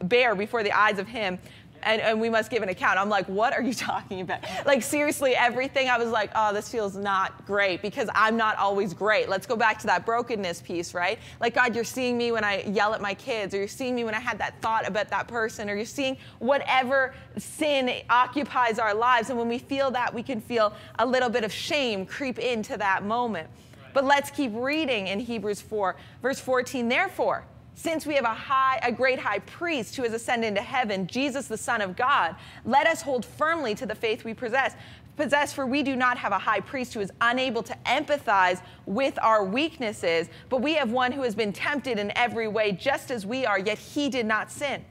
bare 0.04 0.34
before 0.34 0.62
the 0.62 0.72
eyes 0.72 0.98
of 0.98 1.06
him 1.06 1.38
and, 1.82 2.00
and 2.00 2.20
we 2.20 2.28
must 2.28 2.50
give 2.50 2.62
an 2.62 2.68
account. 2.68 2.98
I'm 2.98 3.08
like, 3.08 3.26
what 3.26 3.52
are 3.52 3.62
you 3.62 3.74
talking 3.74 4.20
about? 4.20 4.40
Like, 4.64 4.82
seriously, 4.82 5.34
everything. 5.34 5.88
I 5.88 5.98
was 5.98 6.10
like, 6.10 6.30
oh, 6.34 6.52
this 6.52 6.68
feels 6.68 6.96
not 6.96 7.46
great 7.46 7.82
because 7.82 8.08
I'm 8.14 8.36
not 8.36 8.56
always 8.58 8.94
great. 8.94 9.28
Let's 9.28 9.46
go 9.46 9.56
back 9.56 9.78
to 9.80 9.86
that 9.86 10.06
brokenness 10.06 10.62
piece, 10.62 10.94
right? 10.94 11.18
Like, 11.40 11.54
God, 11.54 11.74
you're 11.74 11.84
seeing 11.84 12.16
me 12.16 12.32
when 12.32 12.44
I 12.44 12.62
yell 12.62 12.94
at 12.94 13.00
my 13.00 13.14
kids, 13.14 13.54
or 13.54 13.58
you're 13.58 13.68
seeing 13.68 13.94
me 13.94 14.04
when 14.04 14.14
I 14.14 14.20
had 14.20 14.38
that 14.38 14.60
thought 14.60 14.86
about 14.86 15.08
that 15.08 15.28
person, 15.28 15.70
or 15.70 15.76
you're 15.76 15.84
seeing 15.84 16.16
whatever 16.38 17.14
sin 17.38 18.02
occupies 18.10 18.78
our 18.78 18.94
lives. 18.94 19.30
And 19.30 19.38
when 19.38 19.48
we 19.48 19.58
feel 19.58 19.90
that, 19.92 20.12
we 20.12 20.22
can 20.22 20.40
feel 20.40 20.74
a 20.98 21.06
little 21.06 21.28
bit 21.28 21.44
of 21.44 21.52
shame 21.52 22.06
creep 22.06 22.38
into 22.38 22.76
that 22.76 23.04
moment. 23.04 23.48
But 23.92 24.04
let's 24.04 24.30
keep 24.30 24.52
reading 24.54 25.06
in 25.06 25.18
Hebrews 25.18 25.62
4, 25.62 25.96
verse 26.20 26.38
14. 26.38 26.88
Therefore, 26.88 27.44
since 27.76 28.06
we 28.06 28.14
have 28.14 28.24
a 28.24 28.34
high, 28.34 28.80
a 28.82 28.90
great 28.90 29.18
high 29.18 29.38
priest 29.40 29.94
who 29.96 30.02
has 30.02 30.14
ascended 30.14 30.48
into 30.48 30.62
heaven, 30.62 31.06
Jesus, 31.06 31.46
the 31.46 31.58
Son 31.58 31.82
of 31.82 31.94
God, 31.94 32.34
let 32.64 32.86
us 32.86 33.02
hold 33.02 33.24
firmly 33.24 33.74
to 33.74 33.84
the 33.84 33.94
faith 33.94 34.24
we 34.24 34.32
possess. 34.32 34.74
Possess, 35.16 35.52
for 35.52 35.66
we 35.66 35.82
do 35.82 35.94
not 35.94 36.16
have 36.16 36.32
a 36.32 36.38
high 36.38 36.60
priest 36.60 36.94
who 36.94 37.00
is 37.00 37.12
unable 37.20 37.62
to 37.62 37.76
empathize 37.84 38.62
with 38.86 39.18
our 39.22 39.44
weaknesses, 39.44 40.28
but 40.48 40.62
we 40.62 40.74
have 40.74 40.90
one 40.90 41.12
who 41.12 41.22
has 41.22 41.34
been 41.34 41.52
tempted 41.52 41.98
in 41.98 42.16
every 42.16 42.48
way, 42.48 42.72
just 42.72 43.10
as 43.10 43.26
we 43.26 43.44
are, 43.44 43.58
yet 43.58 43.78
he 43.78 44.08
did 44.08 44.24
not 44.24 44.50
sin. 44.50 44.82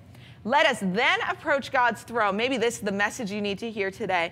Let 0.43 0.67
us 0.67 0.79
then 0.79 1.19
approach 1.27 1.71
God's 1.71 2.03
throne. 2.03 2.38
Maybe 2.38 2.57
this 2.57 2.75
is 2.75 2.81
the 2.81 2.91
message 2.91 3.31
you 3.31 3.41
need 3.41 3.57
to 3.59 3.71
hear 3.71 3.89
today 3.89 4.31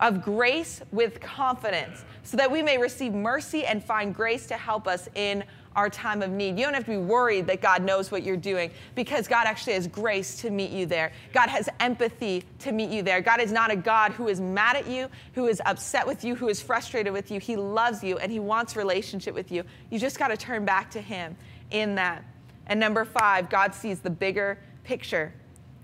of 0.00 0.22
grace 0.22 0.80
with 0.92 1.20
confidence, 1.20 2.04
so 2.22 2.38
that 2.38 2.50
we 2.50 2.62
may 2.62 2.78
receive 2.78 3.12
mercy 3.12 3.66
and 3.66 3.84
find 3.84 4.14
grace 4.14 4.46
to 4.46 4.54
help 4.54 4.88
us 4.88 5.08
in 5.14 5.44
our 5.76 5.88
time 5.88 6.22
of 6.22 6.30
need. 6.30 6.58
You 6.58 6.64
don't 6.64 6.74
have 6.74 6.84
to 6.84 6.90
be 6.90 6.96
worried 6.96 7.46
that 7.46 7.60
God 7.60 7.82
knows 7.82 8.10
what 8.10 8.22
you're 8.22 8.36
doing 8.36 8.70
because 8.94 9.26
God 9.26 9.46
actually 9.46 9.74
has 9.74 9.86
grace 9.86 10.36
to 10.42 10.50
meet 10.50 10.70
you 10.70 10.86
there. 10.86 11.12
God 11.32 11.48
has 11.48 11.68
empathy 11.80 12.44
to 12.60 12.72
meet 12.72 12.90
you 12.90 13.02
there. 13.02 13.20
God 13.20 13.40
is 13.40 13.52
not 13.52 13.70
a 13.70 13.76
God 13.76 14.12
who 14.12 14.28
is 14.28 14.40
mad 14.40 14.76
at 14.76 14.86
you, 14.86 15.08
who 15.34 15.46
is 15.46 15.62
upset 15.66 16.06
with 16.06 16.24
you, 16.24 16.34
who 16.34 16.48
is 16.48 16.60
frustrated 16.60 17.12
with 17.12 17.30
you. 17.30 17.40
He 17.40 17.56
loves 17.56 18.02
you 18.02 18.18
and 18.18 18.30
He 18.30 18.40
wants 18.40 18.76
relationship 18.76 19.34
with 19.34 19.50
you. 19.50 19.64
You 19.90 19.98
just 19.98 20.18
got 20.18 20.28
to 20.28 20.36
turn 20.36 20.64
back 20.64 20.90
to 20.92 21.00
Him 21.00 21.36
in 21.70 21.94
that. 21.96 22.24
And 22.66 22.78
number 22.78 23.04
five, 23.04 23.50
God 23.50 23.74
sees 23.74 24.00
the 24.00 24.10
bigger 24.10 24.58
picture. 24.84 25.32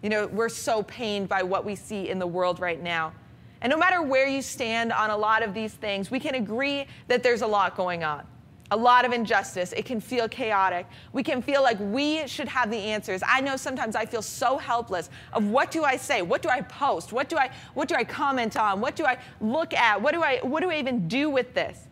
You 0.03 0.11
know, 0.11 0.27
we're 0.27 0.49
so 0.49 0.83
pained 0.85 1.29
by 1.29 1.43
what 1.43 1.65
we 1.65 1.75
see 1.75 2.09
in 2.09 2.19
the 2.19 2.27
world 2.27 2.61
right 2.61 2.81
now. 2.81 3.13
And 3.61 3.71
no 3.71 3.77
matter 3.77 4.01
where 4.01 4.29
you 4.29 4.43
stand 4.43 4.93
on 4.93 5.11
a 5.11 5.17
lot 5.17 5.43
of 5.43 5.53
these 5.53 5.75
things, 5.75 6.11
we 6.11 6.21
can 6.21 6.37
agree 6.37 6.87
that 7.09 7.25
there's 7.25 7.43
a 7.43 7.47
lot 7.47 7.77
going 7.77 8.05
on 8.05 8.25
a 8.71 8.77
lot 8.77 9.05
of 9.05 9.13
injustice. 9.13 9.73
It 9.73 9.85
can 9.85 10.01
feel 10.01 10.29
chaotic. 10.29 10.87
We 11.13 11.23
can 11.23 11.41
feel 11.41 11.63
like 11.63 11.79
we 11.81 12.27
should 12.27 12.49
have 12.49 12.71
the 12.71 12.77
answers. 12.77 13.23
I 13.27 13.41
know 13.41 13.57
sometimes 13.57 13.97
I 13.97 14.05
feel 14.05 14.23
so 14.23 14.59
helpless 14.59 15.09
of 15.33 15.47
what 15.47 15.71
do 15.71 15.85
I 15.85 15.97
say? 15.97 16.23
What 16.23 16.43
do 16.43 16.49
I 16.49 16.61
post? 16.63 17.13
What 17.13 17.29
do 17.29 17.37
I 17.37 17.51
what 17.75 17.89
do 17.89 17.95
I 17.95 18.05
comment 18.05 18.57
on? 18.57 18.81
What 18.81 18.97
do 18.97 19.07
I 19.07 19.19
look 19.41 19.73
at? 19.73 20.01
What 20.01 20.13
do 20.13 20.23
I 20.23 20.39
what 20.43 20.63
do 20.63 20.71
I 20.71 20.79
even 20.79 21.09
do 21.09 21.31
with 21.31 21.55
this? 21.55 21.87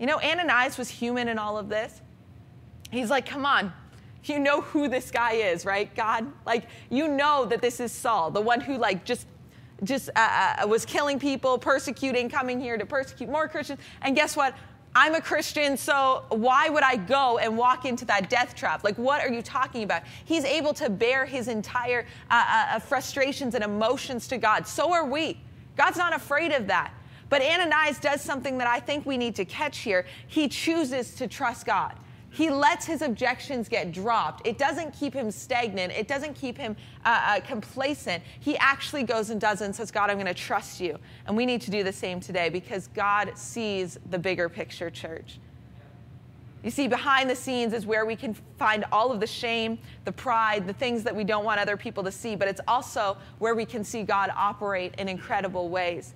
You 0.00 0.06
know, 0.06 0.20
Ananias 0.20 0.78
was 0.78 0.88
human 0.88 1.28
in 1.28 1.38
all 1.38 1.58
of 1.58 1.68
this. 1.68 2.00
He's 2.90 3.10
like, 3.10 3.26
"Come 3.26 3.46
on. 3.46 3.72
You 4.24 4.38
know 4.38 4.60
who 4.60 4.88
this 4.88 5.10
guy 5.10 5.32
is, 5.32 5.64
right? 5.64 5.94
God, 5.94 6.30
like 6.44 6.64
you 6.90 7.08
know 7.08 7.46
that 7.46 7.62
this 7.62 7.80
is 7.80 7.92
Saul, 7.92 8.30
the 8.30 8.40
one 8.40 8.60
who 8.60 8.76
like 8.76 9.04
just 9.04 9.26
just 9.84 10.10
uh, 10.16 10.56
uh, 10.62 10.66
was 10.66 10.84
killing 10.84 11.18
people, 11.18 11.58
persecuting, 11.58 12.28
coming 12.28 12.60
here 12.60 12.76
to 12.76 12.84
persecute 12.84 13.30
more 13.30 13.48
Christians. 13.48 13.80
And 14.02 14.16
guess 14.16 14.36
what? 14.36 14.54
I'm 15.00 15.14
a 15.14 15.20
Christian, 15.20 15.76
so 15.76 16.24
why 16.30 16.68
would 16.68 16.82
I 16.82 16.96
go 16.96 17.38
and 17.38 17.56
walk 17.56 17.84
into 17.84 18.04
that 18.06 18.28
death 18.28 18.56
trap? 18.56 18.82
Like, 18.82 18.98
what 18.98 19.22
are 19.22 19.32
you 19.32 19.42
talking 19.42 19.84
about? 19.84 20.02
He's 20.24 20.44
able 20.44 20.74
to 20.74 20.90
bear 20.90 21.24
his 21.24 21.46
entire 21.46 22.04
uh, 22.28 22.34
uh, 22.34 22.66
uh, 22.74 22.78
frustrations 22.80 23.54
and 23.54 23.62
emotions 23.62 24.26
to 24.26 24.38
God. 24.38 24.66
So 24.66 24.92
are 24.92 25.04
we. 25.04 25.38
God's 25.76 25.98
not 25.98 26.16
afraid 26.16 26.50
of 26.50 26.66
that. 26.66 26.92
But 27.28 27.42
Ananias 27.42 28.00
does 28.00 28.20
something 28.20 28.58
that 28.58 28.66
I 28.66 28.80
think 28.80 29.06
we 29.06 29.16
need 29.16 29.36
to 29.36 29.44
catch 29.44 29.78
here. 29.78 30.04
He 30.26 30.48
chooses 30.48 31.14
to 31.14 31.28
trust 31.28 31.64
God. 31.64 31.94
He 32.30 32.50
lets 32.50 32.84
his 32.84 33.02
objections 33.02 33.68
get 33.68 33.90
dropped. 33.90 34.46
It 34.46 34.58
doesn't 34.58 34.92
keep 34.92 35.14
him 35.14 35.30
stagnant. 35.30 35.92
It 35.92 36.08
doesn't 36.08 36.34
keep 36.34 36.58
him 36.58 36.76
uh, 37.04 37.20
uh, 37.24 37.40
complacent. 37.40 38.22
He 38.40 38.56
actually 38.58 39.02
goes 39.02 39.30
and 39.30 39.40
does 39.40 39.60
and 39.62 39.74
says, 39.74 39.90
God, 39.90 40.10
I'm 40.10 40.16
going 40.16 40.26
to 40.26 40.34
trust 40.34 40.80
you. 40.80 40.98
And 41.26 41.36
we 41.36 41.46
need 41.46 41.62
to 41.62 41.70
do 41.70 41.82
the 41.82 41.92
same 41.92 42.20
today 42.20 42.48
because 42.50 42.88
God 42.88 43.32
sees 43.36 43.98
the 44.10 44.18
bigger 44.18 44.48
picture, 44.48 44.90
church. 44.90 45.38
You 46.62 46.70
see, 46.70 46.88
behind 46.88 47.30
the 47.30 47.36
scenes 47.36 47.72
is 47.72 47.86
where 47.86 48.04
we 48.04 48.16
can 48.16 48.34
find 48.58 48.84
all 48.90 49.12
of 49.12 49.20
the 49.20 49.26
shame, 49.26 49.78
the 50.04 50.12
pride, 50.12 50.66
the 50.66 50.72
things 50.72 51.04
that 51.04 51.14
we 51.14 51.24
don't 51.24 51.44
want 51.44 51.60
other 51.60 51.76
people 51.76 52.02
to 52.04 52.12
see, 52.12 52.34
but 52.34 52.48
it's 52.48 52.60
also 52.66 53.16
where 53.38 53.54
we 53.54 53.64
can 53.64 53.84
see 53.84 54.02
God 54.02 54.30
operate 54.36 54.94
in 54.98 55.08
incredible 55.08 55.68
ways. 55.68 56.14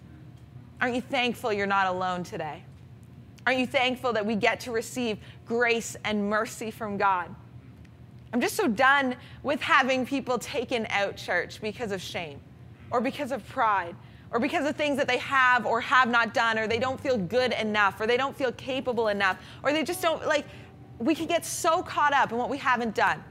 Aren't 0.81 0.97
you 0.97 1.01
thankful 1.01 1.53
you're 1.53 1.67
not 1.67 1.87
alone 1.87 2.25
today? 2.25 2.65
Aren't 3.47 3.59
you 3.59 3.67
thankful 3.67 4.13
that 4.13 4.25
we 4.25 4.37
get 4.37 4.61
to 4.61 4.73
receive 4.73 5.19
grace 5.47 5.97
and 6.05 6.29
mercy 6.29 6.71
from 6.71 6.97
God? 6.97 7.35
I'm 8.33 8.41
just 8.41 8.57
so 8.57 8.67
done 8.67 9.17
with 9.43 9.61
having 9.61 10.07
people 10.07 10.39
taken 10.39 10.87
out 10.91 11.17
church 11.17 11.61
because 11.61 11.93
of 11.93 12.01
shame 12.01 12.41
or 12.91 13.01
because 13.01 13.31
of 13.33 13.47
pride 13.49 13.95
or 14.31 14.41
because 14.41 14.67
of 14.67 14.77
things 14.77 14.97
that 14.97 15.07
they 15.07 15.19
have 15.19 15.67
or 15.67 15.81
have 15.81 16.09
not 16.09 16.33
done 16.33 16.59
or 16.59 16.67
they 16.67 16.79
don't 16.79 16.99
feel 16.99 17.19
good 17.19 17.53
enough 17.53 18.01
or 18.01 18.07
they 18.07 18.17
don't 18.17 18.37
feel 18.37 18.53
capable 18.53 19.09
enough 19.09 19.39
or 19.63 19.73
they 19.73 19.83
just 19.83 20.01
don't 20.01 20.27
like 20.27 20.47
we 20.99 21.15
can 21.15 21.27
get 21.27 21.45
so 21.45 21.83
caught 21.83 22.15
up 22.15 22.33
in 22.33 22.39
what 22.39 22.49
we 22.49 22.59
haven't 22.59 22.95
done. 22.95 23.23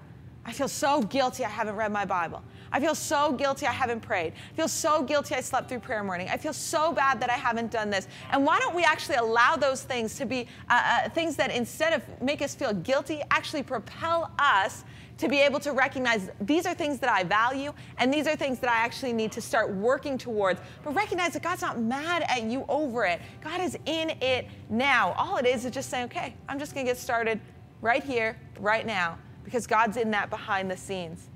I 0.46 0.52
feel 0.52 0.68
so 0.68 1.02
guilty 1.02 1.46
I 1.46 1.50
haven't 1.50 1.76
read 1.76 1.92
my 1.92 2.06
Bible. 2.06 2.44
I 2.72 2.80
feel 2.80 2.96
so 2.96 3.34
guilty 3.34 3.68
I 3.68 3.72
haven't 3.72 4.02
prayed. 4.02 4.34
I 4.52 4.56
feel 4.56 4.68
so 4.68 5.04
guilty 5.04 5.36
I 5.36 5.42
slept 5.42 5.68
through 5.68 5.80
prayer 5.80 6.04
morning. 6.04 6.30
I 6.30 6.38
feel 6.38 6.54
so 6.54 6.94
bad 6.94 7.20
that 7.20 7.30
I 7.30 7.36
haven't 7.36 7.70
done 7.72 7.90
this. 7.90 8.08
And 8.32 8.46
why 8.46 8.60
don't 8.60 8.76
we 8.76 8.84
actually 8.84 9.16
allow 9.16 9.56
those 9.56 9.84
things 9.84 10.16
to 10.18 10.26
be 10.26 10.48
uh, 10.70 10.82
uh, 11.06 11.10
things 11.10 11.36
that 11.36 11.52
instead 11.52 11.94
of 11.94 12.22
make 12.22 12.42
us 12.42 12.56
feel 12.56 12.74
guilty, 12.74 13.22
actually 13.30 13.64
propel 13.64 14.32
us 14.40 14.86
to 15.18 15.28
be 15.28 15.40
able 15.40 15.60
to 15.60 15.72
recognize 15.72 16.32
these 16.42 16.66
are 16.66 16.74
things 16.74 16.98
that 16.98 17.10
I 17.12 17.24
value 17.24 17.74
and 18.00 18.12
these 18.12 18.26
are 18.26 18.36
things 18.36 18.58
that 18.60 18.72
I 18.72 18.78
actually 18.78 19.14
need 19.14 19.32
to 19.34 19.42
start 19.42 19.72
working 19.72 20.18
towards. 20.18 20.60
But 20.84 20.96
recognize 20.96 21.34
that 21.34 21.44
God's 21.44 21.62
not 21.62 21.80
mad 21.80 22.24
at 22.24 22.44
you 22.44 22.66
over 22.68 23.06
it. 23.06 23.22
God 23.44 23.62
is 23.62 23.78
in 23.86 24.12
it 24.22 24.48
now. 24.70 25.14
All 25.18 25.38
it 25.38 25.46
is 25.46 25.66
is 25.66 25.72
just 25.72 25.90
saying, 25.90 26.06
okay, 26.06 26.34
I'm 26.50 26.58
just 26.58 26.74
going 26.74 26.88
to 26.88 26.92
get 26.92 26.98
started 26.98 27.40
right 27.82 28.04
here, 28.04 28.36
right 28.60 28.86
now, 28.86 29.18
because 29.44 29.68
God's 29.68 29.98
in 29.98 30.10
that 30.12 30.32
behind 30.32 30.72
the 30.72 30.78
scenes. 30.78 31.28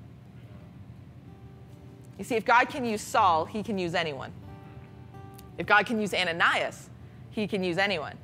You 2.18 2.24
see, 2.24 2.36
if 2.36 2.46
God 2.46 2.70
can 2.70 2.86
use 2.86 3.02
Saul, 3.02 3.46
he 3.46 3.62
can 3.64 3.78
use 3.78 3.96
anyone. 3.96 4.32
If 5.58 5.66
God 5.66 5.86
can 5.86 6.00
use 6.00 6.14
Ananias, 6.14 6.90
he 7.32 7.48
can 7.48 7.64
use 7.64 7.78
anyone. 7.78 8.18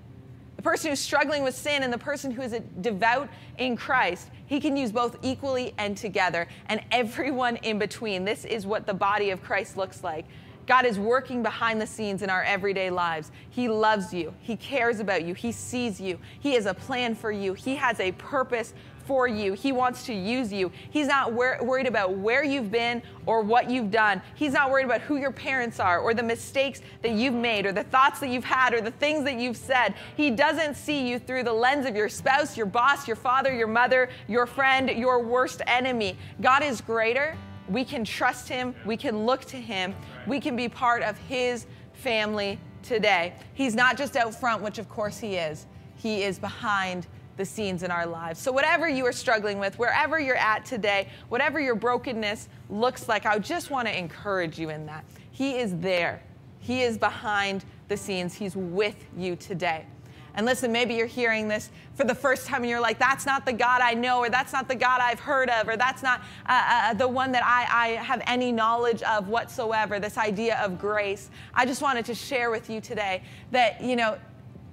The 0.56 0.62
person 0.62 0.90
who's 0.90 1.00
struggling 1.00 1.44
with 1.44 1.56
sin 1.56 1.84
and 1.84 1.92
the 1.92 1.98
person 1.98 2.30
who 2.30 2.42
is 2.42 2.56
devout 2.82 3.30
in 3.58 3.76
Christ, 3.76 4.30
he 4.46 4.60
can 4.60 4.78
use 4.78 4.92
both 4.92 5.18
equally 5.24 5.74
and 5.78 5.98
together, 5.98 6.48
and 6.68 6.82
everyone 6.92 7.56
in 7.58 7.80
between. 7.80 8.26
This 8.26 8.46
is 8.46 8.66
what 8.66 8.86
the 8.86 8.94
body 8.94 9.32
of 9.32 9.42
Christ 9.42 9.76
looks 9.76 10.04
like. 10.04 10.26
God 10.68 10.86
is 10.86 11.00
working 11.00 11.42
behind 11.42 11.82
the 11.82 11.88
scenes 11.88 12.22
in 12.22 12.30
our 12.30 12.44
everyday 12.44 12.90
lives. 12.90 13.32
He 13.50 13.68
loves 13.68 14.14
you. 14.14 14.34
He 14.42 14.56
cares 14.56 15.00
about 15.00 15.24
you. 15.24 15.34
He 15.34 15.52
sees 15.52 16.00
you. 16.00 16.20
He 16.40 16.54
has 16.54 16.66
a 16.66 16.74
plan 16.74 17.16
for 17.16 17.32
you. 17.32 17.54
He 17.54 17.76
has 17.76 18.00
a 18.00 18.12
purpose 18.14 18.74
for 19.12 19.28
you. 19.28 19.52
He 19.52 19.74
wants 19.74 20.06
to 20.06 20.14
use 20.14 20.54
you. 20.54 20.72
He's 20.90 21.08
not 21.08 21.34
wor- 21.34 21.58
worried 21.62 21.86
about 21.86 22.18
where 22.18 22.46
you've 22.46 22.72
been 22.72 23.02
or 23.26 23.42
what 23.42 23.70
you've 23.70 23.92
done. 23.92 24.22
He's 24.36 24.54
not 24.54 24.72
worried 24.72 24.86
about 24.86 25.02
who 25.02 25.18
your 25.18 25.34
parents 25.34 25.82
are 25.82 26.00
or 26.00 26.14
the 26.14 26.24
mistakes 26.24 26.80
that 27.02 27.12
you've 27.12 27.34
made 27.34 27.66
or 27.66 27.74
the 27.74 27.84
thoughts 27.84 28.22
that 28.22 28.30
you've 28.30 28.46
had 28.46 28.74
or 28.74 28.80
the 28.80 28.92
things 28.92 29.26
that 29.26 29.36
you've 29.36 29.58
said. 29.58 29.96
He 30.16 30.32
doesn't 30.32 30.78
see 30.78 31.10
you 31.10 31.20
through 31.20 31.44
the 31.44 31.52
lens 31.52 31.86
of 31.86 31.94
your 31.94 32.08
spouse, 32.08 32.56
your 32.56 32.66
boss, 32.66 33.06
your 33.06 33.18
father, 33.18 33.54
your 33.54 33.68
mother, 33.68 34.08
your 34.30 34.46
friend, 34.46 34.90
your 34.90 35.22
worst 35.22 35.62
enemy. 35.68 36.18
God 36.40 36.64
is 36.64 36.80
greater. 36.80 37.36
We 37.68 37.84
can 37.84 38.06
trust 38.06 38.48
Him. 38.48 38.74
We 38.86 38.96
can 38.96 39.26
look 39.26 39.44
to 39.44 39.58
Him. 39.58 39.94
We 40.26 40.40
can 40.40 40.56
be 40.56 40.70
part 40.70 41.04
of 41.04 41.18
His 41.18 41.66
family 41.92 42.60
today. 42.82 43.34
He's 43.56 43.76
not 43.76 43.98
just 43.98 44.16
out 44.16 44.34
front, 44.34 44.62
which 44.62 44.78
of 44.78 44.88
course 44.88 45.18
He 45.18 45.36
is, 45.36 45.66
He 45.98 46.24
is 46.24 46.40
behind 46.40 47.08
the 47.38 47.46
scenes 47.46 47.84
in 47.84 47.92
our 47.92 48.06
lives. 48.06 48.40
So, 48.40 48.52
whatever 48.52 48.88
you 48.88 49.06
are 49.06 49.12
struggling 49.12 49.60
with, 49.60 49.78
wherever 49.80 50.20
you're 50.20 50.36
at 50.36 50.66
today, 50.66 51.10
whatever 51.30 51.60
your 51.60 51.76
brokenness 51.76 52.50
looks 52.70 53.08
like, 53.08 53.26
I 53.26 53.38
just 53.40 53.70
want 53.70 53.88
to 53.88 53.98
encourage 53.98 54.60
you 54.60 54.70
in 54.70 54.86
that. 54.88 55.06
He 55.32 55.58
is 55.58 55.78
there, 55.78 56.22
He 56.60 56.82
is 56.82 56.98
behind 56.98 57.66
the 57.88 57.98
scenes, 57.98 58.34
He's 58.34 58.56
with 58.56 59.06
you 59.18 59.36
today. 59.36 59.86
And 60.34 60.46
listen, 60.46 60.72
maybe 60.72 60.94
you're 60.96 61.08
hearing 61.08 61.48
this 61.48 61.70
for 61.96 62.06
the 62.06 62.16
first 62.16 62.48
time 62.48 62.62
and 62.62 62.70
you're 62.70 62.80
like, 62.80 62.98
that's 63.00 63.26
not 63.26 63.46
the 63.46 63.54
God 63.54 63.82
I 63.82 63.94
know, 63.94 64.20
or 64.20 64.30
that's 64.30 64.54
not 64.54 64.68
the 64.68 64.76
God 64.76 65.02
I've 65.02 65.20
heard 65.20 65.50
of, 65.50 65.68
or 65.68 65.76
that's 65.76 66.02
not 66.02 66.22
uh, 66.46 66.64
uh, 66.68 66.94
the 66.94 67.08
one 67.08 67.32
that 67.34 67.44
I, 67.44 67.68
I 67.70 67.88
have 68.02 68.22
any 68.26 68.52
knowledge 68.52 69.02
of 69.04 69.28
whatsoever, 69.28 70.00
this 70.00 70.18
idea 70.18 70.58
of 70.62 70.80
grace. 70.80 71.30
I 71.54 71.66
just 71.66 71.82
wanted 71.82 72.06
to 72.06 72.16
share 72.16 72.50
with 72.50 72.70
you 72.70 72.80
today 72.80 73.24
that, 73.52 73.82
you 73.82 73.96
know, 73.96 74.18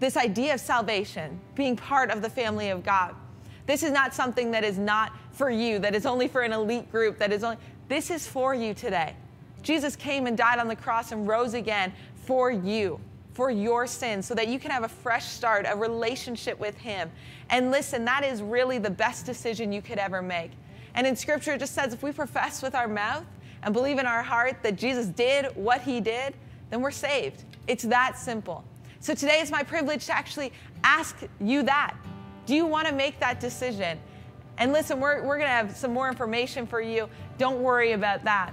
this 0.00 0.16
idea 0.16 0.54
of 0.54 0.60
salvation, 0.60 1.40
being 1.54 1.76
part 1.76 2.10
of 2.10 2.22
the 2.22 2.30
family 2.30 2.70
of 2.70 2.84
God. 2.84 3.14
This 3.66 3.82
is 3.82 3.90
not 3.90 4.14
something 4.14 4.50
that 4.52 4.64
is 4.64 4.78
not 4.78 5.12
for 5.32 5.50
you, 5.50 5.78
that 5.80 5.94
is 5.94 6.06
only 6.06 6.28
for 6.28 6.42
an 6.42 6.52
elite 6.52 6.90
group, 6.90 7.18
that 7.18 7.32
is 7.32 7.44
only, 7.44 7.58
this 7.88 8.10
is 8.10 8.26
for 8.26 8.54
you 8.54 8.74
today. 8.74 9.14
Jesus 9.62 9.96
came 9.96 10.26
and 10.26 10.36
died 10.36 10.58
on 10.58 10.68
the 10.68 10.76
cross 10.76 11.12
and 11.12 11.26
rose 11.26 11.54
again 11.54 11.92
for 12.14 12.50
you, 12.50 13.00
for 13.32 13.50
your 13.50 13.86
sins, 13.86 14.26
so 14.26 14.34
that 14.34 14.48
you 14.48 14.58
can 14.58 14.70
have 14.70 14.84
a 14.84 14.88
fresh 14.88 15.26
start, 15.26 15.66
a 15.68 15.76
relationship 15.76 16.58
with 16.58 16.76
Him. 16.78 17.10
And 17.50 17.70
listen, 17.70 18.04
that 18.04 18.24
is 18.24 18.42
really 18.42 18.78
the 18.78 18.90
best 18.90 19.26
decision 19.26 19.72
you 19.72 19.82
could 19.82 19.98
ever 19.98 20.22
make. 20.22 20.52
And 20.94 21.06
in 21.06 21.16
Scripture, 21.16 21.52
it 21.52 21.58
just 21.58 21.74
says 21.74 21.92
if 21.92 22.02
we 22.02 22.12
profess 22.12 22.62
with 22.62 22.74
our 22.74 22.88
mouth 22.88 23.24
and 23.62 23.74
believe 23.74 23.98
in 23.98 24.06
our 24.06 24.22
heart 24.22 24.62
that 24.62 24.76
Jesus 24.76 25.06
did 25.06 25.46
what 25.56 25.82
He 25.82 26.00
did, 26.00 26.34
then 26.70 26.80
we're 26.80 26.90
saved. 26.90 27.44
It's 27.66 27.84
that 27.84 28.16
simple. 28.18 28.64
So 29.00 29.14
today 29.14 29.40
is 29.40 29.50
my 29.50 29.62
privilege 29.62 30.06
to 30.06 30.16
actually 30.16 30.52
ask 30.82 31.16
you 31.40 31.62
that. 31.64 31.96
Do 32.46 32.54
you 32.54 32.66
want 32.66 32.88
to 32.88 32.94
make 32.94 33.20
that 33.20 33.40
decision? 33.40 33.98
And 34.58 34.72
listen, 34.72 34.98
we're, 34.98 35.22
we're 35.22 35.36
going 35.38 35.48
to 35.48 35.54
have 35.54 35.76
some 35.76 35.92
more 35.92 36.08
information 36.08 36.66
for 36.66 36.80
you. 36.80 37.08
Don't 37.36 37.62
worry 37.62 37.92
about 37.92 38.24
that. 38.24 38.52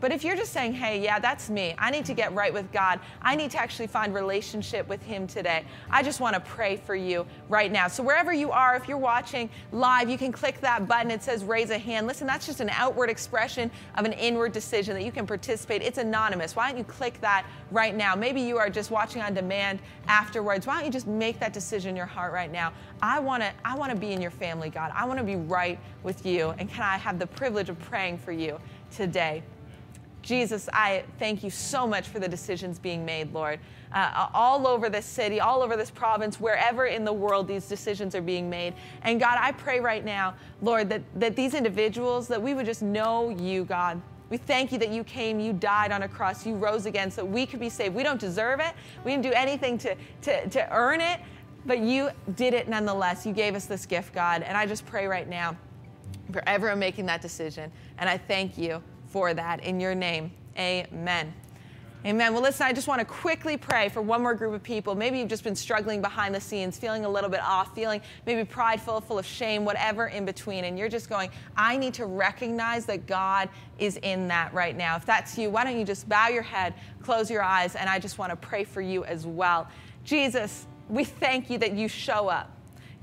But 0.00 0.12
if 0.12 0.24
you're 0.24 0.36
just 0.36 0.52
saying, 0.52 0.74
hey, 0.74 1.02
yeah, 1.02 1.18
that's 1.18 1.48
me, 1.48 1.74
I 1.78 1.90
need 1.90 2.04
to 2.06 2.14
get 2.14 2.34
right 2.34 2.52
with 2.52 2.70
God, 2.70 3.00
I 3.22 3.34
need 3.34 3.50
to 3.52 3.58
actually 3.58 3.86
find 3.86 4.12
relationship 4.14 4.86
with 4.88 5.02
Him 5.02 5.26
today, 5.26 5.64
I 5.90 6.02
just 6.02 6.20
want 6.20 6.34
to 6.34 6.40
pray 6.40 6.76
for 6.76 6.94
you 6.94 7.26
right 7.48 7.72
now. 7.72 7.88
So 7.88 8.02
wherever 8.02 8.32
you 8.32 8.50
are, 8.50 8.76
if 8.76 8.88
you're 8.88 8.98
watching 8.98 9.48
live, 9.72 10.10
you 10.10 10.18
can 10.18 10.32
click 10.32 10.60
that 10.60 10.86
button. 10.86 11.10
It 11.10 11.22
says 11.22 11.44
raise 11.44 11.70
a 11.70 11.78
hand. 11.78 12.06
Listen, 12.06 12.26
that's 12.26 12.46
just 12.46 12.60
an 12.60 12.68
outward 12.70 13.08
expression 13.08 13.70
of 13.96 14.04
an 14.04 14.12
inward 14.12 14.52
decision 14.52 14.94
that 14.94 15.02
you 15.02 15.12
can 15.12 15.26
participate. 15.26 15.82
It's 15.82 15.98
anonymous. 15.98 16.54
Why 16.54 16.68
don't 16.68 16.78
you 16.78 16.84
click 16.84 17.20
that 17.22 17.46
right 17.70 17.94
now? 17.94 18.14
Maybe 18.14 18.40
you 18.42 18.58
are 18.58 18.68
just 18.68 18.90
watching 18.90 19.22
on 19.22 19.32
demand 19.32 19.80
afterwards. 20.08 20.66
Why 20.66 20.76
don't 20.76 20.84
you 20.84 20.92
just 20.92 21.06
make 21.06 21.40
that 21.40 21.52
decision 21.52 21.90
in 21.90 21.96
your 21.96 22.06
heart 22.06 22.32
right 22.32 22.52
now? 22.52 22.72
I 23.00 23.18
want 23.18 23.42
to 23.42 23.52
I 23.64 23.76
want 23.76 23.92
to 23.92 23.96
be 23.96 24.12
in 24.12 24.20
your 24.20 24.30
family, 24.30 24.68
God. 24.68 24.92
I 24.94 25.06
want 25.06 25.18
to 25.18 25.24
be 25.24 25.36
right 25.36 25.78
with 26.02 26.26
you. 26.26 26.50
And 26.58 26.70
can 26.70 26.82
I 26.82 26.98
have 26.98 27.18
the 27.18 27.26
privilege 27.26 27.68
of 27.68 27.78
praying 27.80 28.18
for 28.18 28.32
you 28.32 28.58
today? 28.90 29.42
Jesus, 30.26 30.68
I 30.72 31.04
thank 31.20 31.44
you 31.44 31.50
so 31.50 31.86
much 31.86 32.08
for 32.08 32.18
the 32.18 32.26
decisions 32.26 32.80
being 32.80 33.04
made, 33.04 33.32
Lord. 33.32 33.60
Uh, 33.92 34.26
all 34.34 34.66
over 34.66 34.90
this 34.90 35.06
city, 35.06 35.38
all 35.38 35.62
over 35.62 35.76
this 35.76 35.88
province, 35.88 36.40
wherever 36.40 36.86
in 36.86 37.04
the 37.04 37.12
world 37.12 37.46
these 37.46 37.68
decisions 37.68 38.12
are 38.16 38.20
being 38.20 38.50
made. 38.50 38.74
And 39.02 39.20
God, 39.20 39.38
I 39.40 39.52
pray 39.52 39.78
right 39.78 40.04
now, 40.04 40.34
Lord, 40.60 40.88
that, 40.88 41.02
that 41.14 41.36
these 41.36 41.54
individuals, 41.54 42.26
that 42.26 42.42
we 42.42 42.54
would 42.54 42.66
just 42.66 42.82
know 42.82 43.28
you, 43.28 43.64
God. 43.64 44.02
We 44.28 44.36
thank 44.36 44.72
you 44.72 44.78
that 44.78 44.88
you 44.88 45.04
came, 45.04 45.38
you 45.38 45.52
died 45.52 45.92
on 45.92 46.02
a 46.02 46.08
cross, 46.08 46.44
you 46.44 46.56
rose 46.56 46.86
again 46.86 47.08
so 47.08 47.24
we 47.24 47.46
could 47.46 47.60
be 47.60 47.68
saved. 47.68 47.94
We 47.94 48.02
don't 48.02 48.20
deserve 48.20 48.58
it, 48.58 48.74
we 49.04 49.12
didn't 49.12 49.22
do 49.22 49.32
anything 49.32 49.78
to, 49.78 49.94
to, 50.22 50.48
to 50.48 50.72
earn 50.74 51.00
it, 51.00 51.20
but 51.66 51.78
you 51.78 52.10
did 52.34 52.52
it 52.52 52.68
nonetheless. 52.68 53.24
You 53.24 53.32
gave 53.32 53.54
us 53.54 53.66
this 53.66 53.86
gift, 53.86 54.12
God. 54.12 54.42
And 54.42 54.56
I 54.56 54.66
just 54.66 54.84
pray 54.86 55.06
right 55.06 55.28
now 55.28 55.56
for 56.32 56.42
everyone 56.48 56.80
making 56.80 57.06
that 57.06 57.22
decision. 57.22 57.70
And 57.98 58.10
I 58.10 58.18
thank 58.18 58.58
you 58.58 58.82
for 59.08 59.34
that 59.34 59.62
in 59.64 59.80
your 59.80 59.94
name. 59.94 60.30
Amen. 60.58 61.32
Amen. 62.04 62.32
Well, 62.32 62.42
listen, 62.42 62.64
I 62.64 62.72
just 62.72 62.86
want 62.86 63.00
to 63.00 63.04
quickly 63.04 63.56
pray 63.56 63.88
for 63.88 64.00
one 64.00 64.22
more 64.22 64.34
group 64.34 64.54
of 64.54 64.62
people. 64.62 64.94
Maybe 64.94 65.18
you've 65.18 65.28
just 65.28 65.42
been 65.42 65.56
struggling 65.56 66.00
behind 66.00 66.32
the 66.32 66.40
scenes, 66.40 66.78
feeling 66.78 67.04
a 67.04 67.08
little 67.08 67.28
bit 67.28 67.40
off, 67.40 67.74
feeling 67.74 68.00
maybe 68.26 68.44
prideful, 68.44 69.00
full 69.00 69.18
of 69.18 69.26
shame, 69.26 69.64
whatever 69.64 70.06
in 70.06 70.24
between. 70.24 70.66
And 70.66 70.78
you're 70.78 70.88
just 70.88 71.08
going, 71.08 71.30
I 71.56 71.76
need 71.76 71.94
to 71.94 72.06
recognize 72.06 72.86
that 72.86 73.08
God 73.08 73.48
is 73.80 73.96
in 74.04 74.28
that 74.28 74.54
right 74.54 74.76
now. 74.76 74.94
If 74.94 75.04
that's 75.04 75.36
you, 75.36 75.50
why 75.50 75.64
don't 75.64 75.76
you 75.76 75.84
just 75.84 76.08
bow 76.08 76.28
your 76.28 76.42
head, 76.42 76.74
close 77.02 77.28
your 77.28 77.42
eyes, 77.42 77.74
and 77.74 77.90
I 77.90 77.98
just 77.98 78.18
want 78.18 78.30
to 78.30 78.36
pray 78.36 78.62
for 78.62 78.80
you 78.80 79.04
as 79.04 79.26
well. 79.26 79.66
Jesus, 80.04 80.66
we 80.88 81.02
thank 81.02 81.50
you 81.50 81.58
that 81.58 81.72
you 81.72 81.88
show 81.88 82.28
up. 82.28 82.55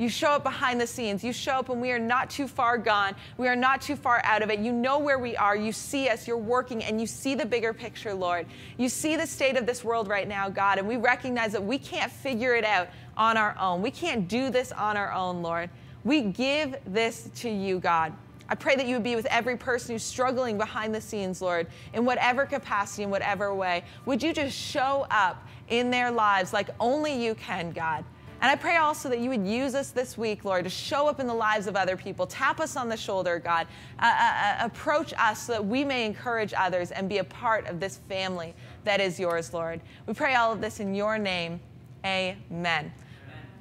You 0.03 0.09
show 0.09 0.31
up 0.31 0.43
behind 0.43 0.81
the 0.81 0.85
scenes. 0.85 1.23
You 1.23 1.31
show 1.31 1.53
up 1.53 1.69
when 1.69 1.79
we 1.79 1.89
are 1.93 1.97
not 1.97 2.29
too 2.29 2.45
far 2.45 2.77
gone. 2.77 3.15
We 3.37 3.47
are 3.47 3.55
not 3.55 3.81
too 3.81 3.95
far 3.95 4.19
out 4.25 4.41
of 4.41 4.49
it. 4.49 4.59
You 4.59 4.73
know 4.73 4.99
where 4.99 5.17
we 5.17 5.37
are. 5.37 5.55
You 5.55 5.71
see 5.71 6.09
us. 6.09 6.27
You're 6.27 6.35
working 6.35 6.83
and 6.83 6.99
you 6.99 7.07
see 7.07 7.35
the 7.35 7.45
bigger 7.45 7.71
picture, 7.71 8.13
Lord. 8.13 8.45
You 8.77 8.89
see 8.89 9.15
the 9.15 9.25
state 9.25 9.55
of 9.55 9.65
this 9.65 9.81
world 9.81 10.09
right 10.09 10.27
now, 10.27 10.49
God, 10.49 10.77
and 10.77 10.89
we 10.89 10.97
recognize 10.97 11.53
that 11.53 11.63
we 11.63 11.77
can't 11.77 12.11
figure 12.11 12.53
it 12.53 12.65
out 12.65 12.89
on 13.15 13.37
our 13.37 13.55
own. 13.57 13.81
We 13.81 13.91
can't 13.91 14.27
do 14.27 14.49
this 14.49 14.73
on 14.73 14.97
our 14.97 15.13
own, 15.13 15.41
Lord. 15.41 15.69
We 16.03 16.23
give 16.23 16.75
this 16.85 17.29
to 17.35 17.49
you, 17.49 17.79
God. 17.79 18.11
I 18.49 18.55
pray 18.55 18.75
that 18.75 18.85
you 18.87 18.95
would 18.95 19.03
be 19.03 19.15
with 19.15 19.27
every 19.27 19.55
person 19.55 19.95
who's 19.95 20.03
struggling 20.03 20.57
behind 20.57 20.93
the 20.93 20.99
scenes, 20.99 21.41
Lord, 21.41 21.67
in 21.93 22.03
whatever 22.03 22.45
capacity, 22.45 23.03
in 23.03 23.09
whatever 23.09 23.55
way. 23.55 23.85
Would 24.05 24.21
you 24.21 24.33
just 24.33 24.53
show 24.53 25.07
up 25.09 25.47
in 25.69 25.91
their 25.91 26.11
lives 26.11 26.51
like 26.51 26.67
only 26.77 27.23
you 27.23 27.35
can, 27.35 27.71
God? 27.71 28.03
And 28.43 28.51
I 28.51 28.57
pray 28.57 28.75
also 28.75 29.07
that 29.07 29.19
you 29.19 29.29
would 29.29 29.47
use 29.47 29.73
us 29.73 29.91
this 29.91 30.17
week, 30.17 30.43
Lord, 30.43 30.65
to 30.65 30.69
show 30.69 31.07
up 31.07 31.21
in 31.21 31.27
the 31.27 31.33
lives 31.33 31.65
of 31.65 31.77
other 31.77 31.95
people. 31.95 32.27
Tap 32.27 32.59
us 32.59 32.75
on 32.75 32.89
the 32.89 32.97
shoulder, 32.97 33.39
God. 33.39 33.67
Uh, 33.99 34.05
uh, 34.05 34.33
uh, 34.33 34.65
approach 34.65 35.13
us 35.17 35.43
so 35.43 35.53
that 35.53 35.65
we 35.65 35.85
may 35.85 36.05
encourage 36.05 36.53
others 36.53 36.91
and 36.91 37.07
be 37.07 37.19
a 37.19 37.23
part 37.23 37.65
of 37.67 37.79
this 37.79 37.99
family 38.09 38.53
that 38.83 38.99
is 38.99 39.17
yours, 39.17 39.53
Lord. 39.53 39.79
We 40.07 40.13
pray 40.13 40.35
all 40.35 40.51
of 40.51 40.59
this 40.59 40.81
in 40.81 40.93
your 40.93 41.17
name. 41.17 41.61
Amen. 42.03 42.37
Amen. 42.51 42.93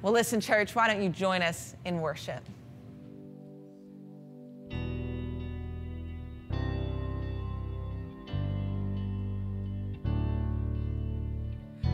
Well, 0.01 0.11
listen, 0.11 0.41
church, 0.41 0.75
why 0.75 0.89
don't 0.89 1.01
you 1.01 1.07
join 1.07 1.41
us 1.41 1.75
in 1.85 2.01
worship? 2.01 2.43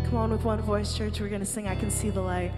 Come 0.05 0.17
on 0.17 0.31
with 0.31 0.43
one 0.43 0.59
voice, 0.63 0.97
church. 0.97 1.19
We're 1.19 1.29
going 1.29 1.39
to 1.41 1.45
sing 1.45 1.67
I 1.67 1.75
Can 1.75 1.91
See 1.91 2.09
the 2.09 2.21
Light. 2.21 2.51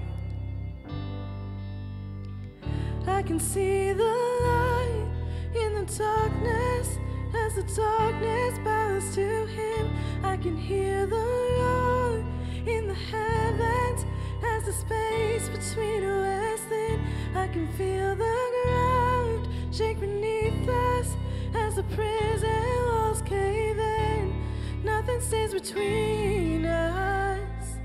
Can 3.32 3.40
see 3.40 3.94
the 3.94 4.14
light 4.44 5.08
in 5.56 5.74
the 5.74 5.86
darkness 5.98 7.00
as 7.34 7.56
the 7.56 7.64
darkness 7.82 8.60
bows 8.60 9.16
to 9.16 9.46
him. 9.46 9.90
I 10.22 10.36
can 10.36 10.58
hear 10.58 11.06
the 11.06 11.16
roar 11.16 12.26
in 12.68 12.90
the 12.90 12.94
heavens 12.94 14.06
as 14.44 14.66
the 14.66 14.74
space 14.74 15.48
between 15.48 16.04
us 16.04 16.60
thin. 16.68 17.00
I 17.34 17.48
can 17.48 17.72
feel 17.78 18.18
the 18.18 18.38
ground 18.66 19.48
shake 19.74 20.02
beneath 20.02 20.68
us 20.68 21.16
as 21.54 21.76
the 21.76 21.84
prison 21.84 22.66
walls 22.88 23.22
cave 23.22 23.80
in. 23.80 24.44
Nothing 24.84 25.22
stands 25.22 25.54
between 25.54 26.66
us. 26.66 27.78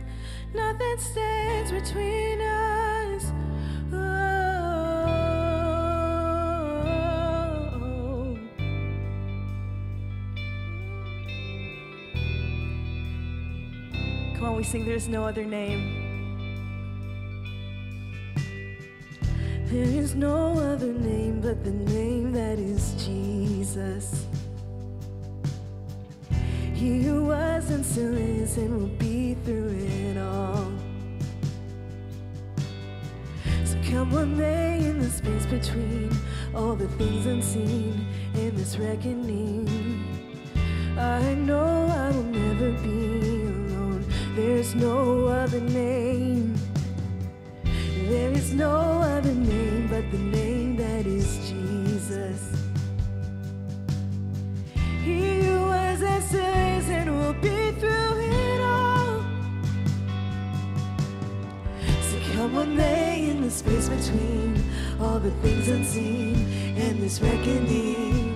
Nothing 0.52 0.98
stands 0.98 1.70
between 1.70 2.40
us. 2.40 2.95
Sing 14.66 14.84
There's 14.84 15.06
No 15.06 15.24
Other 15.24 15.44
Name. 15.44 16.02
There 19.66 19.84
is 19.84 20.16
no 20.16 20.58
other 20.58 20.92
name 20.92 21.40
but 21.40 21.62
the 21.62 21.70
name 21.70 22.32
that 22.32 22.58
is 22.58 22.92
Jesus. 23.04 24.26
He 26.74 27.02
who 27.04 27.26
was 27.26 27.70
and 27.70 27.86
still 27.86 28.16
is 28.16 28.56
and 28.56 28.76
will 28.76 28.96
be 28.98 29.34
through 29.44 29.70
it 29.70 30.18
all. 30.18 30.72
So 33.64 33.76
come 33.88 34.10
one 34.10 34.36
day 34.36 34.78
in 34.84 34.98
the 34.98 35.10
space 35.10 35.46
between 35.46 36.10
all 36.56 36.74
the 36.74 36.88
things 36.98 37.26
unseen 37.26 38.04
in 38.34 38.56
this 38.56 38.78
reckoning. 38.78 39.68
I 40.98 41.34
know 41.34 41.95
There's 44.36 44.74
no 44.74 45.28
other 45.28 45.60
name. 45.60 46.54
There 48.06 48.30
is 48.32 48.52
no 48.52 48.70
other 49.00 49.32
name 49.32 49.88
but 49.88 50.10
the 50.10 50.18
name 50.18 50.76
that 50.76 51.06
is 51.06 51.48
Jesus. 51.48 52.42
He 55.02 55.40
who 55.40 55.58
was 55.62 56.02
and 56.02 56.22
is 56.22 56.90
and 56.90 57.18
will 57.18 57.32
be 57.32 57.70
through 57.80 58.20
it 58.20 58.60
all. 58.60 59.24
So 62.02 62.18
come 62.34 62.56
one 62.56 62.76
day 62.76 63.30
in 63.30 63.40
the 63.40 63.50
space 63.50 63.88
between 63.88 64.62
all 65.00 65.18
the 65.18 65.30
things 65.40 65.66
unseen 65.68 66.76
and 66.76 67.00
this 67.00 67.22
reckoning. 67.22 68.35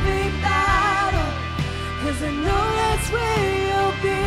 Cause 2.21 2.29
I 2.29 2.35
know 2.35 2.75
that's 2.75 3.09
where 3.09 3.57
you'll 3.67 3.97
be. 4.03 4.19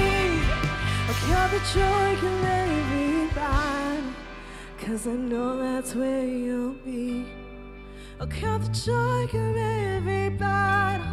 I'll 1.06 1.14
count 1.28 1.52
the 1.52 1.60
joy 1.72 2.16
from 2.16 2.44
every 2.44 3.28
battle. 3.32 4.12
Cause 4.80 5.06
I 5.06 5.12
know 5.12 5.58
that's 5.58 5.94
where 5.94 6.26
you'll 6.26 6.72
be. 6.84 7.24
I'll 8.18 8.26
count 8.26 8.64
the 8.64 8.72
joy 8.72 9.28
from 9.28 9.56
every 9.56 10.30
battle. 10.30 11.06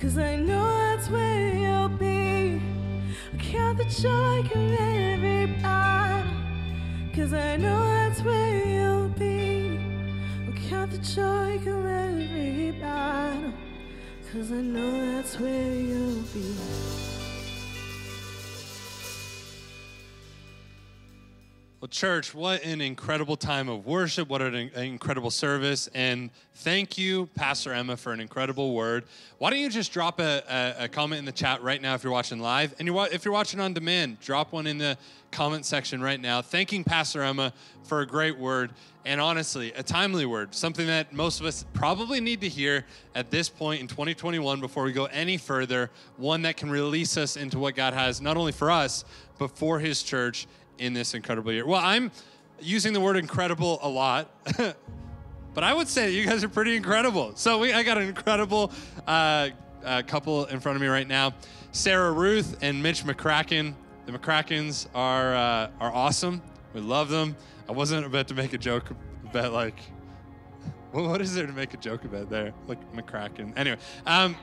Cause 0.00 0.16
I 0.16 0.36
know 0.36 0.70
that's 0.78 1.10
where 1.10 1.54
you'll 1.54 1.90
be. 1.90 2.62
I'll 3.34 3.38
count 3.38 3.76
the 3.76 3.84
joy 3.84 4.42
from 4.48 4.72
every 4.80 5.52
battle. 5.60 6.32
Cause 7.14 7.34
I 7.34 7.58
know 7.58 7.84
that's 7.84 8.22
where 8.22 8.66
you'll 8.66 9.08
be. 9.08 9.78
Count 10.66 10.92
the 10.92 10.98
joy 10.98 11.58
from 11.58 11.64
every 11.64 11.64
battle. 11.64 11.79
Cause 14.32 14.52
I 14.52 14.60
know 14.62 15.16
that's 15.16 15.40
where 15.40 15.74
you'll 15.74 16.22
be. 16.32 17.09
Well, 21.80 21.88
church, 21.88 22.34
what 22.34 22.62
an 22.62 22.82
incredible 22.82 23.38
time 23.38 23.70
of 23.70 23.86
worship. 23.86 24.28
What 24.28 24.42
an, 24.42 24.54
incredible 24.54 25.30
service. 25.30 25.88
And 25.94 26.28
thank 26.56 26.98
you, 26.98 27.30
Pastor 27.34 27.72
Emma, 27.72 27.96
for 27.96 28.12
an 28.12 28.20
incredible 28.20 28.74
word. 28.74 29.04
Why 29.38 29.48
don't 29.48 29.60
you 29.60 29.70
just 29.70 29.90
drop 29.90 30.20
a, 30.20 30.42
a, 30.46 30.84
a 30.84 30.88
comment 30.88 31.20
in 31.20 31.24
the 31.24 31.32
chat 31.32 31.62
right 31.62 31.80
now 31.80 31.94
if 31.94 32.04
you're 32.04 32.12
watching 32.12 32.38
live? 32.38 32.74
And 32.78 32.86
you're, 32.86 33.08
if 33.10 33.24
you're 33.24 33.32
watching 33.32 33.60
on 33.60 33.72
demand, 33.72 34.20
drop 34.20 34.52
one 34.52 34.66
in 34.66 34.76
the 34.76 34.98
comment 35.30 35.64
section 35.64 36.02
right 36.02 36.20
now, 36.20 36.42
thanking 36.42 36.84
Pastor 36.84 37.22
Emma 37.22 37.50
for 37.84 38.02
a 38.02 38.06
great 38.06 38.36
word. 38.36 38.72
And 39.06 39.18
honestly, 39.18 39.72
a 39.72 39.82
timely 39.82 40.26
word, 40.26 40.54
something 40.54 40.86
that 40.86 41.14
most 41.14 41.40
of 41.40 41.46
us 41.46 41.64
probably 41.72 42.20
need 42.20 42.42
to 42.42 42.48
hear 42.50 42.84
at 43.14 43.30
this 43.30 43.48
point 43.48 43.80
in 43.80 43.86
2021 43.86 44.60
before 44.60 44.84
we 44.84 44.92
go 44.92 45.06
any 45.06 45.38
further. 45.38 45.90
One 46.18 46.42
that 46.42 46.58
can 46.58 46.68
release 46.68 47.16
us 47.16 47.38
into 47.38 47.58
what 47.58 47.74
God 47.74 47.94
has, 47.94 48.20
not 48.20 48.36
only 48.36 48.52
for 48.52 48.70
us, 48.70 49.06
but 49.38 49.56
for 49.56 49.78
His 49.78 50.02
church 50.02 50.46
in 50.80 50.94
this 50.94 51.14
incredible 51.14 51.52
year. 51.52 51.66
Well, 51.66 51.80
I'm 51.80 52.10
using 52.58 52.92
the 52.92 53.00
word 53.00 53.16
incredible 53.16 53.78
a 53.82 53.88
lot, 53.88 54.30
but 54.56 55.62
I 55.62 55.72
would 55.72 55.86
say 55.86 56.10
you 56.10 56.26
guys 56.26 56.42
are 56.42 56.48
pretty 56.48 56.74
incredible. 56.74 57.32
So 57.36 57.58
we, 57.58 57.72
I 57.72 57.84
got 57.84 57.98
an 57.98 58.08
incredible 58.08 58.72
uh, 59.06 59.50
uh, 59.84 60.02
couple 60.06 60.46
in 60.46 60.58
front 60.58 60.76
of 60.76 60.82
me 60.82 60.88
right 60.88 61.06
now, 61.06 61.34
Sarah 61.70 62.10
Ruth 62.10 62.56
and 62.62 62.82
Mitch 62.82 63.04
McCracken. 63.04 63.74
The 64.06 64.12
McCrackens 64.12 64.88
are 64.94 65.34
uh, 65.34 65.70
are 65.80 65.92
awesome. 65.92 66.42
We 66.72 66.80
love 66.80 67.08
them. 67.08 67.36
I 67.68 67.72
wasn't 67.72 68.04
about 68.04 68.26
to 68.28 68.34
make 68.34 68.52
a 68.52 68.58
joke 68.58 68.90
about 69.24 69.52
like, 69.52 69.78
well, 70.92 71.08
what 71.08 71.20
is 71.20 71.34
there 71.34 71.46
to 71.46 71.52
make 71.52 71.74
a 71.74 71.76
joke 71.76 72.04
about 72.04 72.30
there? 72.30 72.52
Like 72.66 72.92
McCracken. 72.94 73.52
Anyway, 73.56 73.78
um, 74.06 74.34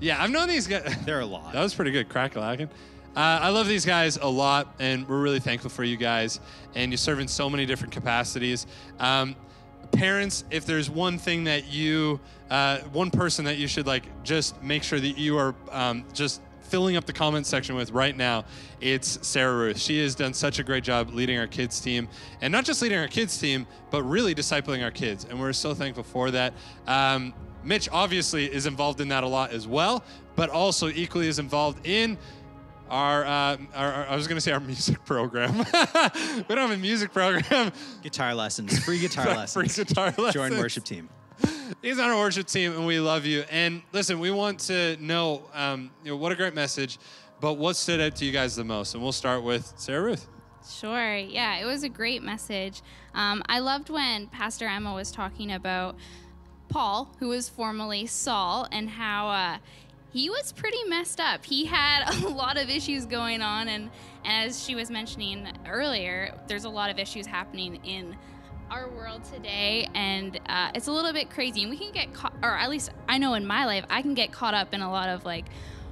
yeah, 0.00 0.22
I've 0.22 0.30
known 0.30 0.48
these 0.48 0.66
guys. 0.66 0.96
They're 1.04 1.20
a 1.20 1.26
lot. 1.38 1.52
That 1.52 1.62
was 1.62 1.74
pretty 1.74 1.90
good, 1.90 2.08
Crackalackin. 2.08 2.70
Uh, 3.18 3.40
I 3.42 3.48
love 3.48 3.66
these 3.66 3.84
guys 3.84 4.16
a 4.16 4.28
lot, 4.28 4.76
and 4.78 5.08
we're 5.08 5.20
really 5.20 5.40
thankful 5.40 5.70
for 5.70 5.82
you 5.82 5.96
guys. 5.96 6.38
And 6.76 6.92
you 6.92 6.96
serve 6.96 7.18
in 7.18 7.26
so 7.26 7.50
many 7.50 7.66
different 7.66 7.92
capacities. 7.92 8.64
Um, 9.00 9.34
parents, 9.90 10.44
if 10.52 10.64
there's 10.64 10.88
one 10.88 11.18
thing 11.18 11.42
that 11.42 11.66
you, 11.66 12.20
uh, 12.48 12.78
one 12.92 13.10
person 13.10 13.44
that 13.46 13.56
you 13.56 13.66
should 13.66 13.88
like 13.88 14.04
just 14.22 14.62
make 14.62 14.84
sure 14.84 15.00
that 15.00 15.18
you 15.18 15.36
are 15.36 15.56
um, 15.72 16.04
just 16.14 16.40
filling 16.60 16.94
up 16.94 17.06
the 17.06 17.12
comment 17.12 17.44
section 17.44 17.74
with 17.74 17.90
right 17.90 18.16
now, 18.16 18.44
it's 18.80 19.26
Sarah 19.26 19.56
Ruth. 19.56 19.80
She 19.80 20.00
has 20.00 20.14
done 20.14 20.32
such 20.32 20.60
a 20.60 20.62
great 20.62 20.84
job 20.84 21.12
leading 21.12 21.40
our 21.40 21.48
kids 21.48 21.80
team, 21.80 22.06
and 22.40 22.52
not 22.52 22.64
just 22.64 22.80
leading 22.82 22.98
our 22.98 23.08
kids 23.08 23.36
team, 23.36 23.66
but 23.90 24.04
really 24.04 24.32
discipling 24.32 24.84
our 24.84 24.92
kids. 24.92 25.26
And 25.28 25.40
we're 25.40 25.52
so 25.54 25.74
thankful 25.74 26.04
for 26.04 26.30
that. 26.30 26.54
Um, 26.86 27.34
Mitch 27.64 27.88
obviously 27.90 28.46
is 28.46 28.66
involved 28.66 29.00
in 29.00 29.08
that 29.08 29.24
a 29.24 29.26
lot 29.26 29.50
as 29.50 29.66
well, 29.66 30.04
but 30.36 30.50
also 30.50 30.88
equally 30.88 31.26
is 31.26 31.40
involved 31.40 31.84
in 31.84 32.16
our, 32.90 33.24
uh, 33.24 33.56
our, 33.74 33.92
our- 33.92 34.06
I 34.08 34.16
was 34.16 34.26
going 34.26 34.36
to 34.36 34.40
say 34.40 34.52
our 34.52 34.60
music 34.60 35.04
program. 35.04 35.58
we 35.58 35.64
don't 35.64 36.58
have 36.58 36.70
a 36.70 36.76
music 36.76 37.12
program. 37.12 37.72
Guitar 38.02 38.34
lessons, 38.34 38.78
free 38.84 38.98
guitar 39.00 39.26
lessons. 39.26 39.74
Free 39.74 39.84
guitar 39.84 40.06
lessons. 40.18 40.34
Join 40.34 40.58
worship 40.58 40.84
team. 40.84 41.08
He's 41.82 41.98
on 41.98 42.10
our 42.10 42.16
worship 42.16 42.46
team, 42.48 42.72
and 42.72 42.86
we 42.86 42.98
love 42.98 43.24
you. 43.24 43.44
And 43.50 43.82
listen, 43.92 44.18
we 44.18 44.30
want 44.30 44.58
to 44.60 44.96
know, 45.00 45.42
um, 45.54 45.90
you 46.02 46.10
know, 46.10 46.16
what 46.16 46.32
a 46.32 46.34
great 46.34 46.54
message. 46.54 46.98
But 47.40 47.54
what 47.54 47.76
stood 47.76 48.00
out 48.00 48.16
to 48.16 48.24
you 48.24 48.32
guys 48.32 48.56
the 48.56 48.64
most? 48.64 48.94
And 48.94 49.02
we'll 49.02 49.12
start 49.12 49.44
with 49.44 49.72
Sarah 49.76 50.02
Ruth. 50.02 50.26
Sure. 50.68 51.16
Yeah, 51.16 51.58
it 51.58 51.64
was 51.64 51.84
a 51.84 51.88
great 51.88 52.22
message. 52.22 52.82
Um, 53.14 53.42
I 53.48 53.60
loved 53.60 53.88
when 53.90 54.26
Pastor 54.26 54.66
Emma 54.66 54.92
was 54.92 55.12
talking 55.12 55.52
about 55.52 55.94
Paul, 56.68 57.14
who 57.20 57.28
was 57.28 57.48
formerly 57.48 58.06
Saul, 58.06 58.66
and 58.72 58.90
how 58.90 59.28
uh, 59.28 59.58
he 60.10 60.30
was 60.30 60.52
pretty 60.52 60.82
messed 60.84 61.20
up. 61.20 61.44
He 61.44 61.66
had 61.66 62.08
a 62.24 62.28
lot 62.28 62.56
of 62.56 62.70
issues 62.70 63.06
going 63.06 63.42
on, 63.42 63.68
and, 63.68 63.90
as 64.24 64.62
she 64.62 64.74
was 64.74 64.90
mentioning 64.90 65.48
earlier, 65.66 66.34
there's 66.48 66.64
a 66.64 66.68
lot 66.68 66.90
of 66.90 66.98
issues 66.98 67.26
happening 67.26 67.76
in 67.84 68.16
our 68.70 68.88
world 68.90 69.24
today, 69.24 69.88
and 69.94 70.38
uh, 70.46 70.70
it's 70.74 70.88
a 70.88 70.92
little 70.92 71.12
bit 71.12 71.30
crazy. 71.30 71.62
And 71.62 71.70
we 71.70 71.78
can 71.78 71.92
get 71.92 72.12
caught, 72.12 72.34
or 72.42 72.50
at 72.50 72.68
least 72.68 72.90
I 73.08 73.18
know 73.18 73.34
in 73.34 73.46
my 73.46 73.64
life, 73.64 73.84
I 73.88 74.02
can 74.02 74.14
get 74.14 74.32
caught 74.32 74.54
up 74.54 74.74
in 74.74 74.82
a 74.82 74.90
lot 74.90 75.08
of 75.08 75.24
like 75.24 75.46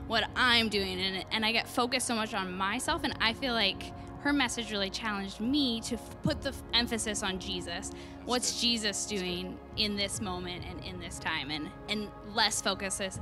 what 0.07 0.25
I'm 0.37 0.69
doing, 0.69 1.01
and 1.01 1.25
and 1.31 1.45
I 1.45 1.53
get 1.53 1.69
focused 1.69 2.07
so 2.07 2.15
much 2.15 2.35
on 2.35 2.53
myself, 2.53 3.03
and 3.05 3.15
I 3.21 3.33
feel 3.33 3.55
like 3.55 3.93
her 4.21 4.33
message 4.33 4.73
really 4.73 4.91
challenged 4.91 5.41
me 5.41 5.81
to 5.83 5.95
f- 5.95 6.23
put 6.23 6.43
the 6.43 6.49
f- 6.49 6.63
emphasis 6.75 7.23
on 7.23 7.39
Jesus. 7.39 7.93
What's 8.25 8.61
Jesus 8.61 9.07
doing 9.07 9.57
in 9.77 9.97
this 9.97 10.21
moment 10.21 10.65
and 10.69 10.85
in 10.85 11.01
this 11.01 11.19
time, 11.19 11.51
and 11.51 11.71
and 11.89 12.09
less 12.35 12.61
focuses 12.61 13.21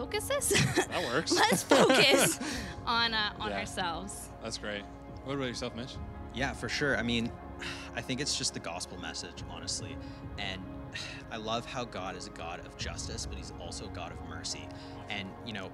focuses 0.00 0.48
That 0.88 1.02
works. 1.12 1.32
Let's 1.36 1.62
focus 1.62 2.38
on 2.86 3.12
uh, 3.14 3.32
on 3.38 3.50
Yeah. 3.50 3.58
ourselves. 3.58 4.28
That's 4.42 4.58
great. 4.58 4.82
What 5.24 5.34
about 5.34 5.46
yourself, 5.48 5.74
Mitch? 5.76 5.94
Yeah, 6.34 6.52
for 6.52 6.68
sure. 6.68 6.96
I 6.96 7.02
mean, 7.02 7.30
I 7.96 8.00
think 8.00 8.20
it's 8.20 8.36
just 8.36 8.54
the 8.54 8.60
gospel 8.60 8.98
message, 8.98 9.42
honestly. 9.50 9.96
And 10.38 10.62
I 11.30 11.36
love 11.36 11.66
how 11.66 11.84
God 11.84 12.16
is 12.16 12.26
a 12.26 12.30
God 12.30 12.60
of 12.66 12.76
justice, 12.78 13.26
but 13.26 13.36
he's 13.36 13.52
also 13.60 13.84
a 13.84 13.88
God 13.90 14.12
of 14.12 14.28
mercy. 14.28 14.66
And, 15.10 15.28
you 15.46 15.52
know, 15.52 15.70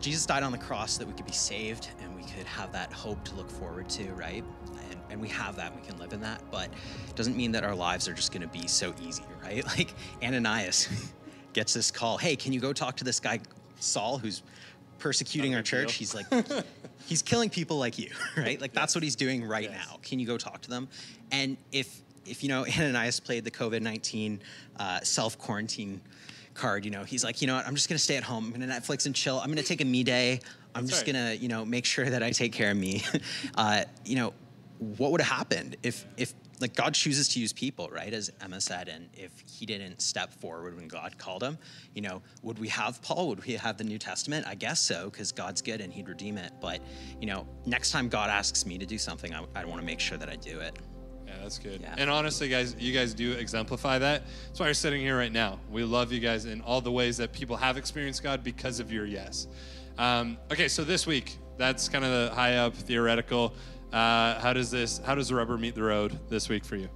Jesus 0.00 0.26
died 0.26 0.42
on 0.42 0.52
the 0.52 0.58
cross 0.58 0.92
so 0.92 0.98
that 1.00 1.06
we 1.06 1.14
could 1.14 1.26
be 1.26 1.32
saved 1.32 1.88
and 2.02 2.14
we 2.16 2.22
could 2.22 2.46
have 2.46 2.72
that 2.72 2.92
hope 2.92 3.22
to 3.24 3.34
look 3.34 3.50
forward 3.50 3.88
to, 3.90 4.04
right? 4.12 4.44
And, 4.90 5.00
and 5.10 5.20
we 5.20 5.28
have 5.28 5.56
that, 5.56 5.72
and 5.72 5.80
we 5.80 5.86
can 5.86 5.98
live 5.98 6.12
in 6.12 6.20
that. 6.22 6.40
But 6.50 6.66
it 7.08 7.14
doesn't 7.16 7.36
mean 7.36 7.52
that 7.52 7.64
our 7.64 7.74
lives 7.74 8.08
are 8.08 8.14
just 8.14 8.32
going 8.32 8.42
to 8.42 8.48
be 8.48 8.66
so 8.66 8.94
easy, 9.02 9.24
right? 9.42 9.64
Like 9.66 9.92
Ananias 10.22 10.88
gets 11.54 11.72
this 11.74 11.90
call 11.90 12.18
hey, 12.18 12.36
can 12.36 12.52
you 12.52 12.60
go 12.60 12.72
talk 12.72 12.96
to 12.96 13.04
this 13.04 13.20
guy, 13.20 13.40
Saul, 13.80 14.18
who's 14.18 14.42
persecuting 14.98 15.54
our 15.54 15.60
big 15.62 15.70
deal. 15.70 15.80
church? 15.82 15.94
He's 15.94 16.14
like, 16.14 16.26
he's 17.06 17.22
killing 17.22 17.50
people 17.50 17.78
like 17.78 17.98
you, 17.98 18.10
right? 18.36 18.60
Like 18.60 18.72
that's 18.72 18.94
what 18.94 19.02
he's 19.04 19.16
doing 19.16 19.44
right 19.44 19.70
Yes. 19.70 19.86
now. 19.88 19.98
Can 20.02 20.18
you 20.18 20.26
go 20.26 20.36
talk 20.36 20.60
to 20.62 20.70
them? 20.70 20.88
And 21.32 21.56
if 21.72 22.00
if 22.26 22.42
you 22.42 22.48
know 22.48 22.64
Ananias 22.78 23.20
played 23.20 23.44
the 23.44 23.50
COVID 23.50 23.80
nineteen 23.82 24.40
uh, 24.78 25.00
self 25.00 25.38
quarantine 25.38 26.00
card, 26.54 26.84
you 26.84 26.90
know 26.90 27.04
he's 27.04 27.24
like, 27.24 27.40
you 27.40 27.46
know 27.46 27.56
what? 27.56 27.66
I'm 27.66 27.74
just 27.74 27.88
gonna 27.88 27.98
stay 27.98 28.16
at 28.16 28.22
home. 28.24 28.44
I'm 28.46 28.52
gonna 28.60 28.66
Netflix 28.72 29.06
and 29.06 29.14
chill. 29.14 29.38
I'm 29.40 29.48
gonna 29.48 29.62
take 29.62 29.80
a 29.80 29.84
me 29.84 30.02
day. 30.04 30.40
I'm 30.74 30.82
That's 30.86 30.90
just 31.02 31.06
right. 31.06 31.12
gonna 31.14 31.34
you 31.34 31.48
know 31.48 31.64
make 31.64 31.84
sure 31.84 32.08
that 32.08 32.22
I 32.22 32.30
take 32.30 32.52
care 32.52 32.70
of 32.70 32.76
me. 32.76 33.02
uh, 33.56 33.84
you 34.04 34.16
know, 34.16 34.32
what 34.78 35.12
would 35.12 35.20
have 35.20 35.36
happened 35.36 35.76
if 35.82 36.04
if 36.16 36.34
like 36.64 36.74
God 36.74 36.94
chooses 36.94 37.28
to 37.28 37.40
use 37.40 37.52
people, 37.52 37.90
right? 37.92 38.10
As 38.10 38.32
Emma 38.40 38.58
said, 38.58 38.88
and 38.88 39.10
if 39.12 39.44
he 39.46 39.66
didn't 39.66 40.00
step 40.00 40.32
forward 40.32 40.74
when 40.74 40.88
God 40.88 41.18
called 41.18 41.42
him, 41.42 41.58
you 41.94 42.00
know, 42.00 42.22
would 42.42 42.58
we 42.58 42.68
have 42.68 43.02
Paul? 43.02 43.28
Would 43.28 43.44
we 43.44 43.52
have 43.52 43.76
the 43.76 43.84
New 43.84 43.98
Testament? 43.98 44.46
I 44.46 44.54
guess 44.54 44.80
so, 44.80 45.10
because 45.10 45.30
God's 45.30 45.60
good 45.60 45.82
and 45.82 45.92
he'd 45.92 46.08
redeem 46.08 46.38
it. 46.38 46.52
But, 46.62 46.80
you 47.20 47.26
know, 47.26 47.46
next 47.66 47.90
time 47.90 48.08
God 48.08 48.30
asks 48.30 48.64
me 48.64 48.78
to 48.78 48.86
do 48.86 48.96
something, 48.96 49.34
I, 49.34 49.44
I 49.54 49.66
want 49.66 49.82
to 49.82 49.84
make 49.84 50.00
sure 50.00 50.16
that 50.16 50.30
I 50.30 50.36
do 50.36 50.58
it. 50.60 50.78
Yeah, 51.26 51.34
that's 51.42 51.58
good. 51.58 51.82
Yeah. 51.82 51.96
And 51.98 52.08
honestly, 52.08 52.48
guys, 52.48 52.74
you 52.78 52.94
guys 52.94 53.12
do 53.12 53.32
exemplify 53.32 53.98
that. 53.98 54.22
That's 54.46 54.58
why 54.58 54.64
you're 54.64 54.72
sitting 54.74 55.02
here 55.02 55.18
right 55.18 55.32
now. 55.32 55.60
We 55.70 55.84
love 55.84 56.12
you 56.12 56.20
guys 56.20 56.46
in 56.46 56.62
all 56.62 56.80
the 56.80 56.92
ways 56.92 57.18
that 57.18 57.34
people 57.34 57.58
have 57.58 57.76
experienced 57.76 58.22
God 58.22 58.42
because 58.42 58.80
of 58.80 58.90
your 58.90 59.04
yes. 59.04 59.48
Um, 59.98 60.38
okay, 60.50 60.68
so 60.68 60.82
this 60.82 61.06
week, 61.06 61.36
that's 61.58 61.90
kind 61.90 62.06
of 62.06 62.10
the 62.10 62.34
high 62.34 62.56
up 62.56 62.74
theoretical. 62.74 63.54
Uh, 63.94 64.40
how 64.40 64.52
does 64.52 64.72
this? 64.72 64.98
How 65.04 65.14
does 65.14 65.28
the 65.28 65.36
rubber 65.36 65.56
meet 65.56 65.76
the 65.76 65.82
road 65.84 66.18
this 66.28 66.48
week 66.48 66.64
for 66.64 66.74
you? 66.74 66.88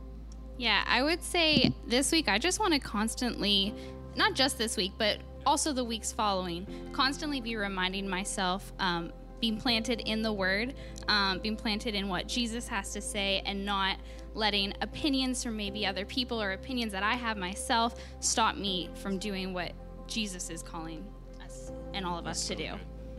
Yeah, 0.57 0.83
I 0.89 1.05
would 1.05 1.23
say 1.23 1.73
this 1.87 2.11
week 2.11 2.29
I 2.29 2.39
just 2.39 2.59
want 2.59 2.75
to 2.75 2.81
constantly, 2.81 3.73
not 4.17 4.35
just 4.35 4.59
this 4.59 4.77
week, 4.77 4.91
but 4.99 5.19
also 5.47 5.73
the 5.73 5.85
weeks 5.85 6.11
following, 6.11 6.67
constantly 6.93 7.41
be 7.41 7.55
reminding 7.55 8.09
myself, 8.09 8.73
um, 8.81 9.13
being 9.41 9.61
planted 9.61 10.01
in 10.01 10.23
the 10.23 10.33
Word, 10.33 10.75
um, 11.07 11.39
being 11.39 11.55
planted 11.55 11.95
in 11.95 12.09
what 12.09 12.27
Jesus 12.27 12.67
has 12.67 12.93
to 12.95 13.01
say, 13.01 13.43
and 13.47 13.65
not 13.65 13.99
letting 14.35 14.75
opinions 14.81 15.45
from 15.45 15.57
maybe 15.57 15.87
other 15.87 16.05
people 16.05 16.43
or 16.43 16.51
opinions 16.51 16.91
that 16.91 17.05
I 17.05 17.15
have 17.15 17.37
myself 17.37 17.95
stop 18.19 18.57
me 18.57 18.91
from 18.97 19.19
doing 19.19 19.55
what 19.55 19.71
Jesus 20.09 20.51
is 20.51 20.65
calling 20.65 21.07
us 21.45 21.71
and 21.95 22.05
all 22.05 22.19
of 22.19 22.27
us 22.27 22.49
to 22.49 22.57
do. 22.57 22.73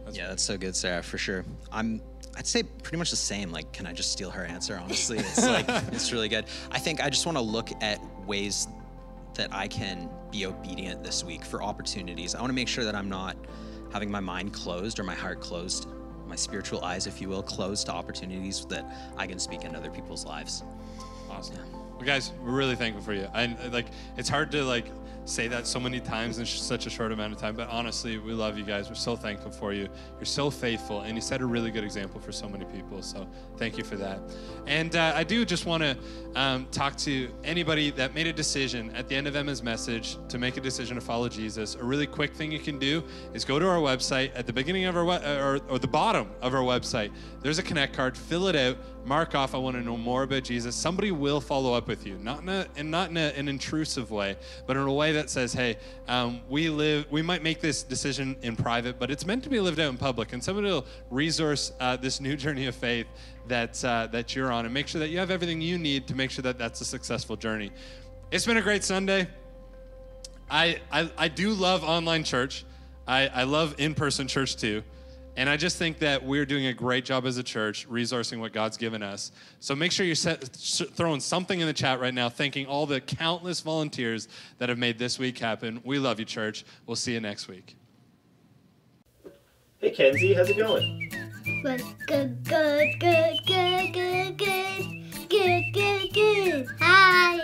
That's 0.03 0.17
yeah, 0.17 0.27
that's 0.27 0.43
so 0.43 0.57
good, 0.57 0.75
Sarah, 0.75 1.01
for 1.01 1.17
sure. 1.17 1.45
I'm 1.71 2.01
I'd 2.39 2.47
say 2.47 2.63
pretty 2.63 2.97
much 2.97 3.09
the 3.09 3.17
same. 3.17 3.51
Like, 3.51 3.73
can 3.73 3.85
I 3.85 3.91
just 3.91 4.13
steal 4.13 4.31
her 4.31 4.45
answer? 4.45 4.79
Honestly, 4.81 5.17
it's 5.19 5.45
like 5.45 5.65
it's 5.91 6.13
really 6.13 6.29
good. 6.29 6.45
I 6.71 6.79
think 6.79 7.03
I 7.03 7.09
just 7.09 7.25
want 7.25 7.37
to 7.37 7.41
look 7.41 7.69
at 7.81 7.99
ways 8.25 8.69
that 9.33 9.53
I 9.53 9.67
can 9.67 10.09
be 10.31 10.45
obedient 10.45 11.03
this 11.03 11.21
week 11.21 11.43
for 11.43 11.61
opportunities. 11.61 12.35
I 12.35 12.39
want 12.39 12.49
to 12.49 12.55
make 12.55 12.69
sure 12.69 12.85
that 12.85 12.95
I'm 12.95 13.09
not 13.09 13.35
having 13.91 14.09
my 14.09 14.21
mind 14.21 14.53
closed 14.53 14.99
or 14.99 15.03
my 15.03 15.15
heart 15.15 15.41
closed, 15.41 15.89
my 16.27 16.35
spiritual 16.37 16.81
eyes, 16.81 17.07
if 17.07 17.19
you 17.19 17.27
will, 17.27 17.43
closed 17.43 17.87
to 17.87 17.91
opportunities 17.91 18.65
that 18.67 18.85
I 19.17 19.27
can 19.27 19.37
speak 19.37 19.65
in 19.65 19.75
other 19.75 19.91
people's 19.91 20.25
lives. 20.25 20.63
Awesome. 21.29 21.57
Well, 21.97 22.05
guys, 22.05 22.31
we're 22.41 22.51
really 22.51 22.77
thankful 22.77 23.03
for 23.03 23.13
you. 23.13 23.27
And 23.33 23.73
like. 23.73 23.87
It's 24.15 24.29
hard 24.29 24.49
to 24.51 24.63
like 24.63 24.85
say 25.29 25.47
that 25.47 25.67
so 25.67 25.79
many 25.79 25.99
times 25.99 26.39
in 26.39 26.45
sh- 26.45 26.59
such 26.59 26.85
a 26.85 26.89
short 26.89 27.11
amount 27.11 27.33
of 27.33 27.39
time, 27.39 27.55
but 27.55 27.69
honestly, 27.69 28.17
we 28.17 28.33
love 28.33 28.57
you 28.57 28.63
guys. 28.63 28.89
We're 28.89 28.95
so 28.95 29.15
thankful 29.15 29.51
for 29.51 29.73
you. 29.73 29.87
You're 30.17 30.25
so 30.25 30.49
faithful, 30.49 31.01
and 31.01 31.15
you 31.15 31.21
set 31.21 31.41
a 31.41 31.45
really 31.45 31.71
good 31.71 31.83
example 31.83 32.19
for 32.19 32.31
so 32.31 32.49
many 32.49 32.65
people. 32.65 33.01
So 33.01 33.27
thank 33.57 33.77
you 33.77 33.83
for 33.83 33.95
that. 33.97 34.19
And 34.65 34.95
uh, 34.95 35.13
I 35.15 35.23
do 35.23 35.45
just 35.45 35.65
want 35.65 35.83
to 35.83 35.97
um, 36.35 36.65
talk 36.71 36.95
to 36.97 37.29
anybody 37.43 37.91
that 37.91 38.13
made 38.15 38.27
a 38.27 38.33
decision 38.33 38.91
at 38.95 39.07
the 39.07 39.15
end 39.15 39.27
of 39.27 39.35
Emma's 39.35 39.61
message 39.61 40.17
to 40.29 40.37
make 40.37 40.57
a 40.57 40.61
decision 40.61 40.95
to 40.95 41.01
follow 41.01 41.29
Jesus. 41.29 41.75
A 41.75 41.83
really 41.83 42.07
quick 42.07 42.33
thing 42.33 42.51
you 42.51 42.59
can 42.59 42.79
do 42.79 43.03
is 43.33 43.45
go 43.45 43.59
to 43.59 43.67
our 43.67 43.77
website 43.77 44.31
at 44.35 44.47
the 44.47 44.53
beginning 44.53 44.85
of 44.85 44.97
our 44.97 45.05
we- 45.05 45.25
or, 45.25 45.59
or 45.69 45.79
the 45.79 45.87
bottom 45.87 46.29
of 46.41 46.53
our 46.53 46.61
website. 46.61 47.11
There's 47.41 47.59
a 47.59 47.63
connect 47.63 47.95
card. 47.95 48.17
Fill 48.17 48.47
it 48.47 48.55
out. 48.55 48.77
Mark 49.05 49.33
off. 49.33 49.55
I 49.55 49.57
want 49.57 49.75
to 49.75 49.81
know 49.81 49.97
more 49.97 50.23
about 50.23 50.43
Jesus. 50.43 50.75
Somebody 50.75 51.11
will 51.11 51.41
follow 51.41 51.73
up 51.73 51.87
with 51.87 52.05
you, 52.05 52.17
not 52.17 52.41
in 52.41 52.49
a, 52.49 52.67
and 52.75 52.91
not 52.91 53.09
in 53.09 53.17
a, 53.17 53.33
an 53.35 53.47
intrusive 53.47 54.11
way, 54.11 54.37
but 54.67 54.77
in 54.77 54.83
a 54.83 54.93
way 54.93 55.13
that 55.13 55.29
says, 55.29 55.53
"Hey, 55.53 55.77
um, 56.07 56.41
we 56.49 56.69
live. 56.69 57.05
We 57.09 57.21
might 57.21 57.41
make 57.41 57.61
this 57.61 57.81
decision 57.81 58.35
in 58.41 58.55
private, 58.55 58.99
but 58.99 59.09
it's 59.09 59.25
meant 59.25 59.43
to 59.43 59.49
be 59.49 59.59
lived 59.59 59.79
out 59.79 59.89
in 59.89 59.97
public." 59.97 60.33
And 60.33 60.43
somebody 60.43 60.67
will 60.67 60.85
resource 61.09 61.71
uh, 61.79 61.95
this 61.95 62.19
new 62.19 62.35
journey 62.35 62.67
of 62.67 62.75
faith 62.75 63.07
that 63.47 63.83
uh, 63.83 64.07
that 64.07 64.35
you're 64.35 64.51
on, 64.51 64.65
and 64.65 64.73
make 64.73 64.87
sure 64.87 64.99
that 64.99 65.09
you 65.09 65.17
have 65.17 65.31
everything 65.31 65.61
you 65.61 65.77
need 65.77 66.07
to 66.07 66.15
make 66.15 66.29
sure 66.29 66.43
that 66.43 66.57
that's 66.57 66.81
a 66.81 66.85
successful 66.85 67.35
journey. 67.35 67.71
It's 68.31 68.45
been 68.45 68.57
a 68.57 68.61
great 68.61 68.83
Sunday. 68.83 69.27
I, 70.51 70.81
I, 70.91 71.09
I 71.17 71.27
do 71.27 71.51
love 71.53 71.83
online 71.83 72.23
church. 72.23 72.65
I, 73.07 73.27
I 73.27 73.43
love 73.43 73.75
in 73.77 73.95
person 73.95 74.27
church 74.27 74.55
too. 74.55 74.83
And 75.37 75.49
I 75.49 75.55
just 75.55 75.77
think 75.77 75.99
that 75.99 76.23
we're 76.23 76.45
doing 76.45 76.65
a 76.65 76.73
great 76.73 77.05
job 77.05 77.25
as 77.25 77.37
a 77.37 77.43
church 77.43 77.87
resourcing 77.89 78.39
what 78.39 78.51
God's 78.51 78.75
given 78.75 79.01
us. 79.01 79.31
So 79.59 79.75
make 79.75 79.91
sure 79.91 80.05
you're 80.05 80.15
set, 80.15 80.43
throwing 80.43 81.21
something 81.21 81.59
in 81.59 81.67
the 81.67 81.73
chat 81.73 81.99
right 82.01 82.13
now, 82.13 82.27
thanking 82.27 82.65
all 82.65 82.85
the 82.85 82.99
countless 82.99 83.61
volunteers 83.61 84.27
that 84.57 84.67
have 84.67 84.77
made 84.77 84.99
this 84.99 85.17
week 85.17 85.37
happen. 85.37 85.81
We 85.85 85.97
love 85.97 86.19
you, 86.19 86.25
church. 86.25 86.65
We'll 86.85 86.97
see 86.97 87.13
you 87.13 87.21
next 87.21 87.47
week. 87.47 87.77
Hey 89.77 89.91
Kenzie, 89.91 90.33
how's 90.33 90.49
it 90.49 90.57
going? 90.57 91.09
Good, 91.63 91.81
good, 92.05 92.43
good, 92.43 92.99
good, 92.99 93.37
good, 93.45 93.93
good, 93.93 94.37
good, 94.37 95.29
good, 95.29 95.73
good, 95.73 96.13
good. 96.13 96.67
Hi, 96.81 97.37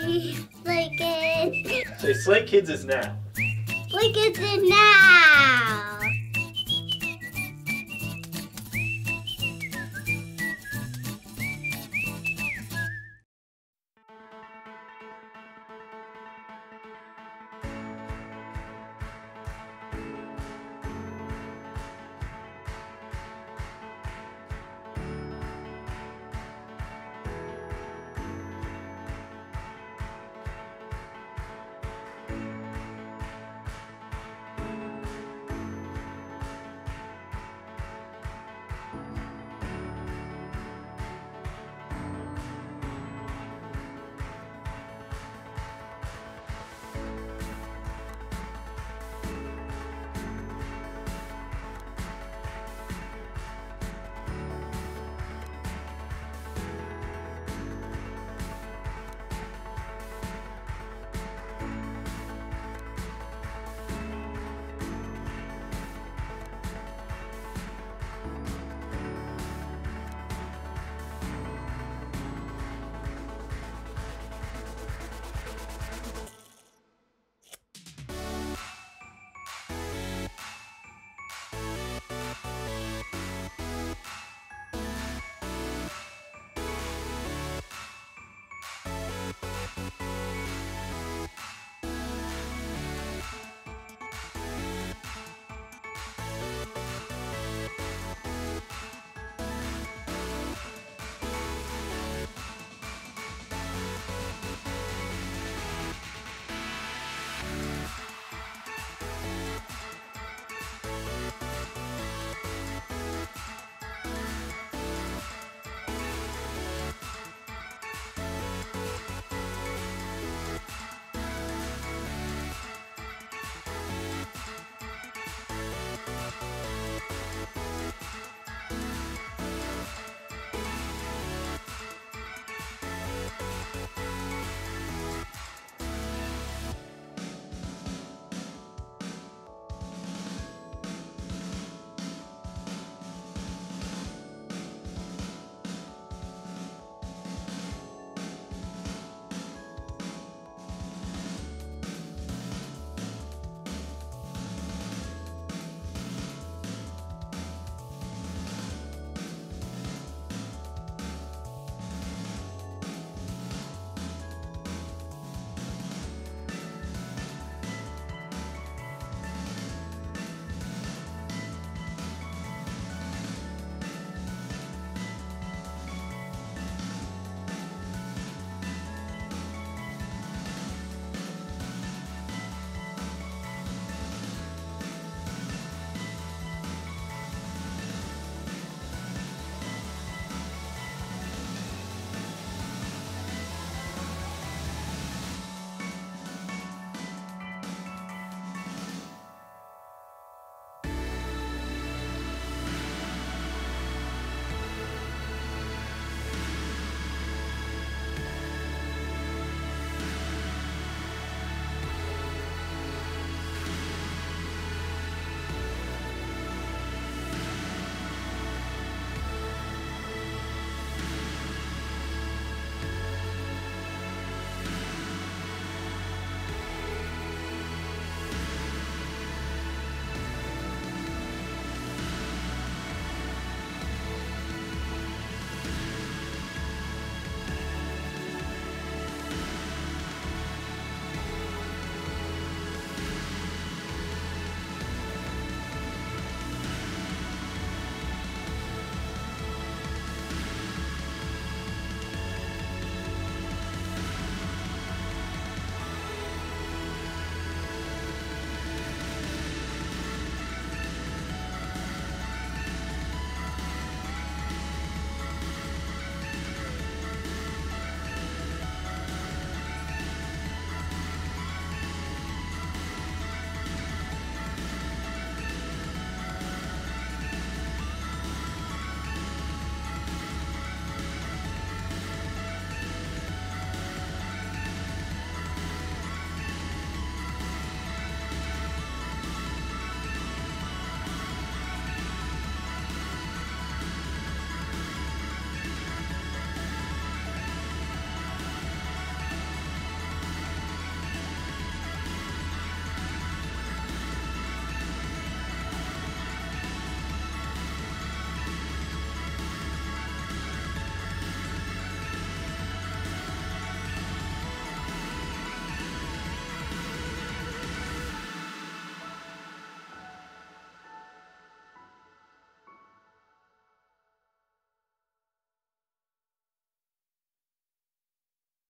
Lincoln. 0.66 1.98
Say 1.98 2.14
Slate 2.14 2.48
Kids 2.48 2.70
is 2.70 2.84
now. 2.84 3.18
Lincoln's 3.90 4.38
in 4.38 4.68
now. 4.68 6.05